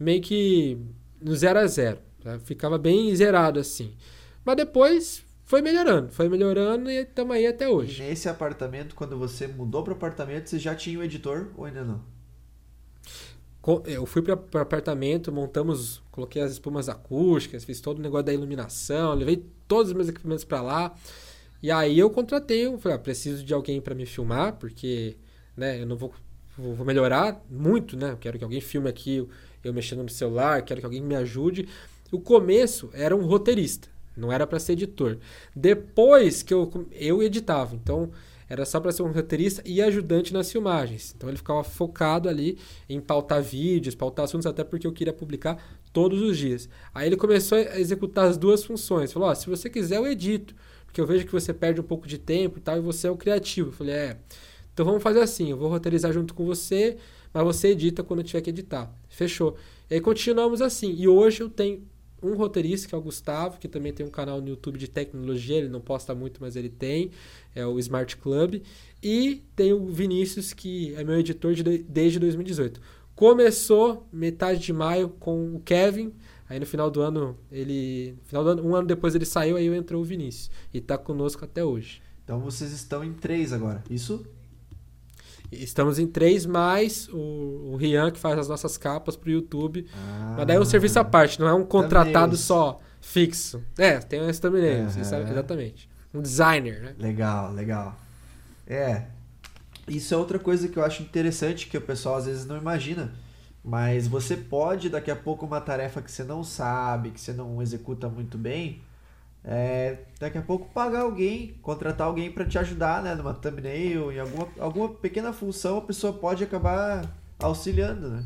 meio 0.00 0.22
que 0.22 0.78
no 1.20 1.36
zero 1.36 1.58
a 1.58 1.66
zero. 1.66 1.98
Tá? 2.22 2.38
Ficava 2.38 2.78
bem 2.78 3.14
zerado 3.14 3.60
assim. 3.60 3.92
Mas 4.42 4.56
depois 4.56 5.22
foi 5.44 5.60
melhorando, 5.60 6.12
foi 6.12 6.30
melhorando 6.30 6.90
e 6.90 7.02
estamos 7.02 7.36
aí 7.36 7.46
até 7.46 7.68
hoje. 7.68 8.00
E 8.00 8.06
nesse 8.06 8.26
apartamento, 8.26 8.94
quando 8.94 9.18
você 9.18 9.46
mudou 9.46 9.84
para 9.84 9.92
o 9.92 9.96
apartamento, 9.96 10.48
você 10.48 10.58
já 10.58 10.74
tinha 10.74 10.98
o 10.98 11.02
um 11.02 11.04
editor 11.04 11.50
ou 11.58 11.66
ainda 11.66 11.84
não? 11.84 12.13
Eu 13.86 14.04
fui 14.04 14.20
para 14.20 14.34
o 14.34 14.58
apartamento, 14.58 15.32
montamos, 15.32 16.02
coloquei 16.10 16.42
as 16.42 16.52
espumas 16.52 16.88
acústicas, 16.88 17.64
fiz 17.64 17.80
todo 17.80 17.98
o 17.98 18.02
negócio 18.02 18.26
da 18.26 18.34
iluminação, 18.34 19.14
levei 19.14 19.44
todos 19.66 19.88
os 19.88 19.94
meus 19.94 20.08
equipamentos 20.08 20.44
para 20.44 20.60
lá. 20.60 20.94
E 21.62 21.70
aí 21.70 21.98
eu 21.98 22.10
contratei, 22.10 22.66
eu 22.66 22.78
falei, 22.78 22.96
ah, 22.96 23.00
preciso 23.00 23.42
de 23.42 23.54
alguém 23.54 23.80
para 23.80 23.94
me 23.94 24.04
filmar, 24.04 24.56
porque 24.56 25.16
né, 25.56 25.80
eu 25.80 25.86
não 25.86 25.96
vou, 25.96 26.12
vou 26.58 26.84
melhorar 26.84 27.42
muito, 27.50 27.96
né? 27.96 28.10
Eu 28.10 28.16
quero 28.18 28.36
que 28.36 28.44
alguém 28.44 28.60
filme 28.60 28.88
aqui 28.88 29.26
eu 29.62 29.72
mexendo 29.72 30.02
no 30.02 30.10
celular, 30.10 30.62
quero 30.62 30.80
que 30.80 30.86
alguém 30.86 31.00
me 31.00 31.16
ajude. 31.16 31.66
O 32.12 32.20
começo 32.20 32.90
era 32.92 33.16
um 33.16 33.24
roteirista, 33.24 33.88
não 34.14 34.30
era 34.30 34.46
para 34.46 34.58
ser 34.58 34.72
editor. 34.72 35.18
Depois 35.56 36.42
que 36.42 36.52
eu, 36.52 36.86
eu 36.92 37.22
editava, 37.22 37.74
então 37.74 38.10
era 38.48 38.64
só 38.64 38.80
para 38.80 38.92
ser 38.92 39.02
um 39.02 39.12
roteirista 39.12 39.62
e 39.64 39.80
ajudante 39.80 40.32
nas 40.32 40.50
filmagens. 40.50 41.14
Então 41.16 41.28
ele 41.28 41.36
ficava 41.36 41.64
focado 41.64 42.28
ali 42.28 42.58
em 42.88 43.00
pautar 43.00 43.42
vídeos, 43.42 43.94
pautar 43.94 44.24
assuntos, 44.24 44.46
até 44.46 44.62
porque 44.62 44.86
eu 44.86 44.92
queria 44.92 45.12
publicar 45.12 45.62
todos 45.92 46.20
os 46.20 46.36
dias. 46.36 46.68
Aí 46.94 47.06
ele 47.06 47.16
começou 47.16 47.58
a 47.58 47.78
executar 47.78 48.26
as 48.26 48.36
duas 48.36 48.64
funções. 48.64 49.12
Falou: 49.12 49.30
oh, 49.30 49.34
se 49.34 49.48
você 49.48 49.70
quiser, 49.70 49.96
eu 49.96 50.06
edito, 50.06 50.54
porque 50.84 51.00
eu 51.00 51.06
vejo 51.06 51.24
que 51.24 51.32
você 51.32 51.52
perde 51.54 51.80
um 51.80 51.84
pouco 51.84 52.06
de 52.06 52.18
tempo 52.18 52.58
e 52.58 52.60
tal, 52.60 52.76
e 52.76 52.80
você 52.80 53.06
é 53.06 53.10
o 53.10 53.16
criativo. 53.16 53.68
Eu 53.70 53.72
falei: 53.72 53.94
é. 53.94 54.16
Então 54.72 54.84
vamos 54.84 55.02
fazer 55.02 55.20
assim: 55.20 55.50
eu 55.50 55.56
vou 55.56 55.68
roteirizar 55.68 56.12
junto 56.12 56.34
com 56.34 56.44
você, 56.44 56.96
mas 57.32 57.44
você 57.44 57.68
edita 57.68 58.02
quando 58.02 58.22
tiver 58.22 58.40
que 58.40 58.50
editar. 58.50 58.92
Fechou. 59.08 59.56
E 59.90 59.94
aí 59.94 60.00
continuamos 60.00 60.60
assim. 60.60 60.94
E 60.98 61.06
hoje 61.06 61.42
eu 61.42 61.48
tenho 61.48 61.82
um 62.24 62.34
roteirista, 62.34 62.88
que 62.88 62.94
é 62.94 62.98
o 62.98 63.00
Gustavo, 63.00 63.58
que 63.58 63.68
também 63.68 63.92
tem 63.92 64.04
um 64.04 64.10
canal 64.10 64.40
no 64.40 64.48
YouTube 64.48 64.78
de 64.78 64.88
tecnologia, 64.88 65.58
ele 65.58 65.68
não 65.68 65.80
posta 65.80 66.14
muito, 66.14 66.40
mas 66.40 66.56
ele 66.56 66.70
tem, 66.70 67.10
é 67.54 67.66
o 67.66 67.78
Smart 67.78 68.16
Club. 68.16 68.62
E 69.02 69.42
tem 69.54 69.72
o 69.72 69.86
Vinícius, 69.86 70.52
que 70.52 70.94
é 70.94 71.04
meu 71.04 71.18
editor 71.18 71.54
de, 71.54 71.78
desde 71.78 72.18
2018. 72.18 72.80
Começou 73.14 74.08
metade 74.12 74.60
de 74.60 74.72
maio 74.72 75.08
com 75.08 75.54
o 75.54 75.60
Kevin, 75.60 76.12
aí 76.48 76.58
no 76.58 76.66
final 76.66 76.90
do 76.90 77.00
ano, 77.00 77.38
ele. 77.52 78.16
Final 78.24 78.42
do 78.44 78.50
ano, 78.50 78.66
um 78.66 78.74
ano 78.74 78.88
depois 78.88 79.14
ele 79.14 79.26
saiu, 79.26 79.56
aí 79.56 79.66
entrou 79.68 80.00
o 80.00 80.04
Vinícius. 80.04 80.50
E 80.72 80.78
está 80.78 80.98
conosco 80.98 81.44
até 81.44 81.62
hoje. 81.62 82.02
Então 82.24 82.40
vocês 82.40 82.72
estão 82.72 83.04
em 83.04 83.12
três 83.12 83.52
agora, 83.52 83.84
isso? 83.90 84.24
Estamos 85.52 85.98
em 85.98 86.06
três 86.06 86.46
mais 86.46 87.08
o, 87.10 87.72
o 87.72 87.76
Rian 87.76 88.10
que 88.10 88.18
faz 88.18 88.38
as 88.38 88.48
nossas 88.48 88.76
capas 88.76 89.14
pro 89.14 89.30
YouTube. 89.30 89.86
Ah, 89.94 90.34
Mas 90.38 90.46
daí 90.46 90.56
é 90.56 90.60
um 90.60 90.64
serviço 90.64 90.98
à 90.98 91.04
parte, 91.04 91.38
não 91.38 91.46
é 91.46 91.54
um 91.54 91.64
contratado 91.64 92.36
só 92.36 92.80
fixo. 93.00 93.62
É, 93.78 93.98
tem 93.98 94.20
um 94.20 94.32
thumbnail, 94.32 94.84
uhum. 94.84 95.30
exatamente. 95.30 95.88
Um 96.14 96.22
designer, 96.22 96.80
né? 96.80 96.94
Legal, 96.98 97.52
legal. 97.52 97.96
É. 98.66 99.06
Isso 99.88 100.14
é 100.14 100.16
outra 100.16 100.38
coisa 100.38 100.68
que 100.68 100.78
eu 100.78 100.84
acho 100.84 101.02
interessante 101.02 101.66
que 101.66 101.76
o 101.76 101.80
pessoal 101.80 102.16
às 102.16 102.26
vezes 102.26 102.46
não 102.46 102.56
imagina. 102.56 103.12
Mas 103.62 104.06
você 104.06 104.36
pode, 104.36 104.88
daqui 104.88 105.10
a 105.10 105.16
pouco, 105.16 105.44
uma 105.44 105.60
tarefa 105.60 106.00
que 106.00 106.12
você 106.12 106.22
não 106.22 106.44
sabe, 106.44 107.10
que 107.10 107.20
você 107.20 107.32
não 107.32 107.60
executa 107.60 108.08
muito 108.08 108.38
bem, 108.38 108.82
é, 109.42 109.98
daqui 110.18 110.38
a 110.38 110.42
pouco 110.42 110.72
pagar 110.72 111.00
alguém, 111.00 111.54
contratar 111.60 112.06
alguém 112.06 112.30
para 112.30 112.46
te 112.46 112.58
ajudar, 112.58 113.02
né, 113.02 113.14
numa 113.14 113.34
thumbnail, 113.34 114.10
em 114.10 114.18
alguma, 114.18 114.48
alguma 114.58 114.88
pequena 114.88 115.32
função, 115.32 115.78
a 115.78 115.82
pessoa 115.82 116.12
pode 116.12 116.44
acabar 116.44 117.04
auxiliando, 117.38 118.08
né? 118.08 118.24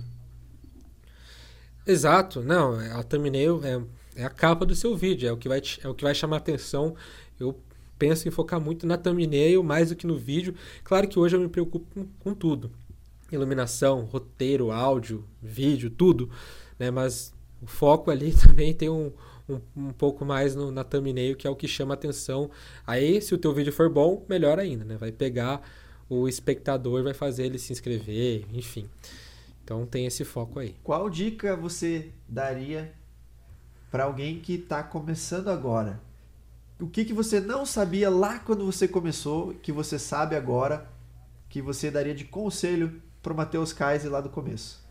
Exato, 1.86 2.42
não, 2.42 2.78
a 2.96 3.02
thumbnail 3.02 3.60
é, 3.64 4.22
é 4.22 4.24
a 4.24 4.30
capa 4.30 4.64
do 4.66 4.76
seu 4.76 4.96
vídeo, 4.96 5.28
é 5.28 5.32
o 5.32 5.36
que 5.36 5.48
vai, 5.48 5.60
é 5.82 5.88
o 5.88 5.94
que 5.94 6.04
vai 6.04 6.14
chamar 6.14 6.36
atenção. 6.36 6.94
Eu 7.40 7.58
penso 7.98 8.28
em 8.28 8.30
focar 8.30 8.60
muito 8.60 8.86
na 8.86 8.96
thumbnail 8.96 9.62
mais 9.62 9.88
do 9.88 9.96
que 9.96 10.06
no 10.06 10.16
vídeo. 10.16 10.54
Claro 10.84 11.08
que 11.08 11.18
hoje 11.18 11.36
eu 11.36 11.40
me 11.40 11.48
preocupo 11.48 11.86
com, 11.92 12.06
com 12.18 12.34
tudo. 12.34 12.70
Iluminação, 13.30 14.04
roteiro, 14.04 14.70
áudio, 14.70 15.24
vídeo, 15.42 15.90
tudo, 15.90 16.30
né? 16.78 16.90
Mas 16.90 17.34
o 17.60 17.66
foco 17.66 18.10
ali 18.10 18.32
também 18.46 18.72
tem 18.72 18.88
um, 18.88 19.12
um, 19.48 19.60
um 19.76 19.90
pouco 19.90 20.24
mais 20.24 20.54
no, 20.54 20.70
na 20.70 20.84
thumbnail, 20.84 21.36
que 21.36 21.46
é 21.46 21.50
o 21.50 21.56
que 21.56 21.68
chama 21.68 21.94
atenção. 21.94 22.50
Aí, 22.86 23.20
se 23.20 23.34
o 23.34 23.38
teu 23.38 23.52
vídeo 23.52 23.72
for 23.72 23.90
bom, 23.90 24.24
melhor 24.28 24.58
ainda, 24.58 24.84
né? 24.84 24.96
Vai 24.96 25.12
pegar 25.12 25.62
o 26.08 26.26
espectador, 26.26 27.02
vai 27.02 27.14
fazer 27.14 27.44
ele 27.46 27.58
se 27.58 27.72
inscrever, 27.72 28.46
enfim. 28.52 28.88
Então 29.62 29.84
tem 29.84 30.06
esse 30.06 30.24
foco 30.24 30.58
aí. 30.58 30.74
Qual 30.82 31.10
dica 31.10 31.54
você 31.54 32.10
daria 32.26 32.90
para 33.90 34.04
alguém 34.04 34.40
que 34.40 34.54
está 34.54 34.82
começando 34.82 35.48
agora? 35.48 36.00
O 36.80 36.86
que, 36.86 37.04
que 37.04 37.12
você 37.12 37.40
não 37.40 37.66
sabia 37.66 38.08
lá 38.08 38.38
quando 38.38 38.64
você 38.64 38.86
começou, 38.86 39.52
que 39.54 39.72
você 39.72 39.98
sabe 39.98 40.36
agora, 40.36 40.88
que 41.48 41.60
você 41.60 41.90
daria 41.90 42.14
de 42.14 42.24
conselho 42.24 43.02
para 43.20 43.32
o 43.32 43.36
Matheus 43.36 43.72
Kaiser 43.72 44.10
lá 44.10 44.20
do 44.20 44.28
começo? 44.28 44.86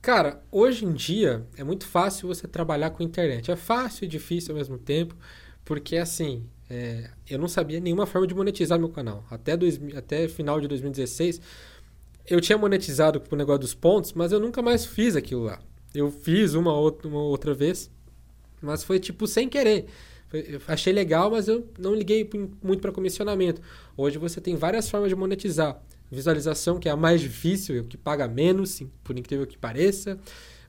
Cara, 0.00 0.42
hoje 0.50 0.84
em 0.84 0.92
dia 0.92 1.46
é 1.56 1.64
muito 1.64 1.86
fácil 1.86 2.28
você 2.28 2.46
trabalhar 2.46 2.90
com 2.90 3.02
internet. 3.02 3.50
É 3.50 3.56
fácil 3.56 4.04
e 4.04 4.08
difícil 4.08 4.52
ao 4.52 4.58
mesmo 4.58 4.78
tempo, 4.78 5.16
porque 5.64 5.96
assim, 5.96 6.44
é, 6.70 7.10
eu 7.28 7.38
não 7.38 7.48
sabia 7.48 7.80
nenhuma 7.80 8.06
forma 8.06 8.26
de 8.26 8.34
monetizar 8.34 8.78
meu 8.78 8.88
canal. 8.88 9.24
Até, 9.30 9.56
dois, 9.56 9.80
até 9.96 10.28
final 10.28 10.60
de 10.60 10.68
2016, 10.68 11.40
eu 12.26 12.40
tinha 12.40 12.56
monetizado 12.56 13.20
com 13.20 13.34
o 13.34 13.38
negócio 13.38 13.60
dos 13.60 13.74
pontos, 13.74 14.12
mas 14.12 14.32
eu 14.32 14.40
nunca 14.40 14.62
mais 14.62 14.86
fiz 14.86 15.16
aquilo 15.16 15.44
lá. 15.44 15.60
Eu 15.92 16.10
fiz 16.10 16.54
uma 16.54 16.72
outra, 16.72 17.08
uma 17.08 17.20
outra 17.20 17.52
vez, 17.52 17.90
mas 18.60 18.82
foi 18.84 18.98
tipo 18.98 19.26
sem 19.26 19.48
querer. 19.48 19.86
Eu 20.32 20.60
achei 20.66 20.92
legal, 20.92 21.30
mas 21.30 21.48
eu 21.48 21.68
não 21.78 21.94
liguei 21.94 22.28
muito 22.62 22.80
para 22.80 22.90
comissionamento. 22.90 23.60
Hoje 23.96 24.18
você 24.18 24.40
tem 24.40 24.56
várias 24.56 24.88
formas 24.88 25.10
de 25.10 25.16
monetizar. 25.16 25.80
Visualização, 26.10 26.78
que 26.78 26.88
é 26.88 26.92
a 26.92 26.96
mais 26.96 27.20
difícil, 27.20 27.82
o 27.82 27.84
que 27.84 27.96
paga 27.96 28.26
menos, 28.26 28.82
por 29.04 29.18
incrível 29.18 29.46
que 29.46 29.58
pareça. 29.58 30.18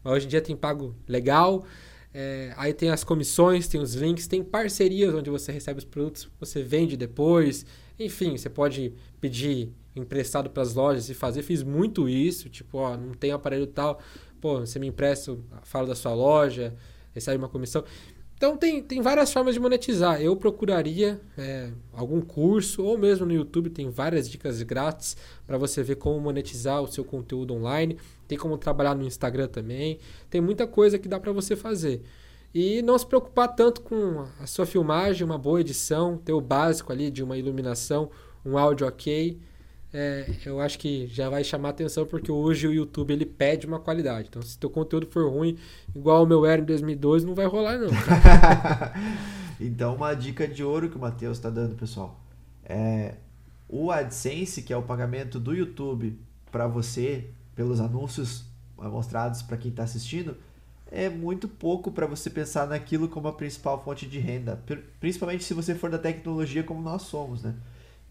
Mas 0.04 0.14
hoje 0.14 0.26
em 0.26 0.30
dia 0.30 0.42
tem 0.42 0.56
pago 0.56 0.96
legal. 1.08 1.66
É, 2.14 2.54
aí 2.58 2.74
tem 2.74 2.90
as 2.92 3.04
comissões, 3.04 3.68
tem 3.68 3.82
os 3.82 3.96
links, 3.96 4.28
tem 4.28 4.44
parcerias 4.44 5.14
onde 5.16 5.30
você 5.30 5.52
recebe 5.52 5.80
os 5.80 5.86
produtos, 5.86 6.30
você 6.40 6.62
vende 6.62 6.96
depois. 6.96 7.66
Enfim, 8.00 8.38
você 8.38 8.50
pode 8.50 8.94
pedir 9.20 9.72
emprestado 9.96 10.50
para 10.50 10.62
as 10.62 10.74
lojas 10.74 11.10
e 11.10 11.14
fazer. 11.14 11.42
Fiz 11.42 11.64
muito 11.64 12.08
isso, 12.08 12.50
tipo, 12.50 12.78
ó, 12.78 12.96
não 12.96 13.14
tem 13.14 13.32
aparelho 13.32 13.66
tal, 13.68 14.00
pô, 14.40 14.60
você 14.60 14.78
me 14.78 14.88
empresta, 14.88 15.36
fala 15.64 15.88
da 15.88 15.96
sua 15.96 16.14
loja, 16.14 16.74
recebe 17.14 17.38
uma 17.38 17.50
comissão. 17.50 17.84
Então 18.44 18.58
tem, 18.58 18.84
tem 18.84 19.02
várias 19.02 19.32
formas 19.32 19.54
de 19.54 19.60
monetizar. 19.62 20.22
Eu 20.22 20.36
procuraria 20.36 21.18
é, 21.38 21.70
algum 21.94 22.20
curso 22.20 22.84
ou 22.84 22.98
mesmo 22.98 23.26
no 23.26 23.32
YouTube 23.32 23.70
tem 23.70 23.90
várias 23.90 24.30
dicas 24.30 24.62
grátis 24.64 25.16
para 25.48 25.58
você 25.58 25.82
ver 25.82 25.96
como 25.96 26.20
monetizar 26.20 26.82
o 26.82 26.88
seu 26.88 27.06
conteúdo 27.06 27.54
online. 27.54 27.98
Tem 28.28 28.38
como 28.38 28.58
trabalhar 28.58 28.96
no 28.96 29.06
Instagram 29.06 29.48
também. 29.48 29.98
Tem 30.30 30.42
muita 30.42 30.68
coisa 30.68 31.00
que 31.00 31.08
dá 31.08 31.22
para 31.22 31.32
você 31.32 31.56
fazer. 31.56 32.02
E 32.54 32.82
não 32.82 33.00
se 33.00 33.06
preocupar 33.06 33.48
tanto 33.56 33.80
com 33.80 34.26
a 34.38 34.46
sua 34.46 34.66
filmagem, 34.66 35.24
uma 35.24 35.38
boa 35.38 35.62
edição, 35.62 36.18
ter 36.18 36.34
o 36.34 36.42
básico 36.42 36.92
ali 36.92 37.10
de 37.10 37.24
uma 37.24 37.38
iluminação, 37.38 38.12
um 38.46 38.58
áudio 38.58 38.86
ok 38.86 39.40
é, 39.94 40.26
eu 40.44 40.60
acho 40.60 40.80
que 40.80 41.06
já 41.08 41.30
vai 41.30 41.44
chamar 41.44 41.70
atenção 41.70 42.06
porque 42.06 42.32
hoje 42.32 42.68
o 42.68 42.74
YouTube 42.74 43.14
ele 43.14 43.26
pede 43.26 43.68
uma 43.68 43.80
qualidade. 43.80 44.28
Então, 44.28 44.42
se 44.42 44.58
teu 44.58 44.70
conteúdo 44.70 45.06
for 45.06 45.30
ruim, 45.32 45.58
igual 45.96 46.24
o 46.24 46.26
meu 46.26 46.46
era 46.46 46.62
em 46.62 46.66
2002, 46.66 47.24
não 47.24 47.36
vai 47.36 47.46
rolar 47.46 47.78
não. 47.78 47.90
então, 49.62 49.96
uma 49.96 50.16
dica 50.16 50.48
de 50.48 50.64
ouro 50.64 50.90
que 50.90 50.98
o 50.98 51.00
Matheus 51.00 51.38
está 51.38 51.50
dando, 51.50 51.76
pessoal, 51.76 52.20
é 52.66 53.16
o 53.70 53.92
AdSense, 53.92 54.64
que 54.64 54.74
é 54.74 54.78
o 54.78 54.82
pagamento 54.82 55.40
do 55.40 55.54
YouTube 55.54 56.20
para 56.52 56.66
você 56.68 57.30
pelos 57.56 57.80
anúncios 57.80 58.46
mostrados 58.78 59.44
para 59.44 59.58
quem 59.58 59.70
está 59.70 59.84
assistindo, 59.84 60.36
é 60.92 61.10
muito 61.10 61.48
pouco 61.48 61.92
para 61.92 62.06
você 62.06 62.30
pensar 62.30 62.68
naquilo 62.68 63.08
como 63.08 63.28
a 63.28 63.34
principal 63.34 63.84
fonte 63.84 64.06
de 64.06 64.20
renda, 64.20 64.62
principalmente 65.00 65.44
se 65.44 65.54
você 65.54 65.74
for 65.74 65.90
da 65.90 65.98
tecnologia 65.98 66.64
como 66.64 66.82
nós 66.82 67.04
somos, 67.04 67.44
né? 67.44 67.56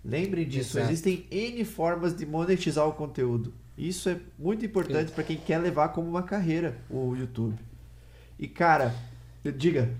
Lembrem 0.04 0.46
disso, 0.46 0.78
Exato. 0.78 0.92
existem 0.92 1.26
N 1.30 1.64
formas 1.64 2.14
de 2.14 2.26
monetizar 2.26 2.86
o 2.88 2.92
conteúdo. 2.92 3.52
Isso 3.78 4.08
é 4.08 4.18
muito 4.38 4.66
importante 4.66 5.12
para 5.12 5.24
quem 5.24 5.36
quer 5.36 5.58
levar 5.58 5.90
como 5.90 6.08
uma 6.08 6.22
carreira 6.22 6.76
o 6.90 7.14
YouTube. 7.14 7.58
E 8.38 8.48
cara, 8.48 8.94
diga, 9.56 9.90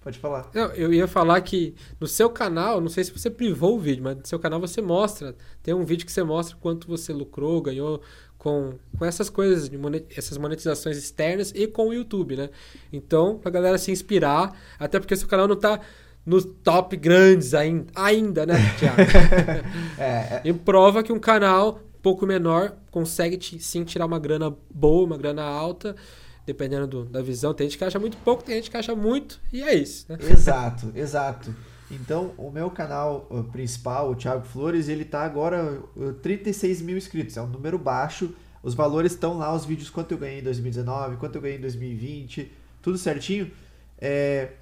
pode 0.00 0.18
falar. 0.18 0.50
Não, 0.54 0.66
eu 0.72 0.92
ia 0.92 1.08
falar 1.08 1.40
que 1.40 1.74
no 2.00 2.06
seu 2.06 2.30
canal, 2.30 2.80
não 2.80 2.88
sei 2.88 3.04
se 3.04 3.10
você 3.10 3.28
privou 3.28 3.76
o 3.76 3.80
vídeo, 3.80 4.04
mas 4.04 4.16
no 4.16 4.26
seu 4.26 4.38
canal 4.38 4.60
você 4.60 4.80
mostra, 4.80 5.34
tem 5.62 5.74
um 5.74 5.84
vídeo 5.84 6.06
que 6.06 6.12
você 6.12 6.22
mostra 6.22 6.56
quanto 6.60 6.86
você 6.86 7.12
lucrou, 7.12 7.60
ganhou 7.60 8.00
com, 8.38 8.74
com 8.98 9.04
essas 9.04 9.30
coisas, 9.30 9.70
essas 10.16 10.36
monetizações 10.38 10.96
externas 10.96 11.50
e 11.54 11.66
com 11.66 11.88
o 11.88 11.94
YouTube, 11.94 12.36
né? 12.36 12.50
Então, 12.92 13.38
pra 13.38 13.50
galera 13.50 13.78
se 13.78 13.90
inspirar, 13.90 14.54
até 14.78 15.00
porque 15.00 15.16
seu 15.16 15.26
canal 15.26 15.48
não 15.48 15.56
tá 15.56 15.80
nos 16.24 16.44
top 16.44 16.96
grandes 16.96 17.54
ainda, 17.54 17.86
ainda 17.94 18.46
né, 18.46 18.54
Thiago? 18.78 19.00
é, 19.98 20.02
é. 20.02 20.42
E 20.44 20.52
prova 20.52 21.02
que 21.02 21.12
um 21.12 21.18
canal 21.18 21.80
um 21.96 22.02
pouco 22.02 22.26
menor 22.26 22.74
consegue 22.90 23.38
sim 23.60 23.84
tirar 23.84 24.06
uma 24.06 24.18
grana 24.18 24.54
boa, 24.72 25.04
uma 25.04 25.18
grana 25.18 25.42
alta, 25.42 25.94
dependendo 26.46 26.86
do, 26.86 27.04
da 27.04 27.22
visão. 27.22 27.52
Tem 27.52 27.68
gente 27.68 27.78
que 27.78 27.84
acha 27.84 27.98
muito 27.98 28.16
pouco, 28.18 28.42
tem 28.42 28.56
gente 28.56 28.70
que 28.70 28.76
acha 28.76 28.94
muito, 28.94 29.40
e 29.52 29.62
é 29.62 29.74
isso. 29.74 30.06
Né? 30.08 30.18
Exato, 30.30 30.92
exato. 30.96 31.54
Então, 31.90 32.32
o 32.38 32.50
meu 32.50 32.70
canal 32.70 33.28
principal, 33.52 34.10
o 34.10 34.14
Thiago 34.14 34.44
Flores, 34.44 34.88
ele 34.88 35.04
tá 35.04 35.22
agora 35.22 35.82
36 36.22 36.80
mil 36.80 36.96
inscritos. 36.96 37.36
É 37.36 37.42
um 37.42 37.46
número 37.46 37.78
baixo. 37.78 38.34
Os 38.62 38.74
valores 38.74 39.12
estão 39.12 39.36
lá, 39.36 39.54
os 39.54 39.66
vídeos, 39.66 39.90
quanto 39.90 40.12
eu 40.12 40.18
ganhei 40.18 40.40
em 40.40 40.42
2019, 40.42 41.16
quanto 41.18 41.36
eu 41.36 41.42
ganhei 41.42 41.58
em 41.58 41.60
2020, 41.60 42.50
tudo 42.80 42.96
certinho. 42.96 43.50
É, 43.98 44.52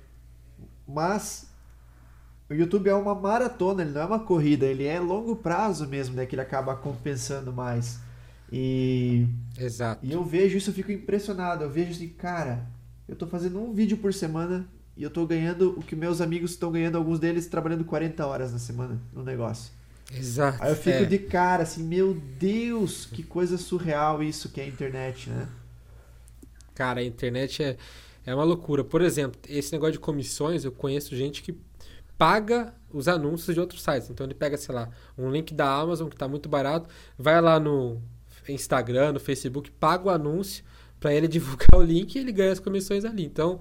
mas 0.87 1.52
o 2.53 2.55
YouTube 2.55 2.89
é 2.89 2.95
uma 2.95 3.15
maratona, 3.15 3.83
ele 3.83 3.93
não 3.93 4.03
é 4.03 4.05
uma 4.05 4.21
corrida, 4.21 4.67
ele 4.67 4.85
é 4.85 5.01
longo 5.01 5.35
prazo 5.35 5.87
mesmo, 5.89 6.15
né? 6.15 6.27
Que 6.27 6.35
ele 6.35 6.43
acaba 6.43 6.77
compensando 6.77 7.53
mais. 7.53 7.99
E. 8.53 9.27
Exato. 9.59 10.05
E 10.05 10.13
eu 10.13 10.23
vejo 10.23 10.57
isso, 10.57 10.71
eu 10.71 10.75
fico 10.75 10.93
impressionado. 10.93 11.65
Eu 11.65 11.71
vejo 11.71 11.93
assim, 11.93 12.09
cara, 12.09 12.67
eu 13.09 13.17
tô 13.17 13.27
fazendo 13.27 13.59
um 13.59 13.73
vídeo 13.73 13.97
por 13.97 14.13
semana 14.13 14.69
e 14.97 15.03
eu 15.03 15.11
tô 15.11 15.27
ganhando 15.27 15.71
o 15.79 15.83
que 15.83 15.97
meus 15.97 16.21
amigos 16.21 16.51
estão 16.51 16.71
ganhando, 16.71 16.99
alguns 16.99 17.19
deles 17.19 17.47
trabalhando 17.47 17.85
40 17.85 18.27
horas 18.27 18.53
na 18.53 18.59
semana 18.59 19.01
no 19.13 19.25
negócio. 19.25 19.73
Exato. 20.15 20.63
Aí 20.63 20.71
eu 20.71 20.77
fico 20.77 21.03
é. 21.03 21.05
de 21.05 21.19
cara, 21.19 21.63
assim, 21.63 21.83
meu 21.83 22.15
Deus, 22.39 23.07
que 23.07 23.23
coisa 23.23 23.57
surreal 23.57 24.23
isso 24.23 24.51
que 24.51 24.61
é 24.61 24.65
a 24.65 24.67
internet, 24.67 25.31
né? 25.31 25.49
Cara, 26.75 27.01
a 27.01 27.05
internet 27.05 27.63
é, 27.63 27.77
é 28.27 28.35
uma 28.35 28.45
loucura. 28.45 28.85
Por 28.85 29.01
exemplo, 29.01 29.41
esse 29.49 29.73
negócio 29.73 29.93
de 29.93 29.99
comissões, 29.99 30.65
eu 30.65 30.73
conheço 30.73 31.17
gente 31.17 31.43
que 31.43 31.53
paga 32.23 32.73
os 32.93 33.09
anúncios 33.09 33.53
de 33.53 33.61
outros 33.61 33.83
sites. 33.83 34.09
Então 34.09 34.25
ele 34.25 34.33
pega, 34.33 34.57
sei 34.57 34.73
lá, 34.73 34.89
um 35.19 35.29
link 35.29 35.53
da 35.53 35.69
Amazon 35.69 36.09
que 36.09 36.15
está 36.15 36.29
muito 36.29 36.49
barato, 36.49 36.89
vai 37.19 37.41
lá 37.41 37.59
no 37.59 38.01
Instagram, 38.49 39.11
no 39.11 39.19
Facebook, 39.19 39.73
paga 39.73 40.07
o 40.07 40.09
anúncio 40.09 40.63
para 41.01 41.13
ele 41.13 41.27
divulgar 41.27 41.75
o 41.75 41.83
link 41.83 42.15
e 42.15 42.21
ele 42.21 42.31
ganha 42.31 42.53
as 42.53 42.61
comissões 42.61 43.05
ali. 43.05 43.25
Então 43.25 43.59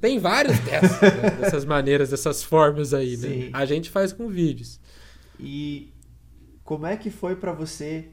tem 0.00 0.18
vários 0.18 0.58
dessas, 0.60 1.02
né? 1.02 1.30
dessas 1.38 1.66
maneiras, 1.66 2.08
dessas 2.08 2.42
formas 2.42 2.94
aí, 2.94 3.18
né? 3.18 3.50
A 3.52 3.66
gente 3.66 3.90
faz 3.90 4.10
com 4.10 4.26
vídeos. 4.26 4.80
E 5.38 5.92
como 6.64 6.86
é 6.86 6.96
que 6.96 7.10
foi 7.10 7.36
para 7.36 7.52
você 7.52 8.08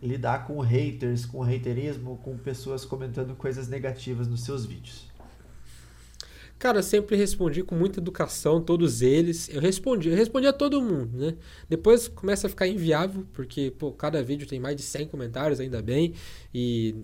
lidar 0.00 0.46
com 0.46 0.60
haters, 0.60 1.26
com 1.26 1.42
haterismo, 1.42 2.16
com 2.18 2.38
pessoas 2.38 2.84
comentando 2.84 3.34
coisas 3.34 3.66
negativas 3.66 4.28
nos 4.28 4.44
seus 4.44 4.64
vídeos? 4.64 5.10
Cara, 6.62 6.78
eu 6.78 6.82
sempre 6.84 7.16
respondi 7.16 7.64
com 7.64 7.74
muita 7.74 7.98
educação, 7.98 8.62
todos 8.62 9.02
eles. 9.02 9.48
Eu 9.48 9.60
respondi, 9.60 10.10
eu 10.10 10.14
respondi 10.14 10.46
a 10.46 10.52
todo 10.52 10.80
mundo, 10.80 11.18
né? 11.18 11.34
Depois 11.68 12.06
começa 12.06 12.46
a 12.46 12.50
ficar 12.50 12.68
inviável, 12.68 13.26
porque, 13.32 13.72
pô, 13.76 13.90
cada 13.90 14.22
vídeo 14.22 14.46
tem 14.46 14.60
mais 14.60 14.76
de 14.76 14.82
100 14.82 15.08
comentários, 15.08 15.58
ainda 15.58 15.82
bem. 15.82 16.14
E 16.54 16.94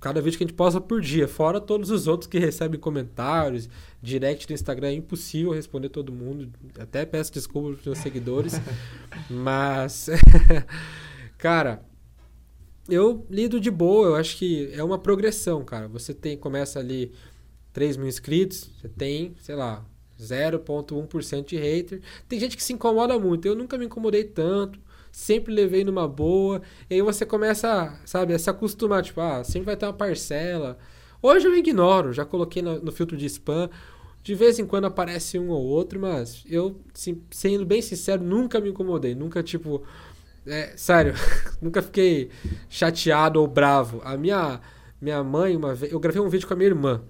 cada 0.00 0.22
vídeo 0.22 0.38
que 0.38 0.44
a 0.44 0.46
gente 0.46 0.56
posta 0.56 0.80
por 0.80 1.02
dia, 1.02 1.28
fora 1.28 1.60
todos 1.60 1.90
os 1.90 2.06
outros 2.06 2.30
que 2.30 2.38
recebem 2.38 2.80
comentários, 2.80 3.68
direct 4.00 4.48
no 4.48 4.54
Instagram, 4.54 4.88
é 4.88 4.94
impossível 4.94 5.52
responder 5.52 5.90
todo 5.90 6.10
mundo. 6.10 6.50
Até 6.78 7.04
peço 7.04 7.30
desculpa 7.30 7.68
para 7.68 7.80
os 7.80 7.84
meus 7.84 7.98
seguidores. 7.98 8.54
mas, 9.28 10.08
cara, 11.36 11.84
eu 12.88 13.26
lido 13.28 13.60
de 13.60 13.70
boa, 13.70 14.08
eu 14.08 14.16
acho 14.16 14.38
que 14.38 14.70
é 14.72 14.82
uma 14.82 14.98
progressão, 14.98 15.62
cara. 15.62 15.88
Você 15.88 16.14
tem, 16.14 16.38
começa 16.38 16.78
ali 16.78 17.12
3 17.72 17.96
mil 17.96 18.08
inscritos, 18.08 18.70
você 18.80 18.88
tem, 18.88 19.34
sei 19.40 19.54
lá, 19.54 19.84
0,1% 20.20 21.46
de 21.46 21.56
hater. 21.56 22.00
Tem 22.28 22.40
gente 22.40 22.56
que 22.56 22.62
se 22.62 22.72
incomoda 22.72 23.18
muito. 23.18 23.46
Eu 23.46 23.54
nunca 23.54 23.78
me 23.78 23.86
incomodei 23.86 24.24
tanto. 24.24 24.78
Sempre 25.12 25.54
levei 25.54 25.84
numa 25.84 26.08
boa. 26.08 26.60
E 26.90 26.94
aí 26.94 27.02
você 27.02 27.24
começa, 27.24 27.98
sabe, 28.04 28.34
a 28.34 28.38
se 28.38 28.50
acostumar. 28.50 29.02
Tipo, 29.02 29.20
ah, 29.20 29.44
sempre 29.44 29.66
vai 29.66 29.76
ter 29.76 29.86
uma 29.86 29.92
parcela. 29.92 30.78
Hoje 31.22 31.46
eu 31.46 31.56
ignoro. 31.56 32.12
Já 32.12 32.24
coloquei 32.24 32.62
no, 32.62 32.80
no 32.80 32.92
filtro 32.92 33.16
de 33.16 33.26
spam. 33.26 33.70
De 34.22 34.34
vez 34.34 34.58
em 34.58 34.66
quando 34.66 34.86
aparece 34.86 35.38
um 35.38 35.48
ou 35.48 35.64
outro, 35.64 35.98
mas 35.98 36.44
eu, 36.46 36.78
sendo 37.30 37.64
bem 37.64 37.80
sincero, 37.80 38.22
nunca 38.22 38.60
me 38.60 38.70
incomodei. 38.70 39.14
Nunca, 39.14 39.42
tipo. 39.42 39.82
É, 40.46 40.72
sério, 40.76 41.14
nunca 41.62 41.80
fiquei 41.82 42.30
chateado 42.68 43.40
ou 43.40 43.46
bravo. 43.46 44.00
A 44.04 44.16
minha, 44.16 44.60
minha 45.00 45.22
mãe, 45.22 45.56
uma 45.56 45.74
vez. 45.74 45.92
Eu 45.92 46.00
gravei 46.00 46.20
um 46.20 46.28
vídeo 46.28 46.46
com 46.46 46.54
a 46.54 46.56
minha 46.56 46.68
irmã. 46.68 47.02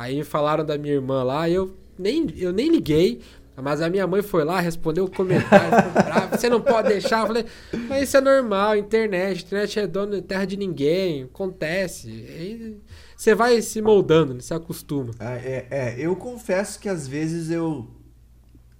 Aí 0.00 0.24
falaram 0.24 0.64
da 0.64 0.78
minha 0.78 0.94
irmã 0.94 1.22
lá, 1.22 1.46
eu 1.46 1.76
nem, 1.98 2.26
eu 2.38 2.54
nem 2.54 2.70
liguei. 2.70 3.20
Mas 3.54 3.82
a 3.82 3.90
minha 3.90 4.06
mãe 4.06 4.22
foi 4.22 4.42
lá, 4.44 4.58
respondeu 4.58 5.04
o 5.04 5.10
comentário, 5.10 5.92
bravo, 5.92 6.38
você 6.38 6.48
não 6.48 6.62
pode 6.62 6.88
deixar. 6.88 7.20
Eu 7.20 7.26
falei, 7.26 7.44
mas 7.86 8.04
isso 8.04 8.16
é 8.16 8.20
normal, 8.22 8.76
internet, 8.76 9.44
internet 9.44 9.78
é 9.78 9.86
dono 9.86 10.12
de 10.12 10.22
terra 10.22 10.46
de 10.46 10.56
ninguém, 10.56 11.24
acontece. 11.24 12.08
Aí 12.08 12.80
você 13.14 13.34
vai 13.34 13.60
se 13.60 13.82
moldando, 13.82 14.32
né? 14.32 14.40
se 14.40 14.54
acostuma. 14.54 15.10
Ah, 15.20 15.34
é, 15.34 15.66
é, 15.70 15.94
eu 15.98 16.16
confesso 16.16 16.80
que 16.80 16.88
às 16.88 17.06
vezes 17.06 17.50
eu. 17.50 17.86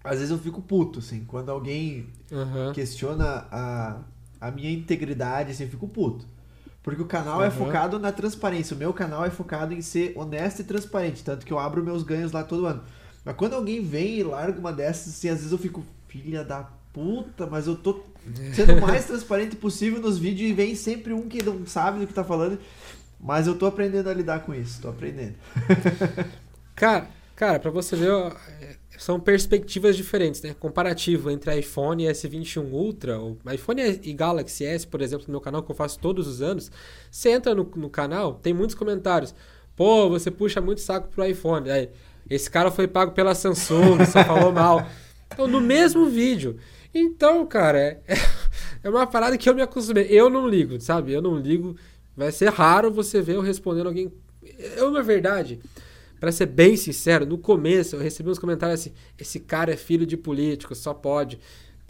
Às 0.03 0.21
vezes 0.21 0.31
eu 0.31 0.39
fico 0.39 0.63
puto, 0.63 1.01
assim, 1.01 1.25
quando 1.27 1.51
alguém 1.51 2.07
uhum. 2.33 2.73
questiona 2.73 3.47
a, 3.51 4.01
a 4.41 4.51
minha 4.51 4.71
integridade, 4.71 5.51
assim, 5.51 5.65
eu 5.65 5.71
fico 5.71 5.87
puto. 5.87 6.25
Porque 6.83 7.03
o 7.03 7.07
canal 7.07 7.39
uhum. 7.39 7.45
é 7.45 7.51
focado 7.51 7.99
na 7.99 8.11
transparência. 8.11 8.75
O 8.75 8.79
meu 8.79 8.93
canal 8.93 9.25
é 9.25 9.31
focado 9.31 9.75
em 9.75 9.83
ser 9.83 10.13
honesto 10.17 10.61
e 10.61 10.65
transparente. 10.65 11.23
Tanto 11.23 11.45
que 11.45 11.53
eu 11.53 11.59
abro 11.59 11.85
meus 11.85 12.03
ganhos 12.03 12.33
lá 12.33 12.43
todo 12.43 12.67
ano. 12.67 12.83
Mas 13.25 13.37
quando 13.37 13.55
alguém 13.55 13.85
vem 13.85 14.19
e 14.19 14.23
larga 14.23 14.59
uma 14.59 14.73
dessas, 14.73 15.15
assim, 15.15 15.29
às 15.29 15.37
vezes 15.37 15.53
eu 15.53 15.59
fico, 15.59 15.85
filha 16.09 16.43
da 16.43 16.69
puta, 16.93 17.47
mas 17.47 17.67
eu 17.67 17.77
tô 17.77 18.03
sendo 18.55 18.75
o 18.75 18.81
mais 18.83 19.05
transparente 19.05 19.57
possível 19.57 20.01
nos 20.01 20.19
vídeos 20.19 20.51
e 20.51 20.55
vem 20.55 20.75
sempre 20.75 21.13
um 21.13 21.29
que 21.29 21.43
não 21.43 21.67
sabe 21.67 22.01
do 22.01 22.07
que 22.07 22.15
tá 22.15 22.25
falando. 22.25 22.59
Mas 23.21 23.47
eu 23.47 23.57
tô 23.59 23.67
aprendendo 23.67 24.09
a 24.09 24.15
lidar 24.15 24.41
com 24.41 24.55
isso, 24.55 24.81
tô 24.81 24.89
aprendendo. 24.89 25.35
cara, 26.75 27.07
cara, 27.37 27.61
pra 27.61 27.71
você 27.71 27.95
ver, 27.95 28.11
são 28.99 29.19
perspectivas 29.19 29.97
diferentes, 29.97 30.43
né? 30.43 30.55
Comparativo 30.59 31.31
entre 31.31 31.59
iPhone 31.59 32.05
e 32.05 32.09
S21 32.09 32.71
Ultra, 32.71 33.19
o 33.19 33.39
iPhone 33.53 33.81
e 34.03 34.13
Galaxy 34.13 34.65
S, 34.65 34.87
por 34.87 35.01
exemplo, 35.01 35.25
no 35.27 35.33
meu 35.33 35.41
canal 35.41 35.63
que 35.63 35.71
eu 35.71 35.77
faço 35.77 35.99
todos 35.99 36.27
os 36.27 36.43
anos. 36.43 36.71
Você 37.11 37.31
entra 37.31 37.55
no, 37.55 37.65
no 37.77 37.89
canal, 37.89 38.35
tem 38.35 38.53
muitos 38.53 38.75
comentários. 38.75 39.35
Pô, 39.75 40.09
você 40.11 40.31
puxa 40.31 40.61
muito 40.61 40.81
saco 40.81 41.09
pro 41.09 41.25
iPhone. 41.25 41.71
Aí, 41.71 41.89
esse 42.29 42.51
cara 42.51 42.71
foi 42.71 42.87
pago 42.87 43.13
pela 43.13 43.35
Samsung, 43.35 44.05
só 44.07 44.25
falou 44.25 44.53
mal. 44.53 44.87
Então, 45.33 45.47
no 45.47 45.61
mesmo 45.61 46.07
vídeo. 46.07 46.57
Então, 46.93 47.47
cara, 47.47 47.79
é, 47.79 48.03
é 48.83 48.91
uma 48.91 49.07
parada 49.07 49.39
que 49.39 49.49
eu 49.49 49.55
me 49.55 49.63
acostumei. 49.63 50.09
Eu 50.11 50.29
não 50.29 50.49
ligo, 50.49 50.81
sabe? 50.81 51.13
Eu 51.13 51.23
não 51.23 51.39
ligo. 51.39 51.77
Vai 52.17 52.33
ser 52.33 52.51
raro 52.51 52.91
você 52.91 53.23
ver 53.23 53.37
eu 53.37 53.41
respondendo 53.41 53.87
alguém. 53.87 54.13
Eu, 54.77 54.91
na 54.91 55.03
verdade, 55.03 55.61
para 56.21 56.31
ser 56.31 56.47
bem 56.47 56.77
sincero, 56.77 57.27
no 57.27 57.39
começo 57.39 57.97
eu 57.97 58.01
recebi 58.01 58.29
uns 58.29 58.39
comentários 58.39 58.81
assim: 58.81 58.93
esse 59.19 59.41
cara 59.41 59.73
é 59.73 59.77
filho 59.77 60.07
de 60.07 60.17
político, 60.17 60.75
só 60.75 60.95
pode 60.95 61.41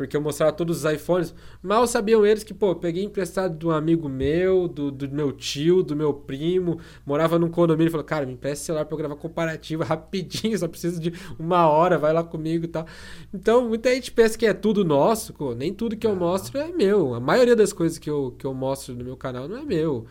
porque 0.00 0.16
eu 0.16 0.20
mostrava 0.22 0.50
todos 0.50 0.82
os 0.82 0.90
iPhones. 0.90 1.34
Mal 1.62 1.86
sabiam 1.86 2.24
eles 2.24 2.42
que, 2.42 2.54
pô, 2.54 2.74
peguei 2.74 3.04
emprestado 3.04 3.54
de 3.58 3.66
um 3.66 3.70
amigo 3.70 4.08
meu, 4.08 4.66
do, 4.66 4.90
do 4.90 5.06
meu 5.10 5.30
tio, 5.30 5.82
do 5.82 5.94
meu 5.94 6.14
primo, 6.14 6.80
morava 7.04 7.38
num 7.38 7.50
condomínio 7.50 7.88
e 7.88 7.90
falou, 7.90 8.06
cara, 8.06 8.24
me 8.24 8.32
empresta 8.32 8.64
celular 8.64 8.86
pra 8.86 8.94
eu 8.94 8.98
gravar 8.98 9.16
comparativo 9.16 9.84
rapidinho, 9.84 10.58
só 10.58 10.66
preciso 10.66 10.98
de 10.98 11.12
uma 11.38 11.68
hora, 11.68 11.98
vai 11.98 12.14
lá 12.14 12.24
comigo 12.24 12.64
e 12.64 12.68
tal. 12.68 12.86
Então, 13.34 13.68
muita 13.68 13.94
gente 13.94 14.10
pensa 14.10 14.38
que 14.38 14.46
é 14.46 14.54
tudo 14.54 14.86
nosso, 14.86 15.34
pô, 15.34 15.54
nem 15.54 15.70
tudo 15.74 15.94
que 15.94 16.06
eu 16.06 16.16
mostro 16.16 16.58
é 16.58 16.72
meu. 16.72 17.12
A 17.12 17.20
maioria 17.20 17.54
das 17.54 17.70
coisas 17.70 17.98
que 17.98 18.08
eu, 18.08 18.34
que 18.38 18.46
eu 18.46 18.54
mostro 18.54 18.94
no 18.94 19.04
meu 19.04 19.18
canal 19.18 19.46
não 19.46 19.58
é 19.58 19.64
meu. 19.66 20.06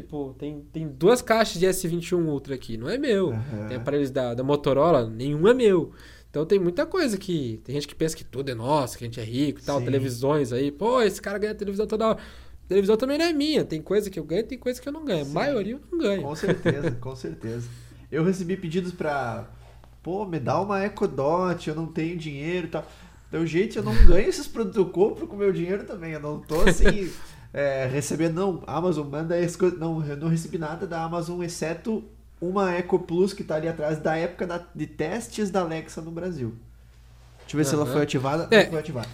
Tipo, 0.00 0.34
tem, 0.38 0.64
tem 0.72 0.88
duas 0.88 1.20
caixas 1.22 1.58
de 1.58 1.66
S21 1.66 2.24
Ultra 2.26 2.54
aqui, 2.54 2.76
não 2.76 2.88
é 2.88 2.96
meu. 2.96 3.28
Uhum. 3.28 3.68
Tem 3.68 3.76
aparelhos 3.76 4.10
da, 4.10 4.34
da 4.34 4.42
Motorola, 4.42 5.08
nenhum 5.08 5.46
é 5.48 5.54
meu. 5.54 5.92
Então 6.30 6.46
tem 6.46 6.58
muita 6.58 6.86
coisa 6.86 7.18
que. 7.18 7.60
Tem 7.64 7.74
gente 7.74 7.88
que 7.88 7.94
pensa 7.94 8.16
que 8.16 8.24
tudo 8.24 8.50
é 8.50 8.54
nosso, 8.54 8.96
que 8.96 9.04
a 9.04 9.06
gente 9.06 9.20
é 9.20 9.24
rico 9.24 9.60
e 9.60 9.62
tal, 9.62 9.80
Sim. 9.80 9.84
televisões 9.84 10.52
aí. 10.52 10.70
Pô, 10.70 11.02
esse 11.02 11.20
cara 11.20 11.38
ganha 11.38 11.54
televisão 11.54 11.86
toda 11.86 12.08
hora. 12.08 12.18
televisão 12.68 12.96
também 12.96 13.18
não 13.18 13.24
é 13.24 13.32
minha. 13.32 13.64
Tem 13.64 13.82
coisa 13.82 14.08
que 14.08 14.18
eu 14.18 14.24
ganho 14.24 14.44
tem 14.44 14.56
coisa 14.56 14.80
que 14.80 14.88
eu 14.88 14.92
não 14.92 15.04
ganho. 15.04 15.24
Sim. 15.24 15.32
A 15.32 15.34
maioria 15.34 15.74
eu 15.74 15.80
não 15.90 15.98
ganho. 15.98 16.22
Com 16.22 16.34
certeza, 16.36 16.90
com 16.92 17.16
certeza. 17.16 17.68
Eu 18.10 18.24
recebi 18.24 18.56
pedidos 18.56 18.92
pra. 18.92 19.50
Pô, 20.02 20.24
me 20.24 20.38
dá 20.38 20.60
uma 20.60 20.82
EcoDot, 20.84 21.68
eu 21.68 21.74
não 21.74 21.86
tenho 21.86 22.16
dinheiro 22.16 22.68
e 22.68 22.70
tal. 22.70 22.86
Então, 23.28 23.46
gente, 23.46 23.76
eu 23.76 23.82
não 23.82 23.94
ganho 24.06 24.28
esses 24.28 24.48
produtos, 24.48 24.78
eu 24.78 24.86
compro 24.86 25.26
com 25.26 25.36
meu 25.36 25.52
dinheiro 25.52 25.84
também. 25.84 26.12
Eu 26.12 26.20
não 26.20 26.40
tô 26.40 26.62
assim. 26.62 27.10
é, 27.52 27.90
não, 28.32 28.62
Amazon 28.66 29.08
manda 29.08 29.38
esse 29.38 29.60
Não, 29.76 30.04
eu 30.04 30.16
não 30.16 30.28
recebi 30.28 30.58
nada 30.58 30.86
da 30.86 31.02
Amazon, 31.02 31.42
exceto 31.42 32.04
uma 32.40 32.72
Eco 32.72 32.98
Plus 32.98 33.32
que 33.32 33.42
está 33.42 33.56
ali 33.56 33.68
atrás 33.68 33.98
da 33.98 34.16
época 34.16 34.46
da, 34.46 34.64
de 34.74 34.86
testes 34.86 35.50
da 35.50 35.60
Alexa 35.60 36.00
no 36.00 36.10
Brasil. 36.10 36.54
Deixa 37.50 37.56
eu 37.56 37.58
ver 37.58 37.64
uhum. 37.64 37.68
se 37.70 37.74
ela 37.74 37.86
foi 37.86 38.02
ativada. 38.02 38.48
É. 38.50 38.66
Foi 38.66 38.78
ativada. 38.78 39.08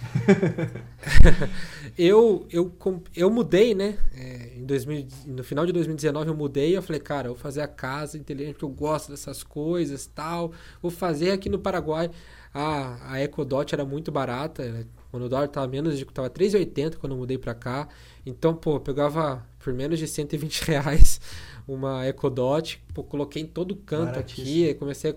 eu, 1.97 2.45
eu, 2.51 2.71
eu 3.15 3.29
mudei, 3.31 3.73
né? 3.73 3.97
É, 4.15 4.51
em 4.57 4.65
2000, 4.65 5.07
no 5.25 5.43
final 5.43 5.65
de 5.65 5.71
2019 5.71 6.29
eu 6.29 6.35
mudei. 6.35 6.77
Eu 6.77 6.81
falei, 6.83 7.01
cara, 7.01 7.27
eu 7.27 7.33
vou 7.33 7.41
fazer 7.41 7.61
a 7.61 7.67
casa 7.67 8.17
inteligente 8.17 8.53
porque 8.53 8.65
eu 8.65 8.69
gosto 8.69 9.09
dessas 9.09 9.41
coisas 9.41 10.05
tal. 10.05 10.51
Vou 10.81 10.91
fazer 10.91 11.31
aqui 11.31 11.49
no 11.49 11.57
Paraguai. 11.57 12.11
A, 12.53 13.13
a 13.13 13.21
EcoDot 13.21 13.73
era 13.73 13.85
muito 13.85 14.11
barata. 14.11 14.85
Quando 15.09 15.23
o 15.23 15.29
dólar 15.29 15.45
estava 15.45 15.67
menos 15.67 15.97
de. 15.97 16.05
Tava 16.05 16.29
3,80 16.29 16.97
quando 16.97 17.13
eu 17.13 17.17
mudei 17.17 17.37
para 17.37 17.55
cá. 17.55 17.87
Então, 18.25 18.53
pô, 18.53 18.75
eu 18.75 18.79
pegava 18.79 19.43
por 19.57 19.73
menos 19.73 19.97
de 19.97 20.07
120 20.07 20.61
reais 20.61 21.19
uma 21.67 22.07
EcoDot, 22.07 22.81
pô, 22.93 23.03
coloquei 23.03 23.41
em 23.41 23.45
todo 23.45 23.75
canto 23.75 24.17
aqui, 24.17 24.73
comecei 24.75 25.11
a, 25.11 25.15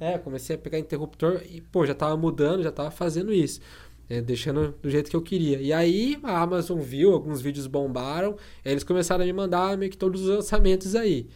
é, 0.00 0.16
comecei 0.16 0.56
a 0.56 0.58
pegar 0.58 0.78
interruptor 0.78 1.42
e, 1.48 1.60
pô, 1.60 1.84
já 1.84 1.94
tava 1.94 2.16
mudando, 2.16 2.62
já 2.62 2.72
tava 2.72 2.90
fazendo 2.90 3.32
isso. 3.32 3.60
É, 4.08 4.20
deixando 4.20 4.74
do 4.82 4.90
jeito 4.90 5.08
que 5.08 5.14
eu 5.14 5.22
queria. 5.22 5.60
E 5.60 5.72
aí 5.72 6.18
a 6.24 6.40
Amazon 6.40 6.80
viu, 6.80 7.12
alguns 7.12 7.40
vídeos 7.40 7.68
bombaram, 7.68 8.36
eles 8.64 8.82
começaram 8.82 9.22
a 9.22 9.26
me 9.26 9.32
mandar 9.32 9.78
meio 9.78 9.90
que 9.90 9.96
todos 9.96 10.22
os 10.22 10.28
lançamentos 10.28 10.96
aí. 10.96 11.28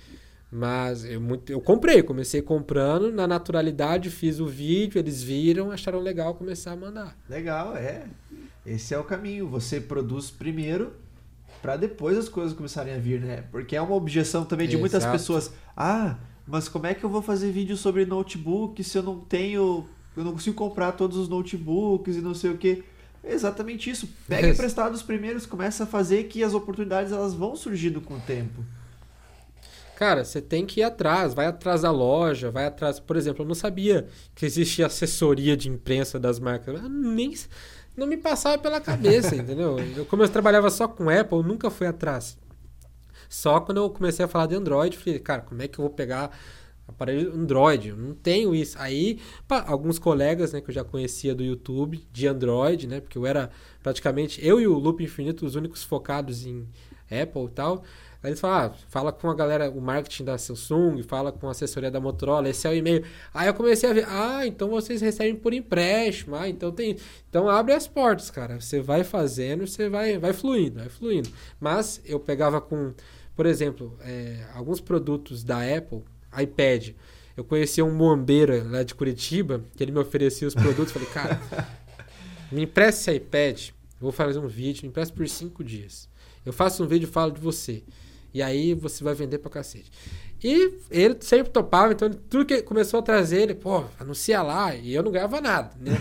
Mas 0.51 1.05
eu, 1.05 1.21
muito, 1.21 1.53
eu 1.53 1.61
comprei, 1.61 2.03
comecei 2.03 2.41
comprando, 2.41 3.13
na 3.13 3.27
naturalidade, 3.27 4.11
fiz 4.11 4.41
o 4.41 4.47
vídeo, 4.47 4.99
eles 4.99 5.23
viram, 5.23 5.71
acharam 5.71 6.01
legal 6.01 6.35
começar 6.35 6.73
a 6.73 6.77
mandar. 6.77 7.17
Legal, 7.29 7.77
é. 7.77 8.05
Esse 8.65 8.95
é 8.95 8.99
o 8.99 9.05
caminho. 9.05 9.49
Você 9.49 9.81
produz 9.81 10.31
primeiro 10.31 10.93
para 11.61 11.77
depois 11.77 12.17
as 12.17 12.29
coisas 12.29 12.53
começarem 12.53 12.95
a 12.95 12.99
vir, 12.99 13.21
né? 13.21 13.45
Porque 13.51 13.77
é 13.77 13.81
uma 13.81 13.95
objeção 13.95 14.45
também 14.45 14.69
de 14.69 14.77
muitas 14.77 15.05
pessoas. 15.05 15.53
Ah, 15.77 16.19
mas 16.47 16.69
como 16.69 16.87
é 16.87 16.95
que 16.95 17.05
eu 17.05 17.11
vou 17.11 17.23
fazer 17.23 17.51
vídeo 17.51 17.77
sobre 17.77 18.05
notebook 18.05 18.83
se 18.85 18.99
eu 18.99 19.03
não 19.03 19.21
tenho, 19.21 19.87
eu 20.17 20.25
não 20.25 20.33
consigo 20.33 20.57
comprar 20.57 20.93
todos 20.93 21.17
os 21.17 21.29
notebooks 21.29 22.17
e 22.17 22.21
não 22.21 22.35
sei 22.35 22.51
o 22.51 22.59
que? 22.59 22.85
É 23.23 23.33
exatamente 23.33 23.89
isso. 23.89 24.09
Pega 24.29 24.49
emprestado 24.49 24.95
os 24.95 25.03
primeiros, 25.03 25.47
começa 25.47 25.85
a 25.85 25.87
fazer 25.87 26.25
que 26.25 26.45
as 26.45 26.53
oportunidades 26.53 27.11
elas 27.11 27.33
vão 27.33 27.57
surgindo 27.57 28.01
com 28.01 28.15
o 28.15 28.21
tempo. 28.21 28.63
Cara, 29.97 30.25
você 30.25 30.43
tem 30.43 30.67
que 30.67 30.81
ir 30.81 30.83
atrás, 30.83 31.33
vai 31.33 31.47
atrás 31.47 31.83
da 31.83 31.91
loja, 31.91 32.51
vai 32.51 32.67
atrás. 32.67 32.99
Por 33.01 33.17
exemplo, 33.17 33.45
eu 33.45 33.49
não 33.49 33.55
sabia 33.55 34.07
que 34.35 34.45
existia 34.45 34.87
assessoria 34.87 35.57
de 35.57 35.71
imprensa 35.71 36.19
das 36.19 36.39
marcas. 36.39 36.83
Eu 36.83 36.89
nem 36.89 37.35
não 37.97 38.07
me 38.07 38.17
passava 38.17 38.59
pela 38.59 38.81
cabeça, 38.81 39.35
entendeu? 39.37 39.79
Eu, 39.97 40.05
como 40.05 40.23
eu 40.23 40.29
trabalhava 40.29 40.69
só 40.69 40.89
com 40.89 41.09
Apple, 41.09 41.39
eu 41.39 41.43
nunca 41.43 41.71
fui 41.71 41.87
atrás. 41.87 42.37
Só 43.35 43.59
quando 43.59 43.79
eu 43.79 43.91
comecei 43.91 44.25
a 44.25 44.29
falar 44.29 44.47
de 44.47 44.55
Android, 44.55 44.97
falei, 44.97 45.19
cara, 45.19 45.43
como 45.43 45.61
é 45.61 45.67
que 45.67 45.77
eu 45.79 45.83
vou 45.83 45.93
pegar 45.93 46.31
aparelho 46.87 47.35
Android? 47.35 47.89
Eu 47.89 47.97
não 47.97 48.15
tenho 48.15 48.55
isso. 48.55 48.77
Aí, 48.79 49.19
pá, 49.49 49.65
alguns 49.67 49.99
colegas, 49.99 50.53
né, 50.53 50.61
que 50.61 50.71
eu 50.71 50.75
já 50.75 50.85
conhecia 50.85 51.35
do 51.35 51.43
YouTube, 51.43 52.07
de 52.13 52.29
Android, 52.29 52.87
né, 52.87 53.01
porque 53.01 53.19
eu 53.19 53.27
era 53.27 53.51
praticamente, 53.83 54.45
eu 54.47 54.61
e 54.61 54.69
o 54.69 54.79
Loop 54.79 55.03
Infinito, 55.03 55.45
os 55.45 55.57
únicos 55.57 55.83
focados 55.83 56.47
em 56.47 56.65
Apple 57.11 57.47
e 57.47 57.49
tal. 57.49 57.83
Aí 58.23 58.31
eles 58.31 58.41
falam, 58.41 58.73
ah, 58.73 58.75
fala 58.89 59.13
com 59.13 59.29
a 59.29 59.35
galera, 59.35 59.69
o 59.69 59.81
marketing 59.81 60.25
da 60.25 60.39
Samsung, 60.39 61.03
fala 61.03 61.33
com 61.33 61.49
a 61.49 61.51
assessoria 61.51 61.91
da 61.91 62.01
Motorola, 62.01 62.49
esse 62.49 62.67
é 62.69 62.71
o 62.71 62.75
e-mail. 62.75 63.05
Aí 63.35 63.49
eu 63.49 63.55
comecei 63.55 63.91
a 63.91 63.93
ver, 63.93 64.07
ah, 64.09 64.47
então 64.47 64.69
vocês 64.71 65.03
recebem 65.03 65.35
por 65.35 65.53
empréstimo, 65.53 66.37
ah, 66.37 66.49
então 66.49 66.71
tem. 66.71 66.97
Então 67.29 67.51
abre 67.51 67.75
as 67.75 67.89
portas, 67.89 68.31
cara. 68.31 68.61
Você 68.61 68.81
vai 68.81 69.03
fazendo, 69.03 69.67
você 69.67 69.89
vai, 69.91 70.19
vai 70.19 70.33
fluindo, 70.33 70.79
vai 70.79 70.89
fluindo. 70.89 71.29
Mas 71.61 72.01
eu 72.07 72.19
pegava 72.19 72.61
com, 72.63 72.95
por 73.37 73.47
exemplo, 73.47 73.97
é, 74.01 74.45
alguns 74.55 74.81
produtos 74.81 75.43
da 75.43 75.59
Apple, 75.59 76.03
iPad. 76.41 76.91
Eu 77.37 77.45
conhecia 77.45 77.85
um 77.85 77.93
moambeira 77.93 78.63
lá 78.65 78.83
de 78.83 78.95
Curitiba, 78.95 79.65
que 79.77 79.83
ele 79.83 79.91
me 79.93 79.99
oferecia 79.99 80.47
os 80.47 80.55
produtos. 80.55 80.93
falei, 80.93 81.09
cara, 81.09 81.41
me 82.53 82.63
empresta 82.63 83.11
esse 83.11 83.19
iPad, 83.19 83.71
vou 84.01 84.13
fazer 84.13 84.39
um 84.39 84.47
vídeo, 84.47 84.83
me 84.83 84.89
empresta 84.89 85.15
por 85.15 85.29
cinco 85.29 85.65
dias. 85.65 86.09
Eu 86.47 86.53
faço 86.53 86.85
um 86.85 86.87
vídeo 86.87 87.09
e 87.09 87.11
falo 87.11 87.33
de 87.33 87.41
você. 87.41 87.83
E 88.33 88.43
aí 88.43 88.75
você 88.75 89.03
vai 89.03 89.15
vender 89.15 89.39
pra 89.39 89.51
cacete. 89.51 89.91
E 90.43 90.75
ele 90.91 91.17
sempre 91.21 91.51
topava, 91.51 91.93
então 91.93 92.11
tudo 92.11 92.45
que 92.45 92.61
começou 92.63 93.01
a 93.01 93.03
trazer, 93.03 93.43
ele, 93.43 93.55
pô, 93.55 93.85
anuncia 93.99 94.43
lá, 94.43 94.75
e 94.75 94.95
eu 94.95 95.03
não 95.03 95.11
ganhava 95.11 95.41
nada, 95.41 95.71
né? 95.81 95.93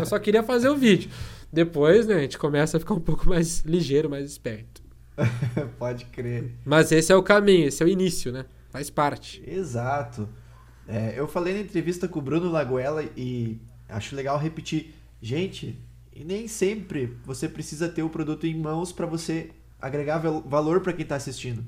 Eu 0.00 0.04
só 0.06 0.18
queria 0.18 0.42
fazer 0.42 0.68
o 0.68 0.76
vídeo. 0.76 1.10
Depois, 1.52 2.06
né, 2.06 2.16
a 2.16 2.20
gente 2.20 2.36
começa 2.36 2.76
a 2.76 2.80
ficar 2.80 2.94
um 2.94 3.00
pouco 3.00 3.28
mais 3.28 3.60
ligeiro, 3.60 4.10
mais 4.10 4.28
esperto. 4.28 4.82
Pode 5.78 6.06
crer. 6.06 6.52
Mas 6.64 6.92
esse 6.92 7.12
é 7.12 7.16
o 7.16 7.22
caminho, 7.22 7.68
esse 7.68 7.82
é 7.82 7.86
o 7.86 7.88
início, 7.88 8.32
né? 8.32 8.46
Faz 8.70 8.90
parte. 8.90 9.42
Exato. 9.46 10.28
É, 10.86 11.14
eu 11.16 11.26
falei 11.26 11.54
na 11.54 11.60
entrevista 11.60 12.06
com 12.08 12.18
o 12.18 12.22
Bruno 12.22 12.50
Lagoela 12.50 13.04
e 13.16 13.58
acho 13.88 14.16
legal 14.16 14.38
repetir. 14.38 14.94
Gente, 15.20 15.78
e 16.14 16.24
nem 16.24 16.46
sempre 16.46 17.16
você 17.24 17.48
precisa 17.48 17.88
ter 17.88 18.02
o 18.02 18.10
produto 18.10 18.46
em 18.46 18.54
mãos 18.54 18.92
para 18.92 19.06
você 19.06 19.50
agregar 19.80 20.18
valor 20.18 20.80
para 20.80 20.92
quem 20.92 21.02
está 21.02 21.16
assistindo. 21.16 21.64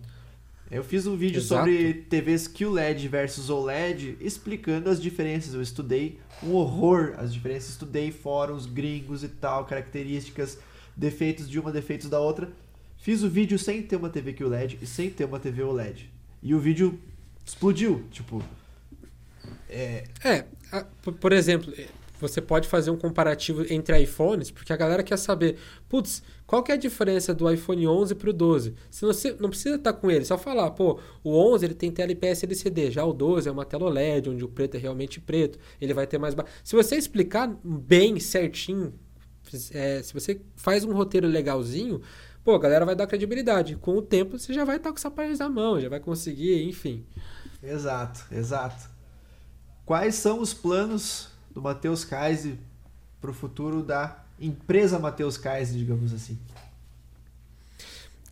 Eu 0.71 0.83
fiz 0.83 1.07
um 1.07 1.17
vídeo 1.17 1.39
Exato. 1.39 1.61
sobre 1.61 1.95
TVs 1.95 2.49
QLED 2.49 3.07
versus 3.07 3.49
OLED, 3.51 4.17
explicando 4.21 4.91
as 4.91 5.01
diferenças. 5.01 5.55
Eu 5.55 5.63
estudei 5.63 6.19
um 6.43 6.55
horror 6.55 7.15
as 7.19 7.33
diferenças, 7.33 7.71
estudei 7.71 8.11
fóruns 8.11 8.67
gringos 8.67 9.23
e 9.23 9.29
tal, 9.29 9.65
características, 9.65 10.59
defeitos 10.97 11.49
de 11.49 11.61
uma, 11.61 11.71
defeitos 11.71 12.11
da 12.11 12.19
outra. 12.19 12.51
Fiz 12.99 13.23
o 13.23 13.29
vídeo 13.29 13.59
sem 13.59 13.83
ter 13.83 13.97
uma 13.97 14.09
TV 14.11 14.33
QLED 14.33 14.79
e 14.83 14.87
sem 14.87 15.11
ter 15.11 15.25
uma 15.25 15.39
TV 15.39 15.63
OLED. 15.63 16.11
E 16.43 16.55
o 16.55 16.59
vídeo 16.59 16.99
explodiu, 17.45 18.05
tipo, 18.11 18.43
é, 19.69 20.05
É, 20.25 20.45
por- 21.21 21.33
exemplo, 21.33 21.73
eh, 21.77 21.87
você 22.21 22.41
pode 22.41 22.67
fazer 22.67 22.91
um 22.91 22.97
comparativo 22.97 23.65
entre 23.73 24.01
iPhones, 24.01 24.51
porque 24.51 24.73
a 24.73 24.77
galera 24.77 25.03
quer 25.03 25.17
saber, 25.19 25.57
putz, 25.89 26.23
qual 26.47 26.63
que 26.63 26.73
é 26.73 26.75
a 26.75 26.79
diferença 26.79 27.35
do 27.35 27.49
iPhone 27.51 27.87
11 27.87 28.15
pro 28.15 28.33
12? 28.33 28.75
Se 28.91 29.05
você 29.05 29.37
não 29.39 29.51
precisa 29.51 29.77
estar 29.77 29.93
com 29.93 30.11
ele, 30.11 30.25
só 30.25 30.39
falar, 30.39 30.71
pô, 30.71 30.99
o 31.23 31.37
11 31.37 31.65
ele 31.67 31.75
tem 31.75 31.91
tela 31.93 32.11
IPS 32.11 32.43
LCD, 32.45 32.91
já 32.91 33.05
o 33.05 33.13
12 33.13 33.49
é 33.49 33.53
uma 33.53 33.65
tela 33.65 33.85
OLED, 33.87 34.31
onde 34.31 34.45
o 34.45 34.49
preto 34.49 34.77
é 34.77 34.79
realmente 34.79 35.21
preto, 35.21 35.59
ele 35.81 35.93
vai 35.95 36.07
ter 36.07 36.19
mais... 36.19 36.35
Ba... 36.35 36.45
Se 36.65 36.75
você 36.75 36.97
explicar 36.97 37.55
bem, 37.63 38.19
certinho, 38.19 38.95
eh, 39.73 40.01
se 40.03 40.13
você 40.15 40.41
faz 40.57 40.85
um 40.85 40.93
roteiro 40.93 41.29
legalzinho, 41.29 42.01
pô, 42.47 42.55
a 42.55 42.61
galera 42.61 42.87
vai 42.87 42.95
dar 42.95 43.09
credibilidade. 43.09 43.75
Com 43.75 43.97
o 43.97 44.01
tempo, 44.01 44.39
você 44.39 44.55
já 44.55 44.65
vai 44.65 44.77
estar 44.77 44.91
com 44.91 44.97
essa 44.97 45.11
parte 45.11 45.37
na 45.37 45.49
mão, 45.49 45.81
já 45.81 45.89
vai 45.89 45.99
conseguir, 45.99 46.63
enfim. 46.63 47.05
Exato, 47.61 48.25
exato. 48.31 48.89
Quais 49.85 50.15
são 50.15 50.41
os 50.41 50.55
planos 50.55 51.29
do 51.51 51.61
Matheus 51.61 52.05
Kaise 52.05 52.57
para 53.21 53.33
o 53.33 53.35
futuro 53.35 53.83
da 53.83 54.25
empresa 54.41 54.97
Matheus 54.97 55.37
Kaise, 55.37 55.77
digamos 55.77 56.15
assim? 56.15 56.39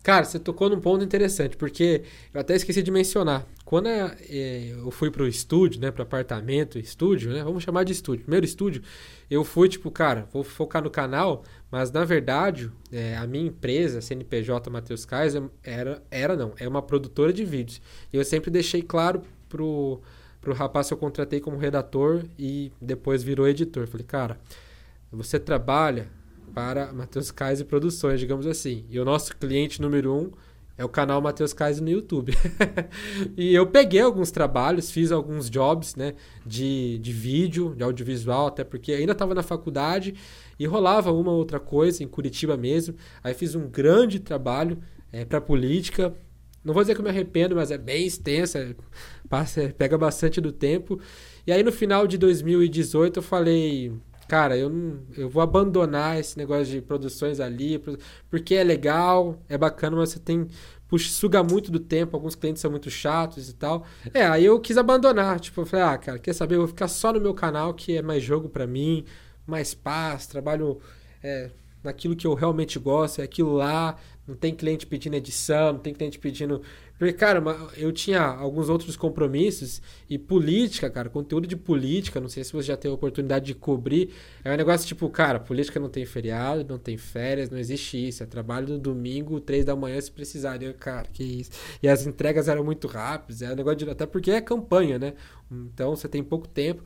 Cara, 0.05 0.23
você 0.23 0.37
tocou 0.37 0.69
num 0.69 0.79
ponto 0.79 1.03
interessante, 1.03 1.57
porque 1.57 2.03
eu 2.31 2.39
até 2.39 2.55
esqueci 2.55 2.83
de 2.83 2.91
mencionar. 2.91 3.43
Quando 3.65 3.87
eh, 3.87 4.75
eu 4.77 4.91
fui 4.91 5.09
pro 5.09 5.27
estúdio, 5.27 5.81
né, 5.81 5.89
pro 5.89 6.03
apartamento, 6.03 6.77
estúdio, 6.77 7.33
né, 7.33 7.43
vamos 7.43 7.63
chamar 7.63 7.83
de 7.85 7.93
estúdio. 7.93 8.21
Primeiro 8.21 8.45
estúdio, 8.45 8.83
eu 9.31 9.43
fui 9.43 9.67
tipo, 9.67 9.89
cara, 9.89 10.27
vou 10.31 10.43
focar 10.43 10.83
no 10.83 10.91
canal, 10.91 11.43
mas 11.71 11.91
na 11.91 12.05
verdade, 12.05 12.71
eh, 12.91 13.17
a 13.17 13.25
minha 13.25 13.47
empresa, 13.47 13.99
CNPJ 13.99 14.69
Matheus 14.69 15.05
Kaiser, 15.05 15.41
era, 15.63 16.03
era 16.11 16.35
não, 16.35 16.53
é 16.59 16.67
uma 16.67 16.83
produtora 16.83 17.33
de 17.33 17.43
vídeos. 17.43 17.81
E 18.13 18.17
eu 18.17 18.23
sempre 18.23 18.51
deixei 18.51 18.83
claro 18.83 19.23
pro, 19.49 19.99
pro 20.39 20.53
rapaz 20.53 20.87
que 20.87 20.93
eu 20.93 20.99
contratei 20.99 21.39
como 21.39 21.57
redator 21.57 22.23
e 22.37 22.71
depois 22.79 23.23
virou 23.23 23.47
editor. 23.47 23.87
Falei, 23.87 24.05
cara, 24.05 24.37
você 25.11 25.39
trabalha 25.39 26.07
para 26.55 26.93
Matheus 26.93 27.31
Kaiser 27.31 27.65
Produções, 27.65 28.17
digamos 28.17 28.47
assim. 28.47 28.85
E 28.89 28.97
o 28.97 29.03
nosso 29.03 29.35
cliente 29.35 29.81
número 29.81 30.15
um 30.15 30.31
é 30.77 30.85
o 30.85 30.89
canal 30.89 31.21
Matheus 31.21 31.51
Kaiser 31.51 31.83
no 31.83 31.89
YouTube. 31.89 32.33
e 33.35 33.53
eu 33.53 33.67
peguei 33.67 33.99
alguns 33.99 34.31
trabalhos, 34.31 34.89
fiz 34.89 35.11
alguns 35.11 35.49
jobs 35.49 35.95
né, 35.95 36.15
de, 36.45 36.97
de 36.99 37.11
vídeo, 37.11 37.75
de 37.75 37.83
audiovisual, 37.83 38.47
até 38.47 38.63
porque 38.63 38.93
ainda 38.93 39.11
estava 39.11 39.35
na 39.35 39.43
faculdade 39.43 40.15
e 40.57 40.65
rolava 40.65 41.11
uma 41.11 41.31
outra 41.31 41.59
coisa 41.59 42.01
em 42.01 42.07
Curitiba 42.07 42.55
mesmo. 42.55 42.95
Aí 43.21 43.33
fiz 43.33 43.53
um 43.53 43.67
grande 43.67 44.21
trabalho 44.21 44.79
é, 45.11 45.25
para 45.25 45.41
política. 45.41 46.15
Não 46.63 46.73
vou 46.73 46.81
dizer 46.81 46.95
que 46.95 47.01
eu 47.01 47.03
me 47.03 47.09
arrependo, 47.09 47.55
mas 47.55 47.69
é 47.69 47.77
bem 47.77 48.07
extensa, 48.07 48.75
passa, 49.29 49.73
pega 49.77 49.97
bastante 49.97 50.39
do 50.39 50.53
tempo. 50.53 51.01
E 51.45 51.51
aí 51.51 51.61
no 51.63 51.71
final 51.71 52.07
de 52.07 52.17
2018 52.17 53.17
eu 53.17 53.23
falei, 53.23 53.93
cara, 54.27 54.57
eu, 54.57 54.99
eu 55.15 55.29
vou 55.29 55.41
abandonar 55.41 56.19
esse 56.19 56.37
negócio 56.37 56.65
de 56.65 56.81
produções 56.81 57.39
ali, 57.39 57.81
porque 58.29 58.55
é 58.55 58.63
legal, 58.63 59.39
é 59.47 59.57
bacana, 59.57 59.97
mas 59.97 60.09
você 60.09 60.19
tem. 60.19 60.47
Puxa, 60.87 61.09
suga 61.09 61.41
muito 61.43 61.71
do 61.71 61.79
tempo, 61.79 62.15
alguns 62.15 62.35
clientes 62.35 62.61
são 62.61 62.69
muito 62.69 62.89
chatos 62.91 63.49
e 63.49 63.55
tal. 63.55 63.85
É, 64.13 64.25
aí 64.25 64.45
eu 64.45 64.59
quis 64.59 64.77
abandonar. 64.77 65.39
Tipo, 65.39 65.61
eu 65.61 65.65
falei, 65.65 65.85
ah, 65.85 65.97
cara, 65.97 66.19
quer 66.19 66.33
saber? 66.33 66.55
Eu 66.55 66.59
vou 66.59 66.67
ficar 66.67 66.87
só 66.87 67.11
no 67.11 67.19
meu 67.19 67.33
canal, 67.33 67.73
que 67.73 67.97
é 67.97 68.01
mais 68.03 68.23
jogo 68.23 68.49
para 68.49 68.67
mim, 68.67 69.03
mais 69.47 69.73
paz, 69.73 70.27
trabalho 70.27 70.79
é, 71.23 71.49
naquilo 71.83 72.15
que 72.15 72.27
eu 72.27 72.33
realmente 72.33 72.77
gosto, 72.77 73.19
é 73.21 73.23
aquilo 73.23 73.53
lá. 73.53 73.95
Não 74.27 74.35
tem 74.35 74.55
cliente 74.55 74.87
pedindo 74.87 75.15
edição, 75.15 75.73
não 75.73 75.79
tem 75.79 75.93
cliente 75.93 76.17
pedindo. 76.17 76.61
Porque, 76.97 77.13
cara, 77.13 77.43
eu 77.77 77.91
tinha 77.91 78.21
alguns 78.21 78.69
outros 78.69 78.95
compromissos 78.97 79.81
e 80.09 80.17
política, 80.17 80.89
cara, 80.89 81.09
conteúdo 81.09 81.45
de 81.45 81.55
política, 81.55 82.19
não 82.19 82.27
sei 82.27 82.43
se 82.43 82.51
você 82.51 82.69
já 82.69 82.77
teve 82.77 82.91
a 82.91 82.95
oportunidade 82.95 83.45
de 83.45 83.53
cobrir. 83.53 84.15
É 84.43 84.51
um 84.51 84.57
negócio 84.57 84.87
tipo, 84.87 85.07
cara, 85.09 85.39
política 85.39 85.79
não 85.79 85.89
tem 85.89 86.05
feriado, 86.05 86.65
não 86.67 86.79
tem 86.79 86.97
férias, 86.97 87.51
não 87.51 87.59
existe 87.59 88.07
isso. 88.07 88.23
É 88.23 88.25
trabalho 88.25 88.69
no 88.69 88.79
domingo, 88.79 89.39
três 89.39 89.63
da 89.63 89.75
manhã 89.75 90.01
se 90.01 90.09
precisar. 90.09 90.61
Eu, 90.63 90.73
cara, 90.73 91.07
que 91.13 91.23
isso. 91.23 91.51
E 91.83 91.87
as 91.87 92.07
entregas 92.07 92.47
eram 92.47 92.63
muito 92.63 92.87
rápidas, 92.87 93.43
é 93.43 93.51
um 93.51 93.55
negócio 93.55 93.77
de. 93.77 93.89
Até 93.89 94.07
porque 94.07 94.31
é 94.31 94.41
campanha, 94.41 94.97
né? 94.97 95.13
Então 95.51 95.95
você 95.95 96.07
tem 96.07 96.23
pouco 96.23 96.47
tempo. 96.47 96.83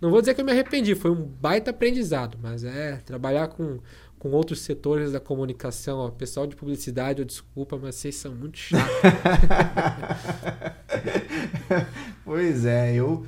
Não 0.00 0.10
vou 0.10 0.20
dizer 0.20 0.34
que 0.34 0.40
eu 0.40 0.44
me 0.44 0.50
arrependi, 0.50 0.96
foi 0.96 1.12
um 1.12 1.22
baita 1.22 1.70
aprendizado, 1.70 2.36
mas 2.42 2.64
é 2.64 2.96
trabalhar 3.06 3.46
com 3.46 3.78
com 4.22 4.30
outros 4.30 4.60
setores 4.60 5.10
da 5.10 5.18
comunicação. 5.18 5.98
Ó, 5.98 6.08
pessoal 6.08 6.46
de 6.46 6.54
publicidade, 6.54 7.18
eu 7.18 7.24
desculpa, 7.24 7.76
mas 7.76 7.96
vocês 7.96 8.14
são 8.14 8.32
muito 8.32 8.56
chatos. 8.56 8.86
pois 12.24 12.64
é, 12.64 12.94
eu, 12.94 13.26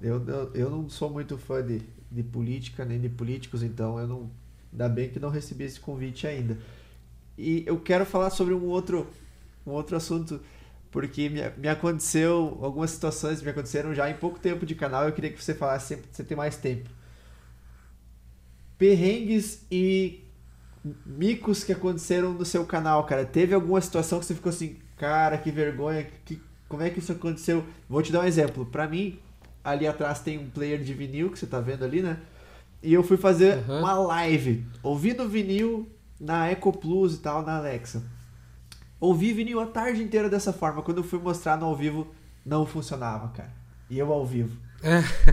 eu, 0.00 0.24
eu 0.54 0.70
não 0.70 0.88
sou 0.88 1.10
muito 1.10 1.36
fã 1.36 1.60
de, 1.60 1.82
de 2.08 2.22
política 2.22 2.84
nem 2.84 3.00
de 3.00 3.08
políticos, 3.08 3.64
então 3.64 3.98
eu 3.98 4.06
não. 4.06 4.30
Ainda 4.70 4.88
bem 4.88 5.10
que 5.10 5.18
não 5.18 5.28
recebi 5.28 5.64
esse 5.64 5.80
convite 5.80 6.24
ainda. 6.24 6.56
E 7.36 7.64
eu 7.66 7.80
quero 7.80 8.06
falar 8.06 8.30
sobre 8.30 8.54
um 8.54 8.66
outro, 8.66 9.08
um 9.66 9.72
outro 9.72 9.96
assunto, 9.96 10.40
porque 10.92 11.28
me, 11.28 11.40
me 11.56 11.68
aconteceu, 11.68 12.56
algumas 12.62 12.92
situações 12.92 13.42
me 13.42 13.50
aconteceram 13.50 13.92
já 13.92 14.08
em 14.08 14.14
pouco 14.14 14.38
tempo 14.38 14.64
de 14.64 14.76
canal, 14.76 15.04
eu 15.04 15.12
queria 15.12 15.32
que 15.32 15.42
você 15.42 15.52
falasse 15.52 15.98
você 16.12 16.22
tem 16.22 16.36
mais 16.36 16.56
tempo. 16.56 16.88
Perrengues 18.78 19.66
e 19.68 20.27
micos 21.04 21.64
que 21.64 21.72
aconteceram 21.72 22.32
no 22.32 22.44
seu 22.44 22.64
canal, 22.64 23.04
cara. 23.04 23.24
Teve 23.24 23.54
alguma 23.54 23.80
situação 23.80 24.18
que 24.18 24.26
você 24.26 24.34
ficou 24.34 24.50
assim, 24.50 24.76
cara, 24.96 25.38
que 25.38 25.50
vergonha, 25.50 26.06
que, 26.24 26.40
como 26.68 26.82
é 26.82 26.90
que 26.90 26.98
isso 26.98 27.12
aconteceu? 27.12 27.64
Vou 27.88 28.02
te 28.02 28.12
dar 28.12 28.20
um 28.20 28.24
exemplo. 28.24 28.66
Pra 28.66 28.86
mim, 28.86 29.18
ali 29.64 29.86
atrás 29.86 30.20
tem 30.20 30.38
um 30.38 30.50
player 30.50 30.82
de 30.82 30.94
vinil 30.94 31.30
que 31.30 31.38
você 31.38 31.46
tá 31.46 31.60
vendo 31.60 31.84
ali, 31.84 32.02
né? 32.02 32.18
E 32.82 32.92
eu 32.92 33.02
fui 33.02 33.16
fazer 33.16 33.64
uhum. 33.68 33.80
uma 33.80 33.94
live, 33.94 34.64
ouvindo 34.82 35.28
vinil 35.28 35.88
na 36.20 36.48
Eco 36.48 36.72
Plus 36.72 37.14
e 37.14 37.18
tal, 37.18 37.44
na 37.44 37.56
Alexa. 37.56 38.02
Ouvi 39.00 39.32
vinil 39.32 39.60
a 39.60 39.66
tarde 39.66 40.02
inteira 40.02 40.28
dessa 40.28 40.52
forma. 40.52 40.82
Quando 40.82 40.98
eu 40.98 41.04
fui 41.04 41.18
mostrar 41.18 41.56
no 41.56 41.66
ao 41.66 41.76
vivo, 41.76 42.08
não 42.44 42.66
funcionava, 42.66 43.28
cara. 43.28 43.52
E 43.88 43.98
eu 43.98 44.12
ao 44.12 44.26
vivo. 44.26 44.56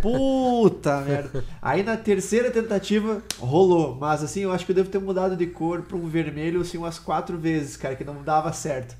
Puta 0.01 1.01
merda. 1.01 1.43
Aí 1.61 1.83
na 1.83 1.95
terceira 1.95 2.49
tentativa 2.49 3.21
rolou, 3.37 3.95
mas 3.95 4.23
assim, 4.23 4.41
eu 4.41 4.51
acho 4.51 4.65
que 4.65 4.71
eu 4.71 4.75
devo 4.75 4.89
ter 4.89 4.99
mudado 4.99 5.37
de 5.37 5.45
cor 5.47 5.83
para 5.83 5.97
um 5.97 6.07
vermelho 6.07 6.61
assim 6.61 6.77
umas 6.77 6.97
quatro 6.97 7.37
vezes, 7.37 7.77
cara, 7.77 7.95
que 7.95 8.03
não 8.03 8.23
dava 8.23 8.51
certo. 8.51 8.95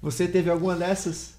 Você 0.00 0.28
teve 0.28 0.48
alguma 0.48 0.76
dessas? 0.76 1.34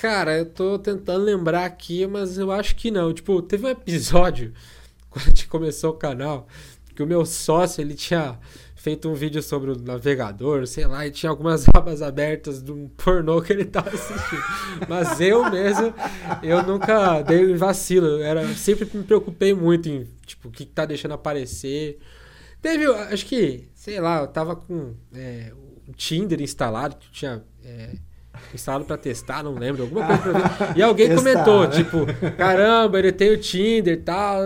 Cara, 0.00 0.38
eu 0.38 0.46
tô 0.46 0.78
tentando 0.78 1.24
lembrar 1.24 1.64
aqui, 1.64 2.06
mas 2.06 2.38
eu 2.38 2.50
acho 2.50 2.74
que 2.76 2.90
não. 2.90 3.12
Tipo, 3.12 3.40
teve 3.42 3.66
um 3.66 3.70
episódio 3.70 4.52
quando 5.10 5.26
a 5.26 5.28
gente 5.28 5.46
começou 5.46 5.90
o 5.90 5.96
canal 5.96 6.48
que 6.98 7.02
o 7.04 7.06
meu 7.06 7.24
sócio, 7.24 7.80
ele 7.80 7.94
tinha 7.94 8.36
feito 8.88 9.06
um 9.06 9.12
vídeo 9.12 9.42
sobre 9.42 9.70
o 9.70 9.78
navegador, 9.78 10.66
sei 10.66 10.86
lá, 10.86 11.06
e 11.06 11.10
tinha 11.10 11.28
algumas 11.28 11.66
abas 11.76 12.00
abertas 12.00 12.62
de 12.62 12.72
um 12.72 12.88
pornô 12.88 13.42
que 13.42 13.52
ele 13.52 13.66
tava 13.66 13.90
assistindo. 13.90 14.42
Mas 14.88 15.20
eu 15.20 15.50
mesmo, 15.50 15.92
eu 16.42 16.62
nunca 16.62 17.20
dei 17.20 17.54
vacilo. 17.54 18.06
Eu 18.06 18.22
era, 18.22 18.48
sempre 18.54 18.88
me 18.94 19.04
preocupei 19.04 19.52
muito 19.52 19.90
em, 19.90 20.08
tipo, 20.24 20.48
o 20.48 20.50
que 20.50 20.64
tá 20.64 20.86
deixando 20.86 21.12
aparecer. 21.12 21.98
Teve, 22.62 22.86
acho 22.86 23.26
que, 23.26 23.68
sei 23.74 24.00
lá, 24.00 24.22
eu 24.22 24.26
tava 24.26 24.56
com 24.56 24.94
é, 25.14 25.52
o 25.86 25.92
Tinder 25.92 26.40
instalado, 26.40 26.96
que 26.96 27.10
tinha... 27.10 27.44
É, 27.62 27.90
instalado 28.54 28.84
para 28.84 28.96
testar, 28.96 29.42
não 29.42 29.54
lembro, 29.54 29.82
alguma 29.82 30.06
coisa 30.06 30.22
pra 30.22 30.66
ver. 30.66 30.78
E 30.78 30.82
alguém 30.82 31.08
Testar, 31.10 31.44
comentou, 31.44 31.64
né? 31.64 31.70
tipo, 31.70 32.06
caramba, 32.36 32.98
ele 32.98 33.10
tem 33.12 33.32
o 33.32 33.36
Tinder 33.36 33.94
e 33.94 33.96
tal. 33.96 34.44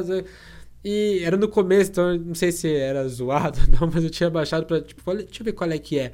E 0.85 1.20
era 1.22 1.37
no 1.37 1.49
começo, 1.49 1.91
então 1.91 2.16
não 2.18 2.35
sei 2.35 2.51
se 2.51 2.74
era 2.74 3.07
zoado 3.07 3.61
ou 3.61 3.80
não, 3.80 3.91
mas 3.95 4.03
eu 4.03 4.11
tinha 4.11 4.28
baixado 4.28 4.66
pra, 4.66 4.80
tipo, 4.80 5.14
deixa 5.14 5.41
eu 5.41 5.45
ver 5.45 5.53
qual 5.53 5.70
é 5.70 5.78
que 5.78 5.99
é. 5.99 6.12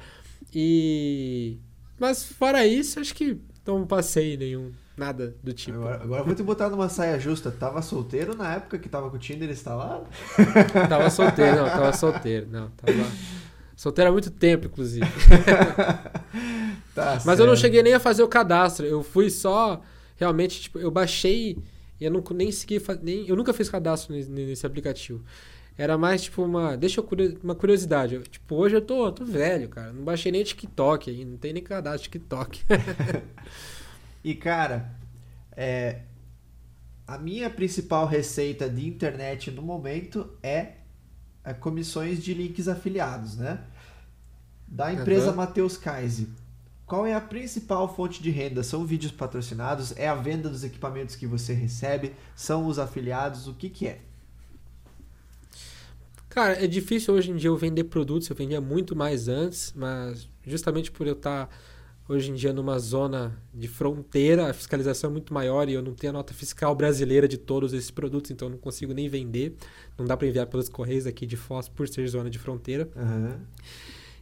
E. 0.53 1.57
Mas 1.99 2.23
fora 2.23 2.65
isso, 2.65 2.99
acho 2.99 3.13
que 3.13 3.37
não 3.65 3.85
passei 3.85 4.37
nenhum. 4.37 4.71
Nada 4.95 5.33
do 5.41 5.53
tipo. 5.53 5.77
Agora, 5.77 6.03
agora 6.03 6.23
vou 6.23 6.35
te 6.35 6.43
botar 6.43 6.69
numa 6.69 6.89
saia 6.89 7.19
justa. 7.19 7.49
Tava 7.49 7.81
solteiro 7.81 8.35
na 8.35 8.55
época 8.55 8.77
que 8.77 8.89
tava 8.89 9.09
com 9.09 9.15
o 9.15 9.19
Tinder 9.19 9.49
instalado? 9.49 10.05
tava 10.89 11.09
solteiro, 11.09 11.57
não, 11.57 11.65
tava 11.65 11.93
solteiro, 11.93 12.47
não. 12.51 12.69
Tava. 12.71 12.93
Solteiro 13.79 14.09
há 14.09 14.11
muito 14.11 14.29
tempo, 14.29 14.65
inclusive. 14.65 15.05
tá 16.93 17.13
Mas 17.13 17.23
certo. 17.23 17.39
eu 17.39 17.47
não 17.47 17.55
cheguei 17.55 17.81
nem 17.81 17.93
a 17.93 17.99
fazer 17.99 18.21
o 18.21 18.27
cadastro. 18.27 18.85
Eu 18.85 19.01
fui 19.01 19.29
só. 19.29 19.81
Realmente, 20.17 20.63
tipo, 20.63 20.79
eu 20.79 20.91
baixei 20.91 21.57
e 21.99 22.05
eu 22.05 22.11
não, 22.11 22.23
nem 22.31 22.51
segui. 22.51 22.81
Nem, 23.01 23.27
eu 23.27 23.35
nunca 23.35 23.53
fiz 23.53 23.69
cadastro 23.69 24.15
nesse, 24.15 24.29
nesse 24.29 24.65
aplicativo. 24.65 25.23
Era 25.77 25.97
mais 25.97 26.23
tipo 26.23 26.43
uma. 26.43 26.75
Deixa 26.75 26.99
eu 27.01 27.07
uma 27.43 27.55
curiosidade. 27.55 28.15
Eu, 28.15 28.23
tipo, 28.23 28.55
hoje 28.55 28.75
eu 28.75 28.81
tô, 28.81 29.11
tô 29.11 29.25
velho, 29.25 29.69
cara. 29.69 29.93
Não 29.93 30.03
baixei 30.03 30.31
nem 30.31 30.43
TikTok 30.43 31.09
aí, 31.09 31.25
não 31.25 31.37
tem 31.37 31.53
nem 31.53 31.63
cadastro 31.63 32.03
TikTok. 32.03 32.63
e, 34.23 34.35
cara, 34.35 34.93
é, 35.55 36.01
a 37.07 37.17
minha 37.17 37.49
principal 37.49 38.05
receita 38.05 38.69
de 38.69 38.87
internet 38.87 39.51
no 39.51 39.61
momento 39.61 40.29
é, 40.43 40.73
é 41.43 41.53
comissões 41.53 42.21
de 42.21 42.33
links 42.33 42.67
afiliados, 42.67 43.37
né? 43.37 43.63
Da 44.67 44.93
empresa 44.93 45.31
uhum. 45.31 45.37
Matheus 45.37 45.75
Kaise. 45.77 46.29
Qual 46.89 47.05
é 47.05 47.13
a 47.13 47.21
principal 47.21 47.87
fonte 47.95 48.19
de 48.19 48.31
renda? 48.31 48.63
São 48.63 48.83
vídeos 48.83 49.11
patrocinados? 49.11 49.95
É 49.95 50.07
a 50.07 50.15
venda 50.15 50.49
dos 50.49 50.63
equipamentos 50.63 51.15
que 51.15 51.27
você 51.27 51.53
recebe? 51.53 52.13
São 52.35 52.65
os 52.65 52.79
afiliados? 52.79 53.47
O 53.47 53.53
que, 53.53 53.69
que 53.69 53.85
é? 53.87 53.99
Cara, 56.27 56.53
é 56.53 56.65
difícil 56.65 57.13
hoje 57.13 57.29
em 57.29 57.35
dia 57.35 57.47
eu 57.47 57.55
vender 57.55 57.83
produtos, 57.83 58.27
eu 58.27 58.35
vendia 58.35 58.59
muito 58.59 58.95
mais 58.95 59.27
antes, 59.27 59.71
mas 59.75 60.27
justamente 60.43 60.91
por 60.91 61.05
eu 61.05 61.13
estar 61.13 61.45
tá 61.45 61.55
hoje 62.07 62.31
em 62.31 62.33
dia 62.33 62.51
numa 62.51 62.79
zona 62.79 63.37
de 63.53 63.67
fronteira, 63.67 64.49
a 64.49 64.53
fiscalização 64.53 65.11
é 65.11 65.13
muito 65.13 65.31
maior 65.31 65.69
e 65.69 65.73
eu 65.73 65.83
não 65.83 65.93
tenho 65.93 66.09
a 66.09 66.13
nota 66.13 66.33
fiscal 66.33 66.73
brasileira 66.73 67.27
de 67.27 67.37
todos 67.37 67.71
esses 67.71 67.91
produtos, 67.91 68.31
então 68.31 68.47
eu 68.47 68.53
não 68.53 68.57
consigo 68.57 68.95
nem 68.95 69.07
vender. 69.07 69.55
Não 69.95 70.05
dá 70.05 70.17
para 70.17 70.27
enviar 70.27 70.47
pelos 70.47 70.67
correios 70.67 71.05
aqui 71.05 71.27
de 71.27 71.37
Foz 71.37 71.69
por 71.69 71.87
ser 71.87 72.07
zona 72.07 72.31
de 72.31 72.39
fronteira. 72.39 72.89
Uhum. 72.95 73.37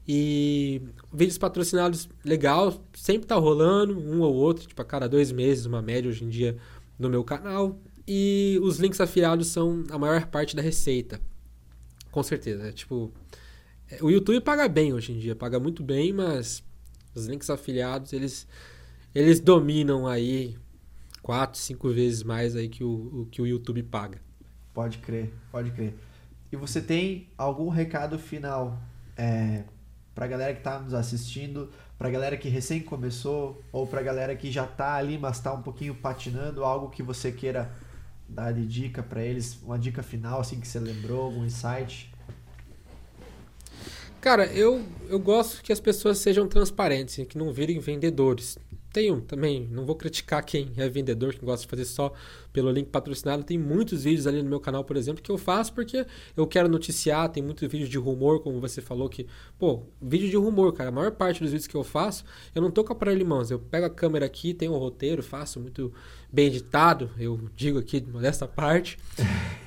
E 0.08 0.82
vídeos 1.12 1.38
patrocinados, 1.38 2.08
legal, 2.24 2.82
sempre 2.94 3.28
tá 3.28 3.36
rolando, 3.36 4.00
um 4.00 4.22
ou 4.22 4.34
outro, 4.34 4.66
tipo 4.66 4.82
a 4.82 4.86
cada 4.86 5.08
dois 5.08 5.32
meses, 5.32 5.66
uma 5.66 5.82
média 5.82 6.10
hoje 6.10 6.24
em 6.24 6.30
dia 6.30 6.58
no 6.98 7.10
meu 7.10 7.24
canal. 7.24 7.78
E 8.08 8.58
os 8.64 8.78
links 8.78 9.02
afiliados 9.02 9.48
são 9.48 9.84
a 9.92 9.98
maior 9.98 10.26
parte 10.28 10.56
da 10.56 10.62
receita. 10.62 11.20
Com 12.10 12.24
certeza. 12.24 12.70
É, 12.70 12.72
tipo, 12.72 13.12
é, 13.92 14.02
o 14.02 14.10
YouTube 14.10 14.40
paga 14.40 14.68
bem 14.70 14.94
hoje 14.94 15.12
em 15.12 15.20
dia, 15.20 15.36
paga 15.36 15.60
muito 15.60 15.84
bem, 15.84 16.14
mas 16.14 16.64
os 17.14 17.26
links 17.26 17.50
afiliados, 17.50 18.14
eles, 18.14 18.48
eles 19.14 19.42
dominam 19.42 20.08
aí 20.08 20.58
quatro, 21.22 21.60
cinco 21.60 21.90
vezes 21.90 22.24
mais 22.24 22.56
aí 22.56 22.70
que 22.70 22.84
o, 22.84 23.22
o, 23.24 23.26
que 23.30 23.42
o 23.42 23.46
YouTube 23.46 23.84
paga. 23.84 24.22
Pode 24.74 25.00
crer, 25.00 25.34
pode 25.52 25.72
crer. 25.72 25.94
E 26.50 26.56
você 26.56 26.82
tem 26.82 27.28
algum 27.38 27.68
recado 27.68 28.18
final 28.18 28.82
é, 29.18 29.66
para 30.18 30.26
a 30.26 30.28
galera 30.28 30.52
que 30.52 30.62
está 30.62 30.80
nos 30.80 30.96
assistindo, 30.96 31.70
para 31.96 32.08
a 32.08 32.12
galera 32.12 32.36
que 32.36 32.50
recém 32.50 32.82
começou 32.82 33.62
ou 33.72 33.86
para 33.86 34.00
a 34.00 34.04
galera 34.04 34.36
que 34.36 34.50
já 34.50 34.64
está 34.66 34.96
ali, 34.96 35.16
mas 35.16 35.38
está 35.38 35.54
um 35.54 35.62
pouquinho 35.62 35.94
patinando, 35.94 36.64
algo 36.64 36.90
que 36.90 37.04
você 37.04 37.32
queira 37.32 37.72
dar 38.28 38.52
de 38.52 38.66
dica 38.66 39.04
para 39.04 39.22
eles, 39.22 39.60
uma 39.62 39.78
dica 39.78 40.02
final 40.02 40.40
assim 40.40 40.60
que 40.60 40.68
você 40.68 40.80
lembrou, 40.80 41.26
algum 41.26 41.46
insight? 41.46 42.12
Cara, 44.20 44.48
eu, 44.48 44.84
eu 45.08 45.20
gosto 45.20 45.62
que 45.62 45.72
as 45.72 45.80
pessoas 45.80 46.18
sejam 46.18 46.48
transparentes, 46.48 47.24
que 47.28 47.38
não 47.38 47.54
virem 47.54 47.78
vendedores. 47.78 48.58
Tenho 48.92 49.22
também, 49.22 49.68
não 49.72 49.86
vou 49.86 49.96
criticar 49.96 50.44
quem 50.44 50.72
é 50.78 50.88
vendedor, 50.90 51.34
que 51.34 51.46
gosta 51.46 51.66
de 51.66 51.70
fazer 51.70 51.86
só 51.86 52.12
pelo 52.52 52.72
link 52.72 52.88
patrocinado. 52.88 53.44
Tem 53.44 53.58
muitos 53.58 54.04
vídeos 54.04 54.26
ali 54.26 54.42
no 54.42 54.50
meu 54.50 54.60
canal, 54.60 54.84
por 54.84 54.98
exemplo, 54.98 55.22
que 55.22 55.32
eu 55.32 55.38
faço 55.38 55.74
porque 55.74 56.06
eu 56.36 56.48
quero 56.48 56.68
noticiar. 56.68 57.30
Tem 57.30 57.44
muito 57.44 57.68
vídeo 57.68 57.88
de 57.88 57.98
rumor, 57.98 58.42
como 58.42 58.60
você 58.60 58.82
falou, 58.82 59.08
que, 59.10 59.28
pô, 59.60 59.84
vídeo 60.02 60.30
de 60.30 60.38
rumor, 60.38 60.74
cara. 60.74 60.90
A 60.90 60.92
maior 60.92 61.12
parte 61.12 61.42
dos 61.42 61.52
vídeos 61.52 61.68
que 61.68 61.76
eu 61.76 61.84
faço, 61.84 62.24
eu 62.56 62.62
não 62.62 62.72
tô 62.72 62.84
com 62.84 62.94
aparelho 62.94 63.22
em 63.22 63.26
mãos. 63.26 63.52
Eu 63.52 63.60
pego 63.60 63.86
a 63.86 63.90
câmera 63.90 64.26
aqui, 64.26 64.54
tenho 64.54 64.74
um 64.74 64.78
roteiro, 64.78 65.22
faço 65.22 65.60
muito 65.60 65.94
bem 66.32 66.48
editado, 66.48 67.10
eu 67.18 67.40
digo 67.56 67.80
aqui 67.80 68.00
dessa 68.00 68.48
parte, 68.50 68.98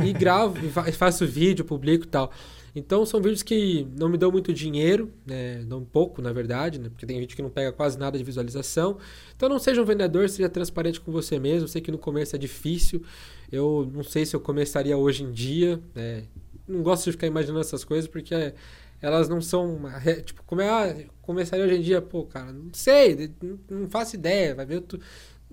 e 0.04 0.12
gravo, 0.12 0.58
e 0.86 0.92
faço 0.92 1.26
vídeo, 1.26 1.64
publico 1.64 2.04
e 2.04 2.08
tal. 2.08 2.32
Então 2.74 3.04
são 3.04 3.20
vídeos 3.20 3.42
que 3.42 3.86
não 3.98 4.08
me 4.08 4.16
dão 4.16 4.30
muito 4.30 4.52
dinheiro, 4.52 5.12
né? 5.26 5.64
Dão 5.64 5.84
pouco, 5.84 6.22
na 6.22 6.32
verdade, 6.32 6.78
né? 6.78 6.88
Porque 6.88 7.06
tem 7.06 7.18
vídeo 7.18 7.34
que 7.34 7.42
não 7.42 7.50
pega 7.50 7.72
quase 7.72 7.98
nada 7.98 8.16
de 8.16 8.24
visualização. 8.24 8.98
Então 9.36 9.48
não 9.48 9.58
seja 9.58 9.82
um 9.82 9.84
vendedor, 9.84 10.28
seja 10.28 10.48
transparente 10.48 11.00
com 11.00 11.10
você 11.10 11.38
mesmo. 11.38 11.64
Eu 11.64 11.68
sei 11.68 11.80
que 11.80 11.90
no 11.90 11.98
começo 11.98 12.36
é 12.36 12.38
difícil. 12.38 13.02
Eu 13.50 13.90
não 13.92 14.02
sei 14.02 14.24
se 14.24 14.34
eu 14.36 14.40
começaria 14.40 14.96
hoje 14.96 15.24
em 15.24 15.32
dia, 15.32 15.80
né? 15.94 16.24
Não 16.68 16.82
gosto 16.82 17.06
de 17.06 17.12
ficar 17.12 17.26
imaginando 17.26 17.60
essas 17.60 17.84
coisas 17.84 18.08
porque 18.08 18.54
elas 19.02 19.28
não 19.28 19.40
são. 19.40 19.80
Tipo, 20.24 20.42
como 20.44 20.60
é, 20.60 20.68
ah, 20.68 20.96
começaria 21.22 21.64
hoje 21.64 21.76
em 21.76 21.82
dia? 21.82 22.00
Pô, 22.00 22.24
cara, 22.24 22.52
não 22.52 22.72
sei, 22.72 23.32
não 23.68 23.88
faço 23.88 24.14
ideia. 24.16 24.54
Vai 24.54 24.66
ver. 24.66 24.80
Tu, 24.82 25.00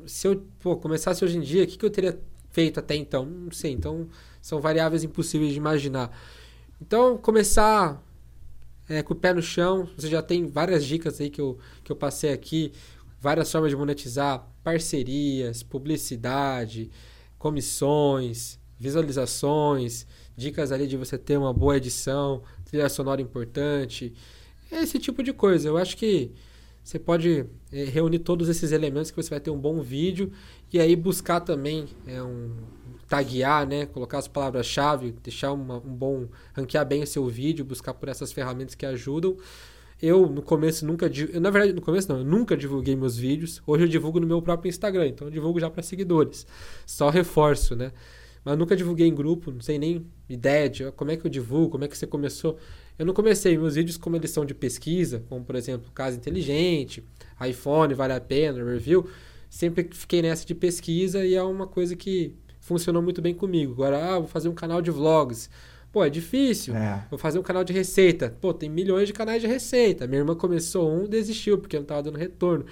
se 0.05 0.27
eu 0.27 0.43
pô, 0.59 0.77
começasse 0.77 1.23
hoje 1.23 1.37
em 1.37 1.41
dia, 1.41 1.63
o 1.63 1.67
que, 1.67 1.77
que 1.77 1.85
eu 1.85 1.89
teria 1.89 2.19
feito 2.51 2.79
até 2.79 2.95
então? 2.95 3.25
Não 3.25 3.51
sei. 3.51 3.71
Então, 3.71 4.07
são 4.41 4.59
variáveis 4.59 5.03
impossíveis 5.03 5.51
de 5.51 5.57
imaginar. 5.57 6.11
Então, 6.81 7.17
começar 7.17 8.03
é, 8.87 9.01
com 9.03 9.13
o 9.13 9.17
pé 9.17 9.33
no 9.33 9.41
chão. 9.41 9.87
Você 9.97 10.07
já 10.07 10.21
tem 10.21 10.47
várias 10.47 10.85
dicas 10.85 11.19
aí 11.19 11.29
que 11.29 11.41
eu, 11.41 11.57
que 11.83 11.91
eu 11.91 11.95
passei 11.95 12.31
aqui, 12.31 12.71
várias 13.19 13.51
formas 13.51 13.71
de 13.71 13.75
monetizar, 13.75 14.47
parcerias, 14.63 15.63
publicidade, 15.63 16.89
comissões, 17.37 18.59
visualizações, 18.79 20.05
dicas 20.35 20.71
ali 20.71 20.87
de 20.87 20.97
você 20.97 21.17
ter 21.17 21.37
uma 21.37 21.53
boa 21.53 21.77
edição, 21.77 22.43
trilha 22.65 22.89
sonora 22.89 23.21
importante, 23.21 24.13
esse 24.71 24.99
tipo 24.99 25.23
de 25.23 25.33
coisa. 25.33 25.67
Eu 25.67 25.77
acho 25.77 25.97
que 25.97 26.31
você 26.83 26.99
pode 26.99 27.45
é, 27.71 27.83
reunir 27.85 28.19
todos 28.19 28.47
esses 28.47 28.71
elementos 28.71 29.11
que 29.11 29.17
você 29.17 29.29
vai 29.29 29.39
ter 29.39 29.49
um 29.49 29.59
bom 29.59 29.81
vídeo 29.81 30.31
e 30.71 30.79
aí 30.79 30.95
buscar 30.95 31.41
também 31.41 31.85
é, 32.05 32.21
um, 32.21 32.55
taguear, 33.07 33.67
né? 33.67 33.85
Colocar 33.85 34.17
as 34.17 34.27
palavras-chave, 34.27 35.11
deixar 35.23 35.51
uma, 35.53 35.77
um 35.77 35.95
bom. 35.95 36.27
ranquear 36.53 36.85
bem 36.85 37.03
o 37.03 37.07
seu 37.07 37.25
vídeo, 37.27 37.63
buscar 37.65 37.93
por 37.93 38.09
essas 38.09 38.31
ferramentas 38.31 38.75
que 38.75 38.85
ajudam. 38.85 39.37
Eu, 40.01 40.27
no 40.29 40.41
começo, 40.41 40.85
nunca. 40.85 41.07
Eu, 41.07 41.41
na 41.41 41.49
verdade, 41.49 41.73
no 41.73 41.81
começo 41.81 42.07
não, 42.09 42.19
eu 42.19 42.25
nunca 42.25 42.55
divulguei 42.55 42.95
meus 42.95 43.17
vídeos. 43.17 43.61
Hoje 43.65 43.85
eu 43.85 43.87
divulgo 43.87 44.19
no 44.19 44.27
meu 44.27 44.41
próprio 44.41 44.69
Instagram, 44.69 45.07
então 45.07 45.27
eu 45.27 45.31
divulgo 45.31 45.59
já 45.59 45.69
para 45.69 45.81
seguidores. 45.81 46.45
Só 46.85 47.09
reforço, 47.09 47.75
né? 47.75 47.91
Mas 48.45 48.57
nunca 48.57 48.75
divulguei 48.75 49.07
em 49.07 49.15
grupo, 49.15 49.51
não 49.51 49.59
sei 49.59 49.77
nem 49.77 50.05
ideia 50.29 50.69
de 50.69 50.91
como 50.91 51.11
é 51.11 51.17
que 51.17 51.25
eu 51.25 51.31
divulgo, 51.31 51.71
como 51.71 51.83
é 51.83 51.87
que 51.87 51.97
você 51.97 52.07
começou. 52.07 52.57
Eu 52.97 53.05
não 53.05 53.13
comecei 53.13 53.57
meus 53.57 53.75
vídeos 53.75 53.97
como 53.97 54.15
eles 54.15 54.31
são 54.31 54.45
de 54.45 54.53
pesquisa, 54.53 55.23
como 55.27 55.43
por 55.43 55.55
exemplo, 55.55 55.91
Casa 55.91 56.15
Inteligente, 56.15 57.03
iPhone, 57.45 57.93
Vale 57.93 58.13
a 58.13 58.21
Pena, 58.21 58.63
Review. 58.63 59.09
Sempre 59.49 59.89
fiquei 59.91 60.21
nessa 60.21 60.45
de 60.45 60.55
pesquisa 60.55 61.25
e 61.25 61.35
é 61.35 61.43
uma 61.43 61.67
coisa 61.67 61.95
que 61.95 62.35
funcionou 62.67 63.01
muito 63.01 63.21
bem 63.21 63.33
comigo. 63.33 63.71
Agora, 63.71 64.13
ah, 64.13 64.19
vou 64.19 64.27
fazer 64.27 64.49
um 64.49 64.53
canal 64.53 64.81
de 64.81 64.91
vlogs. 64.91 65.49
Pô, 65.91 66.03
é 66.03 66.09
difícil. 66.09 66.75
É. 66.75 67.05
Vou 67.09 67.17
fazer 67.17 67.39
um 67.39 67.43
canal 67.43 67.63
de 67.63 67.71
receita. 67.71 68.35
Pô, 68.41 68.53
tem 68.53 68.69
milhões 68.69 69.07
de 69.07 69.13
canais 69.13 69.41
de 69.41 69.47
receita. 69.47 70.05
Minha 70.05 70.19
irmã 70.19 70.35
começou 70.35 70.91
um, 70.91 71.07
desistiu 71.07 71.57
porque 71.57 71.77
não 71.77 71.83
estava 71.83 72.03
dando 72.03 72.17
retorno. 72.17 72.65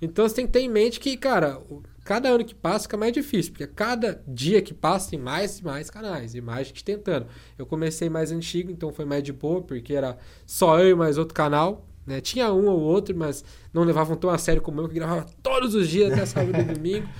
Então 0.00 0.26
você 0.26 0.34
tem 0.34 0.46
que 0.46 0.52
ter 0.52 0.60
em 0.60 0.70
mente 0.70 0.98
que, 0.98 1.16
cara, 1.16 1.60
cada 2.02 2.30
ano 2.30 2.44
que 2.44 2.54
passa 2.54 2.84
fica 2.84 2.96
mais 2.96 3.12
difícil, 3.12 3.52
porque 3.52 3.66
cada 3.66 4.20
dia 4.26 4.60
que 4.62 4.72
passa 4.72 5.10
tem 5.10 5.18
mais 5.18 5.58
e 5.58 5.64
mais 5.64 5.90
canais 5.90 6.34
e 6.34 6.40
mais 6.40 6.68
gente 6.68 6.82
tentando. 6.82 7.26
Eu 7.58 7.66
comecei 7.66 8.08
mais 8.08 8.32
antigo, 8.32 8.70
então 8.70 8.90
foi 8.90 9.04
mais 9.04 9.22
de 9.22 9.34
boa, 9.34 9.60
porque 9.60 9.92
era 9.92 10.16
só 10.46 10.80
eu 10.80 10.90
e 10.90 10.94
mais 10.94 11.18
outro 11.18 11.34
canal. 11.34 11.86
Né? 12.06 12.20
Tinha 12.20 12.52
um 12.52 12.66
ou 12.66 12.80
outro, 12.80 13.14
mas 13.14 13.44
não 13.72 13.84
levavam 13.84 14.16
tão 14.16 14.30
a 14.30 14.38
sério 14.38 14.62
como 14.62 14.80
eu, 14.80 14.88
que 14.88 14.94
gravava 14.94 15.26
todos 15.42 15.74
os 15.74 15.88
dias 15.88 16.10
até 16.10 16.24
sábado 16.26 16.58
e 16.58 16.74
domingo. 16.74 17.06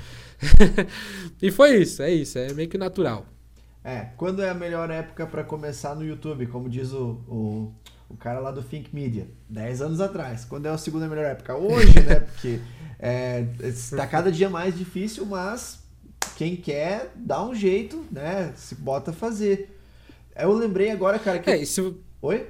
e 1.40 1.50
foi 1.50 1.76
isso, 1.76 2.02
é 2.02 2.10
isso, 2.10 2.38
é 2.38 2.52
meio 2.52 2.68
que 2.68 2.78
natural. 2.78 3.26
É, 3.84 4.08
quando 4.16 4.42
é 4.42 4.50
a 4.50 4.54
melhor 4.54 4.90
época 4.90 5.26
para 5.26 5.42
começar 5.42 5.94
no 5.94 6.04
YouTube, 6.04 6.46
como 6.46 6.68
diz 6.68 6.92
o, 6.92 7.20
o, 7.28 7.72
o, 8.08 8.16
cara 8.16 8.38
lá 8.38 8.52
do 8.52 8.62
Think 8.62 8.94
Media, 8.94 9.26
10 9.48 9.82
anos 9.82 10.00
atrás. 10.00 10.44
Quando 10.44 10.66
é 10.66 10.70
a 10.70 10.78
segunda 10.78 11.08
melhor 11.08 11.24
época? 11.24 11.56
Hoje, 11.56 12.00
né? 12.00 12.20
Porque 12.30 12.60
é, 12.98 13.44
está 13.64 14.06
cada 14.06 14.30
dia 14.30 14.48
mais 14.48 14.76
difícil, 14.78 15.26
mas 15.26 15.80
quem 16.36 16.54
quer 16.54 17.12
dá 17.16 17.44
um 17.44 17.54
jeito, 17.54 18.04
né? 18.10 18.52
Se 18.56 18.76
bota 18.76 19.10
a 19.10 19.14
fazer. 19.14 19.76
Eu 20.36 20.52
lembrei 20.52 20.90
agora, 20.90 21.18
cara, 21.18 21.40
que. 21.40 21.50
É, 21.50 21.64
se... 21.64 21.94
Oi? 22.20 22.46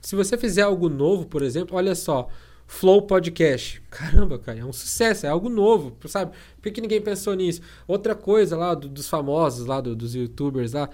Se 0.00 0.16
você 0.16 0.36
fizer 0.36 0.62
algo 0.62 0.88
novo, 0.88 1.26
por 1.26 1.42
exemplo, 1.42 1.76
olha 1.76 1.94
só. 1.94 2.28
Flow 2.66 3.02
Podcast. 3.02 3.82
Caramba, 3.90 4.38
cara, 4.38 4.58
é 4.58 4.64
um 4.64 4.72
sucesso, 4.72 5.26
é 5.26 5.28
algo 5.28 5.48
novo, 5.48 5.96
sabe? 6.06 6.32
Por 6.60 6.72
que 6.72 6.80
ninguém 6.80 7.00
pensou 7.00 7.34
nisso? 7.34 7.60
Outra 7.86 8.14
coisa 8.14 8.56
lá 8.56 8.74
do, 8.74 8.88
dos 8.88 9.08
famosos, 9.08 9.66
lá 9.66 9.80
do, 9.80 9.94
dos 9.94 10.14
youtubers 10.14 10.72
lá, 10.72 10.88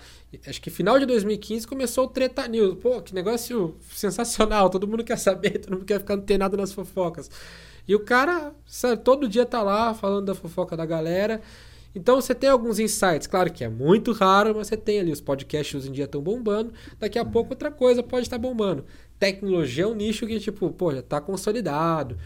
acho 0.46 0.60
que 0.60 0.70
final 0.70 0.98
de 0.98 1.06
2015 1.06 1.66
começou 1.66 2.04
o 2.04 2.08
Treta 2.08 2.46
News. 2.48 2.76
Pô, 2.82 3.00
que 3.00 3.14
negócio 3.14 3.76
sensacional, 3.92 4.68
todo 4.68 4.86
mundo 4.86 5.04
quer 5.04 5.18
saber, 5.18 5.58
todo 5.58 5.74
mundo 5.74 5.84
quer 5.84 6.00
ficar 6.00 6.14
antenado 6.14 6.56
nas 6.56 6.72
fofocas. 6.72 7.30
E 7.86 7.94
o 7.94 8.00
cara, 8.00 8.52
sabe, 8.66 9.02
todo 9.02 9.28
dia 9.28 9.46
tá 9.46 9.62
lá 9.62 9.94
falando 9.94 10.26
da 10.26 10.34
fofoca 10.34 10.76
da 10.76 10.84
galera. 10.86 11.40
Então 11.94 12.20
você 12.20 12.34
tem 12.34 12.48
alguns 12.48 12.78
insights, 12.78 13.26
claro 13.26 13.52
que 13.52 13.64
é 13.64 13.68
muito 13.68 14.12
raro, 14.12 14.54
mas 14.54 14.68
você 14.68 14.76
tem 14.76 15.00
ali 15.00 15.12
os 15.12 15.20
podcasts 15.20 15.74
hoje 15.74 15.88
em 15.88 15.92
dia 15.92 16.04
estão 16.04 16.22
bombando, 16.22 16.72
daqui 16.98 17.18
a 17.18 17.24
pouco 17.24 17.50
outra 17.50 17.70
coisa 17.70 18.02
pode 18.02 18.26
estar 18.26 18.38
bombando. 18.38 18.84
Tecnologia 19.18 19.84
é 19.84 19.86
um 19.86 19.94
nicho 19.94 20.26
que, 20.26 20.38
tipo, 20.38 20.70
pô, 20.70 20.92
já 20.92 21.00
está 21.00 21.20
consolidado, 21.20 22.16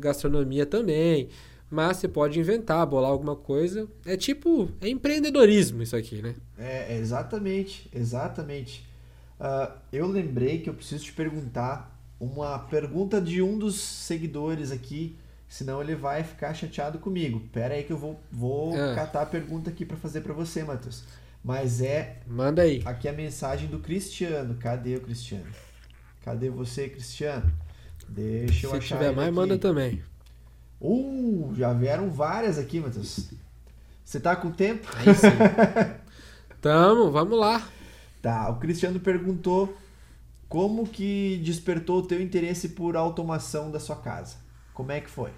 gastronomia 0.00 0.64
também, 0.64 1.28
mas 1.70 1.98
você 1.98 2.08
pode 2.08 2.38
inventar, 2.38 2.86
bolar 2.86 3.10
alguma 3.10 3.36
coisa. 3.36 3.86
É 4.06 4.16
tipo, 4.16 4.70
é 4.80 4.88
empreendedorismo 4.88 5.82
isso 5.82 5.96
aqui, 5.96 6.22
né? 6.22 6.34
É, 6.56 6.96
exatamente, 6.96 7.90
exatamente. 7.94 8.86
Uh, 9.38 9.72
eu 9.92 10.06
lembrei 10.06 10.58
que 10.58 10.70
eu 10.70 10.74
preciso 10.74 11.04
te 11.04 11.12
perguntar 11.12 11.96
uma 12.18 12.58
pergunta 12.58 13.20
de 13.20 13.42
um 13.42 13.58
dos 13.58 13.76
seguidores 13.80 14.72
aqui, 14.72 15.16
senão 15.48 15.80
ele 15.80 15.94
vai 15.94 16.22
ficar 16.22 16.52
chateado 16.54 16.98
comigo. 16.98 17.40
Pera 17.52 17.74
aí 17.74 17.82
que 17.82 17.92
eu 17.92 17.98
vou, 17.98 18.20
vou 18.30 18.74
ah. 18.74 18.94
catar 18.94 19.22
a 19.22 19.26
pergunta 19.26 19.70
aqui 19.70 19.84
para 19.84 19.96
fazer 19.96 20.20
para 20.20 20.34
você, 20.34 20.62
Matheus. 20.62 21.04
Mas 21.42 21.80
é. 21.80 22.18
Manda 22.26 22.62
aí. 22.62 22.82
Aqui 22.84 23.08
a 23.08 23.12
mensagem 23.12 23.68
do 23.68 23.78
Cristiano. 23.78 24.56
Cadê 24.56 24.96
o 24.96 25.00
Cristiano? 25.00 25.46
Cadê 26.22 26.50
você, 26.50 26.88
Cristiano? 26.88 27.50
Deixa 28.08 28.66
eu 28.66 28.70
Se 28.70 28.76
achar. 28.76 28.80
Se 28.80 28.88
tiver 28.88 29.12
mais, 29.12 29.28
aqui. 29.28 29.36
manda 29.36 29.58
também. 29.58 30.02
Uh, 30.80 31.52
já 31.56 31.72
vieram 31.72 32.10
várias 32.10 32.58
aqui, 32.58 32.80
Matheus. 32.80 33.30
Você 34.04 34.20
tá 34.20 34.36
com 34.36 34.50
tempo? 34.50 34.88
Aí 34.94 35.14
sim. 35.14 35.28
Tamo, 36.60 37.10
vamos 37.10 37.38
lá. 37.38 37.68
Tá, 38.20 38.48
o 38.50 38.58
Cristiano 38.58 38.98
perguntou 38.98 39.76
como 40.48 40.86
que 40.86 41.40
despertou 41.44 41.98
o 41.98 42.02
teu 42.02 42.20
interesse 42.20 42.70
por 42.70 42.96
automação 42.96 43.70
da 43.70 43.78
sua 43.78 43.96
casa. 43.96 44.36
Como 44.78 44.92
é 44.92 45.00
que 45.00 45.10
foi? 45.10 45.32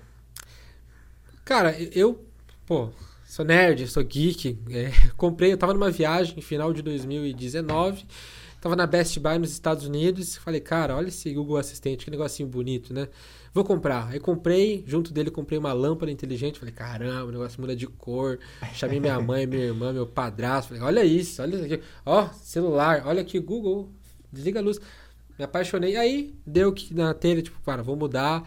Cara, 1.47 1.75
eu, 1.95 2.27
pô, 2.67 2.91
sou 3.25 3.43
nerd, 3.43 3.89
sou 3.89 4.05
geek. 4.05 4.59
É, 4.71 4.91
comprei, 5.17 5.51
eu 5.51 5.57
tava 5.57 5.73
numa 5.73 5.91
viagem 5.91 6.43
final 6.43 6.75
de 6.75 6.83
2019. 6.83 8.05
Tava 8.61 8.77
na 8.77 8.87
Best 8.87 9.19
Buy 9.19 9.39
nos 9.39 9.51
Estados 9.51 9.87
Unidos. 9.87 10.37
Falei, 10.37 10.61
cara, 10.61 10.95
olha 10.95 11.09
esse 11.09 11.33
Google 11.33 11.57
Assistente, 11.57 12.05
que 12.05 12.11
negocinho 12.11 12.51
bonito, 12.51 12.93
né? 12.93 13.09
Vou 13.55 13.65
comprar. 13.65 14.09
Aí 14.09 14.21
comprei, 14.21 14.85
junto 14.87 15.11
dele 15.11 15.31
comprei 15.31 15.59
uma 15.59 15.73
lâmpada 15.73 16.13
inteligente. 16.13 16.59
Falei, 16.59 16.75
caramba, 16.75 17.25
o 17.25 17.33
negócio 17.33 17.59
muda 17.63 17.75
de 17.75 17.87
cor. 17.87 18.39
Chamei 18.75 19.01
minha 19.01 19.19
mãe, 19.23 19.47
minha 19.47 19.65
irmã, 19.65 19.91
meu 19.91 20.07
padrasto. 20.07 20.75
Falei, 20.75 20.83
olha 20.83 21.03
isso, 21.03 21.41
olha 21.41 21.55
isso 21.55 21.65
aqui. 21.65 21.83
Ó, 22.05 22.29
celular, 22.29 23.05
olha 23.07 23.23
aqui, 23.23 23.41
Google, 23.41 23.89
desliga 24.31 24.61
a 24.61 24.63
luz. 24.63 24.79
Me 25.39 25.47
apaixonei. 25.47 25.97
Aí 25.97 26.35
deu 26.47 26.75
que 26.75 26.93
na 26.93 27.15
telha, 27.15 27.41
tipo, 27.41 27.59
cara, 27.63 27.83
vou 27.83 27.97
mudar, 27.97 28.47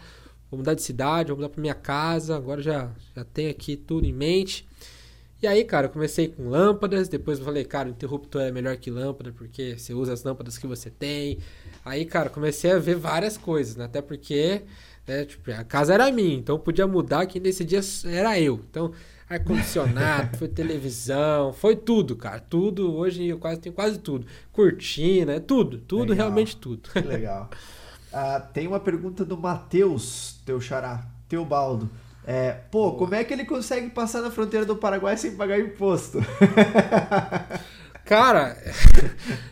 vou 0.54 0.58
mudar 0.58 0.74
de 0.74 0.82
cidade, 0.82 1.28
vou 1.28 1.36
mudar 1.36 1.48
pra 1.48 1.60
minha 1.60 1.74
casa. 1.74 2.36
Agora 2.36 2.62
já, 2.62 2.90
já 3.14 3.24
tenho 3.24 3.50
aqui 3.50 3.76
tudo 3.76 4.06
em 4.06 4.12
mente. 4.12 4.66
E 5.42 5.46
aí, 5.46 5.62
cara, 5.62 5.88
eu 5.88 5.90
comecei 5.90 6.28
com 6.28 6.48
lâmpadas, 6.48 7.06
depois 7.06 7.38
eu 7.38 7.44
falei, 7.44 7.64
cara, 7.64 7.88
interruptor 7.88 8.40
é 8.40 8.50
melhor 8.50 8.76
que 8.78 8.90
lâmpada, 8.90 9.30
porque 9.30 9.76
você 9.76 9.92
usa 9.92 10.14
as 10.14 10.24
lâmpadas 10.24 10.56
que 10.56 10.66
você 10.66 10.88
tem. 10.88 11.38
Aí, 11.84 12.06
cara, 12.06 12.30
comecei 12.30 12.72
a 12.72 12.78
ver 12.78 12.96
várias 12.96 13.36
coisas, 13.36 13.76
né? 13.76 13.84
Até 13.84 14.00
porque 14.00 14.62
né? 15.06 15.24
Tipo, 15.24 15.50
a 15.52 15.64
casa 15.64 15.94
era 15.94 16.10
minha, 16.10 16.34
então 16.34 16.58
podia 16.58 16.86
mudar, 16.86 17.26
quem 17.26 17.40
decidia 17.40 17.80
era 18.06 18.38
eu. 18.40 18.60
Então, 18.70 18.92
ar-condicionado, 19.28 20.36
foi 20.38 20.48
televisão, 20.48 21.52
foi 21.52 21.76
tudo, 21.76 22.16
cara. 22.16 22.40
Tudo, 22.40 22.94
hoje 22.94 23.26
eu 23.26 23.38
quase 23.38 23.60
tenho 23.60 23.74
quase 23.74 23.98
tudo. 23.98 24.26
Cortina, 24.52 25.34
é 25.34 25.40
tudo, 25.40 25.78
tudo, 25.78 26.10
legal. 26.10 26.26
realmente 26.26 26.56
tudo. 26.56 26.88
Que 26.90 27.00
legal. 27.00 27.50
Uh, 28.14 28.52
tem 28.52 28.68
uma 28.68 28.78
pergunta 28.78 29.24
do 29.24 29.36
Matheus, 29.36 30.40
teu 30.46 30.60
xará, 30.60 31.04
Teobaldo. 31.28 31.90
É, 32.24 32.52
pô, 32.70 32.92
como 32.92 33.12
é 33.12 33.24
que 33.24 33.34
ele 33.34 33.44
consegue 33.44 33.90
passar 33.90 34.22
na 34.22 34.30
fronteira 34.30 34.64
do 34.64 34.76
Paraguai 34.76 35.16
sem 35.16 35.34
pagar 35.34 35.58
imposto? 35.58 36.18
Cara, 38.04 38.56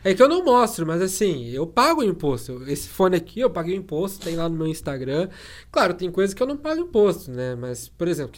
é 0.05 0.15
que 0.15 0.23
eu 0.23 0.29
não 0.29 0.45
mostro, 0.45 0.87
mas 0.87 1.01
assim, 1.01 1.49
eu 1.49 1.67
pago 1.67 2.05
imposto. 2.05 2.63
Esse 2.69 2.87
fone 2.87 3.17
aqui 3.17 3.41
eu 3.41 3.51
paguei 3.51 3.75
imposto, 3.75 4.25
tem 4.25 4.37
lá 4.37 4.47
no 4.49 4.55
meu 4.55 4.67
Instagram. 4.67 5.29
Claro, 5.71 5.95
tem 5.95 6.11
coisas 6.11 6.33
que 6.33 6.43
eu 6.43 6.47
não 6.47 6.57
pago 6.57 6.83
imposto, 6.83 7.33
né? 7.33 7.55
Mas, 7.55 7.89
por 7.89 8.07
exemplo, 8.07 8.37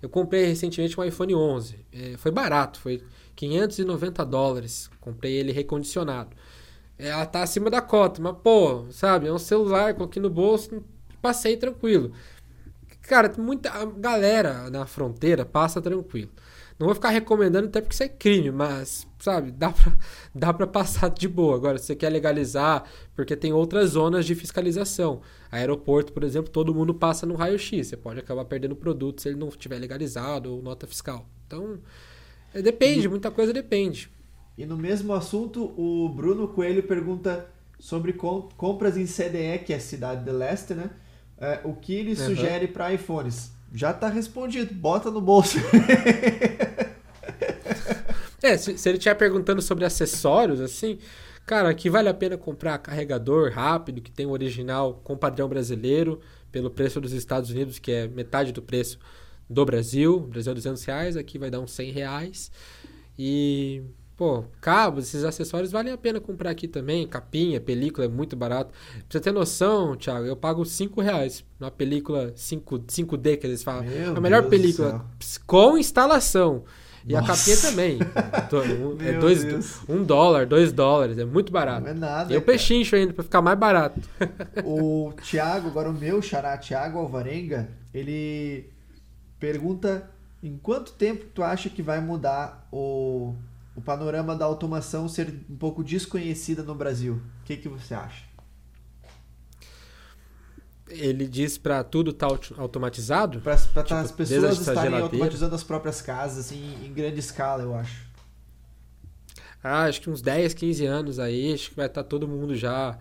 eu 0.00 0.08
comprei 0.10 0.44
recentemente 0.44 0.98
um 1.00 1.04
iPhone 1.04 1.34
11. 1.34 1.74
É, 1.90 2.16
foi 2.18 2.30
barato, 2.30 2.78
foi 2.78 3.02
590 3.34 4.24
dólares. 4.26 4.90
Comprei 5.00 5.32
ele 5.32 5.52
recondicionado. 5.52 6.36
É, 6.98 7.08
ela 7.08 7.26
tá 7.26 7.42
acima 7.42 7.70
da 7.70 7.80
cota, 7.80 8.20
mas 8.22 8.36
pô, 8.42 8.86
sabe? 8.90 9.26
É 9.26 9.32
um 9.32 9.38
celular, 9.38 9.94
coloquei 9.94 10.20
no 10.20 10.30
bolso, 10.30 10.82
passei 11.20 11.56
tranquilo. 11.56 12.12
Cara, 13.02 13.32
muita 13.38 13.84
galera 13.84 14.68
na 14.70 14.86
fronteira 14.86 15.44
passa 15.44 15.80
tranquilo. 15.80 16.30
Não 16.78 16.86
vou 16.86 16.94
ficar 16.94 17.08
recomendando 17.08 17.68
até 17.68 17.80
porque 17.80 17.94
isso 17.94 18.02
é 18.02 18.08
crime, 18.08 18.50
mas, 18.50 19.06
sabe, 19.18 19.50
dá 19.50 19.70
pra, 19.70 19.96
dá 20.34 20.52
pra 20.52 20.66
passar 20.66 21.08
de 21.08 21.26
boa. 21.26 21.56
Agora, 21.56 21.78
se 21.78 21.86
você 21.86 21.96
quer 21.96 22.10
legalizar, 22.10 22.84
porque 23.14 23.34
tem 23.34 23.52
outras 23.52 23.90
zonas 23.90 24.26
de 24.26 24.34
fiscalização. 24.34 25.22
Aeroporto, 25.50 26.12
por 26.12 26.22
exemplo, 26.22 26.50
todo 26.50 26.74
mundo 26.74 26.92
passa 26.92 27.24
no 27.24 27.34
raio-x. 27.34 27.86
Você 27.86 27.96
pode 27.96 28.20
acabar 28.20 28.44
perdendo 28.44 28.76
produto 28.76 29.22
se 29.22 29.28
ele 29.28 29.38
não 29.38 29.48
tiver 29.48 29.78
legalizado 29.78 30.52
ou 30.52 30.62
nota 30.62 30.86
fiscal. 30.86 31.26
Então, 31.46 31.78
é, 32.52 32.60
depende, 32.60 33.08
muita 33.08 33.30
coisa 33.30 33.54
depende. 33.54 34.10
E 34.56 34.64
no 34.64 34.76
mesmo 34.76 35.12
assunto, 35.12 35.74
o 35.76 36.08
Bruno 36.08 36.48
Coelho 36.48 36.82
pergunta 36.82 37.46
sobre 37.78 38.14
compras 38.14 38.96
em 38.96 39.04
CDE, 39.04 39.64
que 39.64 39.72
é 39.72 39.76
a 39.76 39.80
cidade 39.80 40.24
de 40.24 40.30
Leste, 40.30 40.74
né? 40.74 40.90
É, 41.38 41.60
o 41.64 41.74
que 41.74 41.94
ele 41.94 42.10
uhum. 42.10 42.16
sugere 42.16 42.66
para 42.66 42.92
iPhones? 42.94 43.52
Já 43.72 43.92
tá 43.92 44.08
respondido, 44.08 44.74
bota 44.74 45.10
no 45.10 45.20
bolso. 45.20 45.58
é, 48.42 48.56
se, 48.56 48.78
se 48.78 48.88
ele 48.88 48.96
estiver 48.96 49.14
perguntando 49.14 49.60
sobre 49.60 49.84
acessórios, 49.84 50.60
assim, 50.60 50.98
cara, 51.44 51.68
aqui 51.68 51.90
vale 51.90 52.08
a 52.08 52.14
pena 52.14 52.38
comprar 52.38 52.78
carregador 52.78 53.52
rápido, 53.52 54.00
que 54.00 54.10
tem 54.10 54.24
o 54.24 54.30
original 54.30 55.02
com 55.04 55.14
padrão 55.14 55.46
brasileiro, 55.46 56.20
pelo 56.50 56.70
preço 56.70 56.98
dos 56.98 57.12
Estados 57.12 57.50
Unidos, 57.50 57.78
que 57.78 57.92
é 57.92 58.08
metade 58.08 58.52
do 58.52 58.62
preço 58.62 58.98
do 59.50 59.62
Brasil. 59.66 60.16
O 60.16 60.20
Brasil 60.20 60.52
é 60.52 60.54
200 60.54 60.84
reais, 60.84 61.16
aqui 61.16 61.36
vai 61.36 61.50
dar 61.50 61.60
uns 61.60 61.72
100 61.72 61.90
reais. 61.90 62.50
E 63.18 63.82
Pô, 64.16 64.44
cabos, 64.62 65.08
esses 65.08 65.24
acessórios 65.24 65.70
valem 65.70 65.92
a 65.92 65.98
pena 65.98 66.18
comprar 66.18 66.50
aqui 66.50 66.66
também. 66.66 67.06
Capinha, 67.06 67.60
película 67.60 68.06
é 68.06 68.08
muito 68.08 68.34
barato. 68.34 68.70
Pra 68.70 69.02
você 69.10 69.20
ter 69.20 69.30
noção, 69.30 69.94
Thiago, 69.94 70.24
eu 70.24 70.34
pago 70.34 70.64
5 70.64 71.02
reais 71.02 71.44
na 71.60 71.70
película 71.70 72.32
5, 72.34 72.78
5D 72.78 73.36
que 73.36 73.46
eles 73.46 73.62
falam. 73.62 73.84
Meu 73.84 74.16
a 74.16 74.20
melhor 74.20 74.40
Deus 74.40 74.50
película 74.50 75.04
com 75.46 75.76
instalação. 75.76 76.64
E 77.06 77.12
Nossa. 77.12 77.24
a 77.24 77.36
capinha 77.36 77.56
também. 77.58 77.98
é 79.06 79.18
dois, 79.18 79.80
um 79.86 80.02
dólar, 80.02 80.46
dois 80.46 80.72
dólares. 80.72 81.18
É 81.18 81.24
muito 81.26 81.52
barato. 81.52 81.82
Não 81.82 81.90
é 81.90 81.94
nada. 81.94 82.32
E 82.32 82.36
o 82.38 82.42
pechincho 82.42 82.96
ainda, 82.96 83.12
pra 83.12 83.22
ficar 83.22 83.42
mais 83.42 83.58
barato. 83.58 84.00
o 84.64 85.12
Thiago, 85.22 85.68
agora 85.68 85.90
o 85.90 85.92
meu 85.92 86.22
xará, 86.22 86.56
Thiago 86.56 86.98
Alvarenga, 86.98 87.68
ele 87.92 88.70
pergunta 89.38 90.10
em 90.42 90.56
quanto 90.56 90.92
tempo 90.92 91.26
tu 91.34 91.42
acha 91.42 91.68
que 91.68 91.82
vai 91.82 92.00
mudar 92.00 92.66
o 92.72 93.34
o 93.76 93.80
panorama 93.82 94.34
da 94.34 94.46
automação 94.46 95.06
ser 95.06 95.28
um 95.48 95.56
pouco 95.56 95.84
desconhecida 95.84 96.62
no 96.62 96.74
Brasil. 96.74 97.20
O 97.42 97.44
que, 97.44 97.58
que 97.58 97.68
você 97.68 97.94
acha? 97.94 98.24
Ele 100.88 101.26
diz 101.26 101.58
para 101.58 101.84
tudo 101.84 102.10
estar 102.10 102.28
tá 102.28 102.54
automatizado? 102.56 103.40
Para 103.40 103.56
tá 103.56 103.82
tipo, 103.82 103.94
as 103.94 104.10
pessoas 104.10 104.58
estarem 104.60 104.98
automatizando 104.98 105.54
as 105.54 105.62
próprias 105.62 106.00
casas 106.00 106.46
assim, 106.46 106.74
em 106.84 106.92
grande 106.92 107.20
escala, 107.20 107.62
eu 107.62 107.74
acho. 107.74 108.06
Ah, 109.62 109.84
acho 109.84 110.00
que 110.00 110.08
uns 110.08 110.22
10, 110.22 110.54
15 110.54 110.86
anos 110.86 111.18
aí, 111.18 111.52
acho 111.52 111.70
que 111.70 111.76
vai 111.76 111.86
estar 111.86 112.02
tá 112.02 112.08
todo 112.08 112.26
mundo 112.26 112.54
já. 112.54 112.98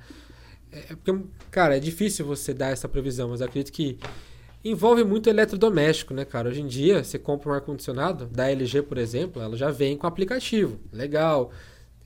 É, 0.72 0.80
é, 0.80 0.96
porque, 0.96 1.26
cara, 1.52 1.78
é 1.78 1.80
difícil 1.80 2.26
você 2.26 2.54
dar 2.54 2.72
essa 2.72 2.90
previsão, 2.90 3.30
mas 3.30 3.42
acredito 3.42 3.72
que 3.72 3.98
envolve 4.66 5.04
muito 5.04 5.30
eletrodoméstico, 5.30 6.12
né, 6.12 6.26
cara? 6.26 6.50
Hoje 6.50 6.62
em 6.62 6.68
dia, 6.68 7.04
você 7.04 7.20
compra 7.20 7.50
um 7.52 7.54
ar-condicionado 7.54 8.26
da 8.26 8.50
LG, 8.50 8.82
por 8.82 8.98
exemplo, 8.98 9.40
ela 9.40 9.56
já 9.56 9.70
vem 9.70 9.96
com 9.96 10.08
aplicativo. 10.08 10.80
Legal. 10.92 11.52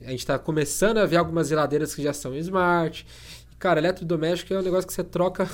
A 0.02 0.10
gente 0.10 0.20
está 0.20 0.38
começando 0.38 0.98
a 0.98 1.06
ver 1.06 1.16
algumas 1.16 1.48
geladeiras 1.48 1.94
que 1.94 2.02
já 2.02 2.12
são 2.12 2.36
smart. 2.36 3.06
Cara, 3.58 3.80
eletrodoméstico 3.80 4.52
é 4.52 4.58
um 4.58 4.62
negócio 4.62 4.86
que 4.86 4.92
você 4.92 5.02
troca 5.02 5.48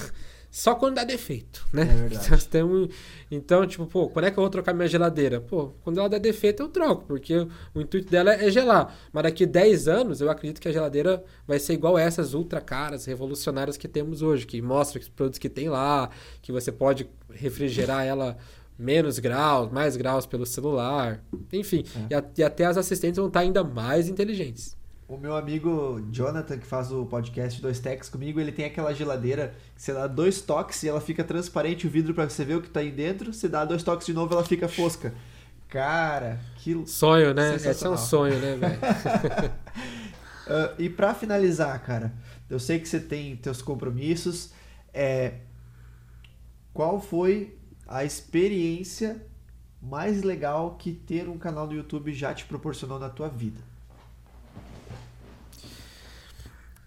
só 0.57 0.75
quando 0.75 0.95
dá 0.95 1.05
defeito, 1.05 1.69
né? 1.71 1.83
É 1.83 1.85
verdade. 2.09 2.45
Então, 2.49 2.89
então, 3.31 3.67
tipo, 3.67 3.85
pô, 3.85 4.09
quando 4.09 4.25
é 4.25 4.31
que 4.31 4.39
eu 4.39 4.43
vou 4.43 4.49
trocar 4.49 4.73
minha 4.73 4.89
geladeira? 4.89 5.39
Pô, 5.39 5.75
quando 5.85 6.01
ela 6.01 6.09
dá 6.09 6.17
defeito 6.17 6.63
eu 6.63 6.69
troco, 6.71 7.05
porque 7.05 7.47
o 7.75 7.81
intuito 7.83 8.11
dela 8.11 8.33
é 8.33 8.51
gelar. 8.51 8.97
Mas 9.13 9.25
daqui 9.25 9.45
10 9.45 9.87
anos 9.87 10.23
eu 10.23 10.31
acredito 10.31 10.59
que 10.59 10.67
a 10.67 10.73
geladeira 10.73 11.23
vai 11.47 11.59
ser 11.59 11.75
igual 11.75 11.99
essas 11.99 12.33
ultra 12.33 12.59
caras, 12.59 13.05
revolucionárias 13.05 13.77
que 13.77 13.87
temos 13.87 14.23
hoje, 14.23 14.47
que 14.47 14.63
mostra 14.63 14.99
os 14.99 15.11
produtos 15.11 15.39
que 15.39 15.51
tem 15.51 15.69
lá, 15.69 16.09
que 16.41 16.51
você 16.51 16.73
pode 16.73 17.07
refrigerar 17.31 18.07
ela 18.07 18.39
menos 18.79 19.19
graus, 19.19 19.71
mais 19.71 19.95
graus 19.95 20.25
pelo 20.25 20.47
celular, 20.47 21.23
enfim. 21.53 21.85
É. 22.09 22.17
E, 22.17 22.41
e 22.41 22.43
até 22.43 22.65
as 22.65 22.79
assistentes 22.79 23.19
vão 23.19 23.29
estar 23.29 23.41
ainda 23.41 23.63
mais 23.63 24.09
inteligentes. 24.09 24.76
O 25.09 25.17
meu 25.17 25.37
amigo 25.37 26.05
Jonathan, 26.11 26.59
que 26.59 26.67
faz 26.67 26.91
o 26.91 27.07
podcast 27.07 27.63
Dois 27.63 27.79
Techs 27.79 28.09
comigo, 28.09 28.41
ele 28.41 28.51
tem 28.51 28.65
aquela 28.65 28.93
geladeira 28.93 29.55
que 29.73 29.81
você 29.81 29.93
dá 29.93 30.09
dois 30.09 30.41
toques 30.41 30.83
e 30.83 30.89
ela 30.89 31.01
fica 31.01 31.23
transparente 31.23 31.87
o 31.87 31.91
vidro 31.91 32.13
para 32.13 32.29
você 32.29 32.45
ver 32.45 32.57
o 32.57 32.63
que 32.63 32.69
tá 32.69 32.81
aí 32.81 32.91
dentro. 32.91 33.33
Você 33.33 33.49
dá 33.49 33.65
dois 33.65 33.85
toques 33.85 34.05
de 34.05 34.13
novo 34.13 34.35
ela 34.35 34.43
fica 34.45 34.67
fosca. 34.67 35.15
Cara, 35.69 36.41
que 36.57 36.85
sonho, 36.89 37.33
né? 37.33 37.55
Esse 37.55 37.87
é 37.87 37.89
um 37.89 37.97
sonho, 37.97 38.37
né, 38.41 38.57
velho? 38.57 38.79
uh, 40.47 40.75
e 40.83 40.91
para 40.91 41.15
finalizar, 41.15 41.81
cara, 41.85 42.13
eu 42.51 42.59
sei 42.59 42.81
que 42.81 42.89
você 42.89 42.99
tem 42.99 43.37
teus 43.37 43.63
compromissos. 43.63 44.51
É, 44.93 45.35
qual 46.75 47.01
foi 47.01 47.57
a 47.87 48.05
experiência 48.05 49.25
mais 49.81 50.25
legal 50.25 50.75
que 50.75 50.93
ter 50.93 51.29
um 51.29 51.39
canal 51.39 51.65
no 51.69 51.75
YouTube 51.75 52.13
já 52.13 52.35
te 52.35 52.45
proporcionou 52.45 52.99
na 52.99 53.09
tua 53.09 53.29
vida? 53.29 53.76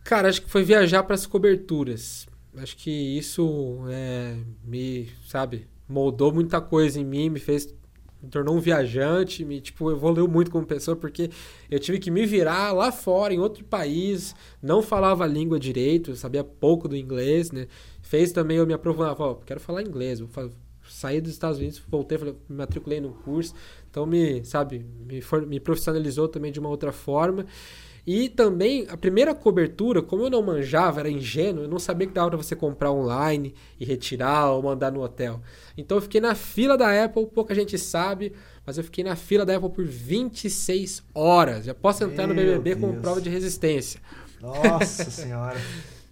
Cara, 0.10 0.28
acho 0.28 0.42
que 0.42 0.50
foi 0.50 0.64
viajar 0.64 1.04
para 1.04 1.14
as 1.14 1.28
coberturas. 1.28 2.28
Acho 2.58 2.76
que 2.78 2.90
isso 2.90 3.78
é, 3.90 4.38
me, 4.66 5.08
sabe, 5.28 5.68
moldou 5.88 6.34
muita 6.34 6.60
coisa 6.60 7.00
em 7.00 7.06
mim, 7.06 7.30
me 7.30 7.40
fez 7.40 7.72
me 8.20 8.28
tornou 8.28 8.56
um 8.56 8.60
viajante, 8.60 9.46
me 9.46 9.62
tipo 9.62 9.92
evoluiu 9.92 10.28
muito 10.28 10.50
como 10.50 10.66
pessoa 10.66 10.98
porque 10.98 11.30
eu 11.70 11.80
tive 11.80 12.00
que 12.00 12.10
me 12.10 12.26
virar 12.26 12.72
lá 12.72 12.92
fora 12.92 13.36
em 13.36 13.38
outro 13.38 13.64
país, 13.64 14.36
não 14.64 14.82
falava 14.82 15.26
a 15.26 15.28
língua 15.28 15.60
direito, 15.60 16.16
sabia 16.16 16.44
pouco 16.44 16.88
do 16.88 16.98
inglês, 16.98 17.52
né? 17.52 17.68
Fez 18.02 18.32
também 18.32 18.58
eu 18.58 18.66
me 18.66 18.74
aprofundar, 18.74 19.16
ó, 19.22 19.36
quero 19.36 19.60
falar 19.60 19.84
inglês, 19.84 20.20
vou 20.20 20.52
sair 20.90 21.22
dos 21.22 21.34
Estados 21.34 21.60
Unidos, 21.60 21.80
voltei, 21.88 22.18
falei, 22.18 22.36
me 22.50 22.56
matriculei 22.58 23.00
no 23.00 23.12
curso, 23.12 23.54
então 23.92 24.08
me, 24.08 24.44
sabe, 24.44 24.84
me, 25.06 25.22
for, 25.22 25.46
me 25.46 25.60
profissionalizou 25.60 26.28
também 26.28 26.52
de 26.52 26.60
uma 26.60 26.70
outra 26.70 26.92
forma. 26.92 27.46
E 28.06 28.30
também, 28.30 28.86
a 28.90 28.98
primeira 28.98 29.36
cobertura, 29.36 30.02
como 30.02 30.24
eu 30.24 30.30
não 30.30 30.42
manjava, 30.42 31.00
era 31.00 31.10
ingênuo, 31.10 31.64
eu 31.64 31.68
não 31.68 31.80
sabia 31.80 32.08
que 32.08 32.14
dava 32.14 32.30
para 32.30 32.38
você 32.38 32.56
comprar 32.56 32.92
online 32.92 33.54
e 33.80 33.86
retirar 33.86 34.52
ou 34.52 34.64
mandar 34.64 34.92
no 34.92 35.02
hotel. 35.02 35.42
Então 35.78 35.98
eu 35.98 36.02
fiquei 36.02 36.20
na 36.22 36.34
fila 36.36 36.78
da 36.78 37.04
Apple, 37.04 37.28
pouca 37.28 37.54
gente 37.54 37.78
sabe, 37.78 38.34
mas 38.66 38.78
eu 38.78 38.84
fiquei 38.84 39.04
na 39.04 39.16
fila 39.16 39.46
da 39.46 39.56
Apple 39.56 39.70
por 39.70 39.86
26 39.86 41.04
horas. 41.14 41.66
Já 41.66 41.74
posso 41.74 42.04
entrar 42.04 42.28
Meu 42.28 42.36
no 42.36 42.42
BBB 42.42 42.76
Deus. 42.76 42.82
com 42.82 43.02
prova 43.02 43.22
de 43.22 43.30
resistência. 43.30 44.02
Nossa 44.42 45.04
senhora, 45.12 45.60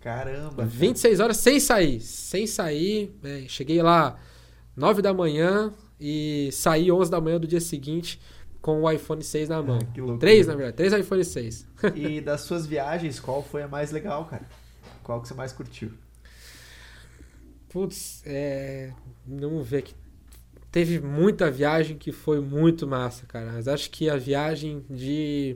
caramba. 0.02 0.66
26 0.66 1.20
horas 1.20 1.38
sem 1.38 1.60
sair, 1.60 2.00
sem 2.02 2.46
sair. 2.46 3.12
É, 3.24 3.44
cheguei 3.48 3.82
lá 3.82 4.20
9 4.76 5.02
da 5.02 5.14
manhã 5.14 5.74
e 6.00 6.50
saí 6.52 6.92
11 6.92 7.10
da 7.10 7.20
manhã 7.20 7.40
do 7.40 7.48
dia 7.48 7.62
seguinte 7.62 8.20
com 8.68 8.82
o 8.82 8.92
iPhone 8.92 9.24
6 9.24 9.48
na 9.48 9.64
mão. 9.64 9.80
que. 9.96 10.02
Três, 10.20 10.46
na 10.46 10.54
verdade. 10.54 10.76
Três 10.76 10.92
iPhone 10.92 11.24
6. 11.24 11.66
e 11.96 12.20
das 12.20 12.42
suas 12.42 12.68
viagens, 12.68 13.18
qual 13.18 13.42
foi 13.42 13.64
a 13.64 13.68
mais 13.68 13.92
legal, 13.92 14.26
cara? 14.26 14.46
Qual 15.02 15.22
que 15.22 15.30
você 15.30 15.34
mais 15.34 15.54
curtiu? 15.54 15.92
Putz, 17.70 18.22
é... 18.26 18.92
Vamos 19.26 19.66
ver 19.66 19.78
aqui. 19.78 19.96
Teve 20.70 21.00
muita 21.00 21.50
viagem 21.50 21.98
que 21.98 22.12
foi 22.12 22.42
muito 22.42 22.86
massa, 22.86 23.26
cara. 23.26 23.54
Mas 23.54 23.70
acho 23.70 23.90
que 23.90 24.10
a 24.10 24.18
viagem 24.18 24.86
de... 24.90 25.56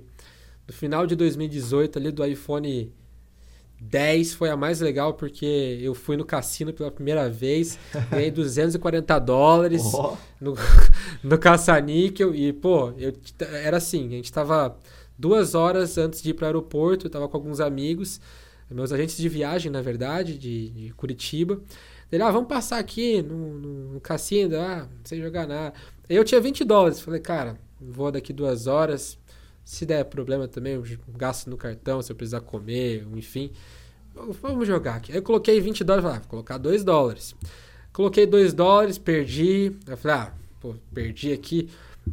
Do 0.66 0.72
final 0.72 1.05
de 1.05 1.14
2018, 1.18 1.99
ali 1.99 2.12
do 2.14 2.26
iPhone 2.26 2.93
10 3.84 4.36
foi 4.36 4.51
a 4.51 4.55
mais 4.55 4.79
legal 4.79 5.15
porque 5.15 5.79
eu 5.82 5.95
fui 5.95 6.15
no 6.15 6.23
cassino 6.23 6.71
pela 6.71 6.91
primeira 6.91 7.27
vez, 7.27 7.79
ganhei 8.11 8.29
240 8.32 9.17
dólares 9.19 9.82
oh. 9.95 10.15
no, 10.39 10.53
no 11.23 11.38
caça-níquel 11.39 12.34
e, 12.36 12.53
pô, 12.53 12.93
eu, 12.95 13.11
era 13.63 13.77
assim, 13.77 14.07
a 14.07 14.11
gente 14.11 14.32
tava 14.32 14.77
duas 15.17 15.55
horas 15.55 15.97
antes 15.97 16.21
de 16.21 16.29
ir 16.29 16.34
para 16.36 16.43
o 16.43 16.47
aeroporto, 16.47 17.07
eu 17.07 17.09
tava 17.09 17.27
com 17.27 17.36
alguns 17.36 17.59
amigos, 17.59 18.21
meus 18.69 18.91
agentes 18.91 19.17
de 19.17 19.27
viagem, 19.27 19.71
na 19.71 19.82
verdade, 19.82 20.38
de, 20.38 20.69
de 20.69 20.93
Curitiba. 20.93 21.59
Ele, 22.11 22.21
ah, 22.21 22.32
vamos 22.32 22.47
passar 22.47 22.77
aqui 22.77 23.21
no, 23.21 23.57
no, 23.57 23.93
no 23.93 24.01
cassino, 24.01 24.57
ah, 24.57 24.88
não 24.89 25.05
sei 25.05 25.19
jogar 25.19 25.47
nada. 25.47 25.73
Eu 26.07 26.23
tinha 26.23 26.39
20 26.39 26.63
dólares, 26.63 26.99
falei, 26.99 27.19
cara, 27.19 27.57
vou 27.79 28.11
daqui 28.11 28.32
duas 28.32 28.67
horas, 28.67 29.17
se 29.72 29.86
der 29.86 30.03
problema 30.03 30.49
também, 30.49 30.74
eu 30.74 30.84
gasto 31.15 31.49
no 31.49 31.55
cartão, 31.55 32.01
se 32.01 32.11
eu 32.11 32.15
precisar 32.15 32.41
comer, 32.41 33.07
enfim. 33.15 33.49
Vamos 34.41 34.67
jogar 34.67 34.95
aqui. 34.95 35.13
Aí 35.13 35.19
eu 35.19 35.24
coloquei 35.24 35.61
20 35.61 35.86
dólares, 35.86 36.03
falei, 36.03 36.17
ah, 36.17 36.19
vou 36.19 36.30
colocar 36.30 36.57
2 36.57 36.84
dólares. 36.84 37.34
Coloquei 37.93 38.26
2 38.26 38.51
dólares, 38.51 38.97
perdi. 38.97 39.72
Eu 39.88 39.95
falei, 39.95 40.17
ah, 40.17 40.34
pô, 40.59 40.76
perdi 40.93 41.32
aqui. 41.32 41.69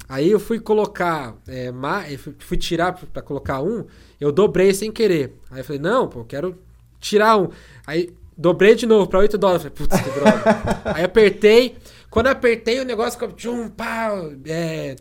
Aí 0.09 0.30
eu 0.30 0.38
fui 0.38 0.61
colocar, 0.61 1.34
é, 1.48 1.72
fui, 2.16 2.32
fui 2.38 2.56
tirar 2.56 2.92
para 2.92 3.22
colocar 3.22 3.61
um, 3.61 3.84
eu 4.20 4.30
dobrei 4.30 4.72
sem 4.72 4.92
querer. 4.92 5.34
Aí 5.50 5.59
eu 5.59 5.64
falei, 5.64 5.82
não, 5.82 6.06
pô, 6.06 6.20
eu 6.20 6.24
quero 6.26 6.56
tirar 7.00 7.36
um. 7.38 7.48
Aí 7.84 8.14
dobrei 8.36 8.76
de 8.76 8.86
novo 8.86 9.09
para 9.11 9.18
8 9.18 9.36
dólares. 9.36 9.64
Falei, 9.64 9.76
putz, 9.76 10.00
que 10.00 10.11
droga. 10.11 10.44
Aí 10.94 11.02
apertei. 11.02 11.76
Quando 12.09 12.28
apertei, 12.28 12.78
o 12.78 12.84
negócio 12.84 13.18
ficou, 13.18 13.32
tchum, 13.32 13.68
pá, 13.68 14.12
é, 14.46 14.94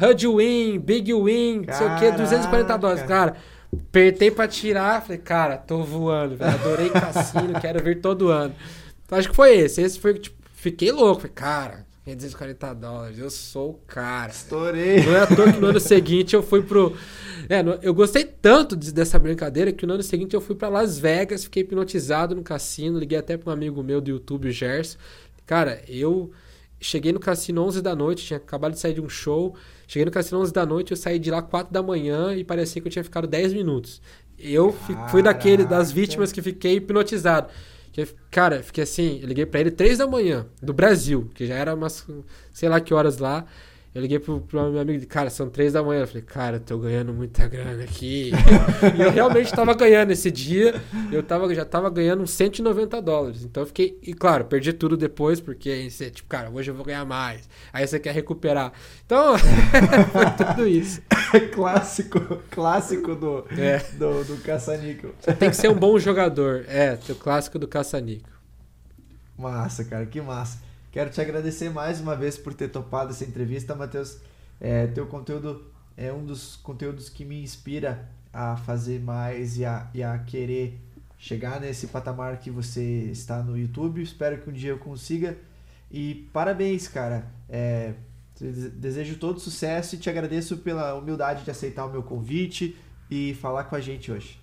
HUD 0.00 0.26
win, 0.26 0.78
big 0.78 1.12
win, 1.12 1.64
não 1.66 1.74
sei 1.74 1.86
o 1.86 1.96
que, 1.98 2.10
240 2.12 2.76
dólares. 2.76 3.02
Cara, 3.02 3.36
apertei 3.72 4.30
pra 4.30 4.48
tirar, 4.48 5.02
falei, 5.02 5.18
cara, 5.18 5.56
tô 5.56 5.82
voando, 5.82 6.36
velho, 6.36 6.54
adorei 6.54 6.90
cassino, 6.90 7.58
quero 7.60 7.82
vir 7.82 8.00
todo 8.00 8.28
ano. 8.28 8.54
Então 9.04 9.18
acho 9.18 9.28
que 9.28 9.36
foi 9.36 9.56
esse. 9.56 9.82
Esse 9.82 9.98
foi, 9.98 10.14
tipo, 10.14 10.36
fiquei 10.54 10.90
louco, 10.90 11.22
falei, 11.22 11.34
cara, 11.34 11.86
240 12.14 12.74
dólares, 12.74 13.18
eu 13.18 13.30
sou 13.30 13.70
o 13.70 13.74
cara. 13.86 14.30
Estourei. 14.30 15.04
Não 15.04 15.14
é 15.14 15.20
à 15.20 15.26
toa 15.26 15.52
que 15.52 15.60
no 15.60 15.68
ano 15.68 15.80
seguinte 15.80 16.34
eu 16.34 16.42
fui 16.42 16.62
pro. 16.62 16.96
É, 17.48 17.62
eu 17.82 17.94
gostei 17.94 18.24
tanto 18.24 18.76
dessa 18.76 19.18
brincadeira 19.18 19.72
que 19.72 19.86
no 19.86 19.94
ano 19.94 20.02
seguinte 20.02 20.34
eu 20.34 20.40
fui 20.40 20.54
para 20.54 20.68
Las 20.68 20.98
Vegas, 20.98 21.44
fiquei 21.44 21.62
hipnotizado 21.62 22.34
no 22.34 22.42
cassino, 22.42 22.98
liguei 22.98 23.18
até 23.18 23.36
para 23.36 23.50
um 23.50 23.52
amigo 23.52 23.82
meu 23.82 24.00
do 24.00 24.10
YouTube, 24.10 24.48
o 24.48 24.50
Gerson. 24.50 24.98
Cara, 25.46 25.82
eu 25.88 26.30
cheguei 26.80 27.12
no 27.12 27.20
cassino 27.20 27.62
11 27.64 27.82
da 27.82 27.94
noite, 27.94 28.24
tinha 28.24 28.36
acabado 28.36 28.72
de 28.72 28.78
sair 28.78 28.94
de 28.94 29.00
um 29.00 29.08
show. 29.08 29.54
Cheguei 29.90 30.04
no 30.04 30.12
cassino 30.12 30.38
11 30.38 30.52
da 30.52 30.64
noite, 30.64 30.92
eu 30.92 30.96
saí 30.96 31.18
de 31.18 31.32
lá 31.32 31.42
4 31.42 31.72
da 31.72 31.82
manhã 31.82 32.32
e 32.32 32.44
parecia 32.44 32.80
que 32.80 32.86
eu 32.86 32.92
tinha 32.92 33.02
ficado 33.02 33.26
10 33.26 33.52
minutos. 33.54 34.00
Eu 34.38 34.72
Caraca. 34.72 35.08
fui 35.08 35.20
daquele 35.20 35.64
das 35.64 35.90
vítimas 35.90 36.30
que 36.30 36.40
fiquei 36.40 36.76
hipnotizado. 36.76 37.48
Que, 37.90 38.06
cara, 38.30 38.62
fiquei 38.62 38.84
assim, 38.84 39.18
eu 39.20 39.26
liguei 39.26 39.44
para 39.44 39.58
ele 39.58 39.72
3 39.72 39.98
da 39.98 40.06
manhã, 40.06 40.46
do 40.62 40.72
Brasil, 40.72 41.28
que 41.34 41.44
já 41.44 41.56
era 41.56 41.74
umas, 41.74 42.06
sei 42.52 42.68
lá 42.68 42.80
que 42.80 42.94
horas 42.94 43.18
lá. 43.18 43.44
Eu 43.92 44.02
liguei 44.02 44.20
pro, 44.20 44.40
pro 44.40 44.70
meu 44.70 44.80
amigo, 44.80 45.04
cara, 45.08 45.28
são 45.30 45.50
três 45.50 45.72
da 45.72 45.82
manhã. 45.82 46.02
Eu 46.02 46.06
falei, 46.06 46.22
cara, 46.22 46.56
eu 46.56 46.60
tô 46.60 46.78
ganhando 46.78 47.12
muita 47.12 47.48
grana 47.48 47.82
aqui. 47.82 48.30
e 48.96 49.02
eu 49.02 49.10
realmente 49.10 49.52
tava 49.52 49.74
ganhando 49.74 50.12
esse 50.12 50.30
dia. 50.30 50.80
Eu 51.10 51.24
tava, 51.24 51.52
já 51.52 51.64
tava 51.64 51.90
ganhando 51.90 52.22
uns 52.22 52.30
190 52.30 53.02
dólares. 53.02 53.42
Então 53.42 53.64
eu 53.64 53.66
fiquei. 53.66 53.98
E 54.00 54.14
claro, 54.14 54.44
perdi 54.44 54.72
tudo 54.72 54.96
depois, 54.96 55.40
porque 55.40 55.68
aí 55.68 55.90
você, 55.90 56.08
tipo, 56.08 56.28
cara, 56.28 56.48
hoje 56.50 56.70
eu 56.70 56.74
vou 56.74 56.84
ganhar 56.84 57.04
mais. 57.04 57.48
Aí 57.72 57.84
você 57.84 57.98
quer 57.98 58.14
recuperar. 58.14 58.72
Então, 59.04 59.36
foi 60.12 60.46
tudo 60.46 60.68
isso. 60.68 61.02
clássico, 61.52 62.20
clássico 62.48 63.16
do, 63.16 63.44
é. 63.58 63.78
do, 63.98 64.22
do 64.22 64.36
caça-níquel. 64.42 65.16
Você 65.18 65.32
tem 65.32 65.50
que 65.50 65.56
ser 65.56 65.68
um 65.68 65.74
bom 65.74 65.98
jogador. 65.98 66.64
É, 66.68 66.96
o 67.08 67.14
clássico 67.16 67.58
do 67.58 67.66
caça-níquel. 67.66 68.30
Massa, 69.36 69.84
cara, 69.84 70.06
que 70.06 70.20
massa. 70.20 70.69
Quero 70.90 71.08
te 71.08 71.20
agradecer 71.20 71.70
mais 71.70 72.00
uma 72.00 72.16
vez 72.16 72.36
por 72.36 72.52
ter 72.52 72.68
topado 72.68 73.12
essa 73.12 73.24
entrevista, 73.24 73.76
Matheus. 73.76 74.18
É, 74.60 74.88
teu 74.88 75.06
conteúdo 75.06 75.64
é 75.96 76.12
um 76.12 76.24
dos 76.24 76.56
conteúdos 76.56 77.08
que 77.08 77.24
me 77.24 77.40
inspira 77.40 78.08
a 78.32 78.56
fazer 78.56 79.00
mais 79.00 79.56
e 79.56 79.64
a, 79.64 79.88
e 79.94 80.02
a 80.02 80.18
querer 80.18 80.80
chegar 81.16 81.60
nesse 81.60 81.86
patamar 81.86 82.38
que 82.38 82.50
você 82.50 82.82
está 83.04 83.40
no 83.40 83.56
YouTube. 83.56 84.02
Espero 84.02 84.38
que 84.38 84.50
um 84.50 84.52
dia 84.52 84.70
eu 84.70 84.78
consiga. 84.78 85.38
E 85.92 86.28
parabéns, 86.32 86.88
cara. 86.88 87.24
É, 87.48 87.94
desejo 88.40 89.16
todo 89.16 89.38
sucesso 89.38 89.94
e 89.94 89.98
te 89.98 90.10
agradeço 90.10 90.56
pela 90.58 90.94
humildade 90.94 91.44
de 91.44 91.50
aceitar 91.52 91.86
o 91.86 91.90
meu 91.90 92.02
convite 92.02 92.76
e 93.08 93.34
falar 93.34 93.64
com 93.64 93.76
a 93.76 93.80
gente 93.80 94.10
hoje. 94.10 94.39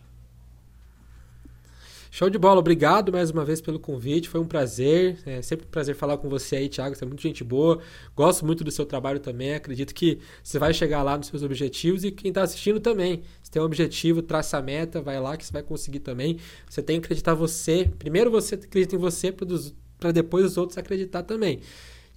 Show 2.17 2.31
de 2.31 2.37
bola, 2.39 2.59
obrigado 2.59 3.11
mais 3.11 3.29
uma 3.29 3.45
vez 3.45 3.61
pelo 3.61 3.79
convite, 3.79 4.27
foi 4.27 4.41
um 4.41 4.47
prazer, 4.47 5.19
é 5.23 5.39
sempre 5.43 5.67
um 5.67 5.69
prazer 5.69 5.93
falar 5.93 6.17
com 6.17 6.27
você 6.27 6.55
aí, 6.55 6.67
Thiago, 6.67 6.95
você 6.95 7.03
é 7.03 7.07
muito 7.07 7.21
gente 7.21 7.43
boa, 7.43 7.77
gosto 8.15 8.43
muito 8.43 8.63
do 8.63 8.71
seu 8.71 8.87
trabalho 8.87 9.19
também, 9.19 9.53
acredito 9.53 9.93
que 9.93 10.17
você 10.41 10.57
vai 10.57 10.73
chegar 10.73 11.03
lá 11.03 11.15
nos 11.15 11.27
seus 11.27 11.43
objetivos 11.43 12.03
e 12.03 12.09
quem 12.09 12.29
está 12.29 12.41
assistindo 12.41 12.79
também, 12.79 13.21
se 13.43 13.51
tem 13.51 13.61
um 13.61 13.65
objetivo, 13.65 14.23
traça 14.23 14.57
a 14.57 14.61
meta, 14.63 14.99
vai 14.99 15.19
lá 15.19 15.37
que 15.37 15.45
você 15.45 15.53
vai 15.53 15.61
conseguir 15.61 15.99
também, 15.99 16.39
você 16.67 16.81
tem 16.81 16.99
que 16.99 17.05
acreditar 17.05 17.35
você, 17.35 17.87
primeiro 17.99 18.31
você 18.31 18.55
acredita 18.55 18.95
em 18.95 18.97
você 18.97 19.31
para 19.99 20.11
depois 20.11 20.43
os 20.43 20.57
outros 20.57 20.75
acreditar 20.75 21.21
também. 21.21 21.59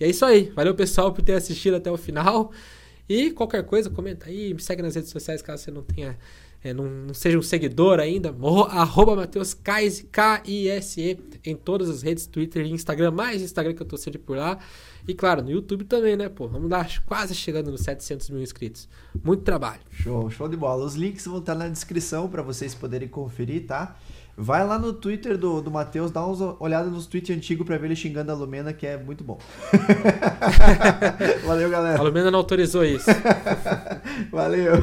E 0.00 0.04
é 0.04 0.08
isso 0.08 0.24
aí, 0.24 0.50
valeu 0.56 0.74
pessoal 0.74 1.12
por 1.12 1.20
ter 1.20 1.34
assistido 1.34 1.74
até 1.74 1.92
o 1.92 1.98
final. 1.98 2.50
E 3.06 3.32
qualquer 3.32 3.64
coisa, 3.64 3.90
comenta 3.90 4.28
aí, 4.28 4.54
me 4.54 4.62
segue 4.62 4.80
nas 4.80 4.94
redes 4.94 5.10
sociais 5.10 5.42
caso 5.42 5.64
você 5.64 5.70
não 5.70 5.82
tenha 5.82 6.16
é, 6.62 6.74
não, 6.74 6.84
não, 6.84 7.14
seja 7.14 7.38
um 7.38 7.42
seguidor 7.42 7.98
ainda, 7.98 8.34
arroba 8.70 9.16
Matheus 9.16 9.54
Kaise, 9.54 10.04
K-I-S-E, 10.04 11.18
em 11.44 11.56
todas 11.56 11.88
as 11.88 12.02
redes, 12.02 12.26
Twitter 12.26 12.66
e 12.66 12.70
Instagram, 12.70 13.12
mais 13.12 13.40
Instagram 13.40 13.72
que 13.72 13.82
eu 13.82 13.86
tô 13.86 13.96
sempre 13.96 14.18
por 14.18 14.36
lá. 14.36 14.58
E 15.08 15.14
claro, 15.14 15.42
no 15.42 15.50
YouTube 15.50 15.84
também, 15.84 16.16
né, 16.16 16.28
pô? 16.28 16.46
Vamos 16.46 16.68
dar 16.68 17.02
quase 17.06 17.34
chegando 17.34 17.70
nos 17.70 17.80
700 17.80 18.28
mil 18.28 18.42
inscritos. 18.42 18.88
Muito 19.24 19.42
trabalho. 19.42 19.80
Show, 19.90 20.30
show 20.30 20.48
de 20.48 20.56
bola. 20.56 20.84
Os 20.84 20.94
links 20.94 21.24
vão 21.24 21.38
estar 21.38 21.54
na 21.54 21.66
descrição 21.66 22.28
para 22.28 22.42
vocês 22.42 22.74
poderem 22.74 23.08
conferir, 23.08 23.66
tá? 23.66 23.96
Vai 24.36 24.66
lá 24.66 24.78
no 24.78 24.92
Twitter 24.92 25.36
do, 25.36 25.60
do 25.60 25.70
Matheus, 25.70 26.10
dá 26.10 26.24
uma 26.24 26.56
olhada 26.62 26.88
nos 26.88 27.06
tweets 27.06 27.34
antigos 27.34 27.66
pra 27.66 27.76
ver 27.76 27.86
ele 27.86 27.96
xingando 27.96 28.30
a 28.30 28.34
Lumena, 28.34 28.72
que 28.72 28.86
é 28.86 28.96
muito 28.96 29.24
bom. 29.24 29.38
Valeu, 31.44 31.70
galera. 31.70 31.98
A 31.98 32.02
Lumena 32.02 32.30
não 32.30 32.38
autorizou 32.38 32.84
isso. 32.84 33.06
Valeu. 34.30 34.74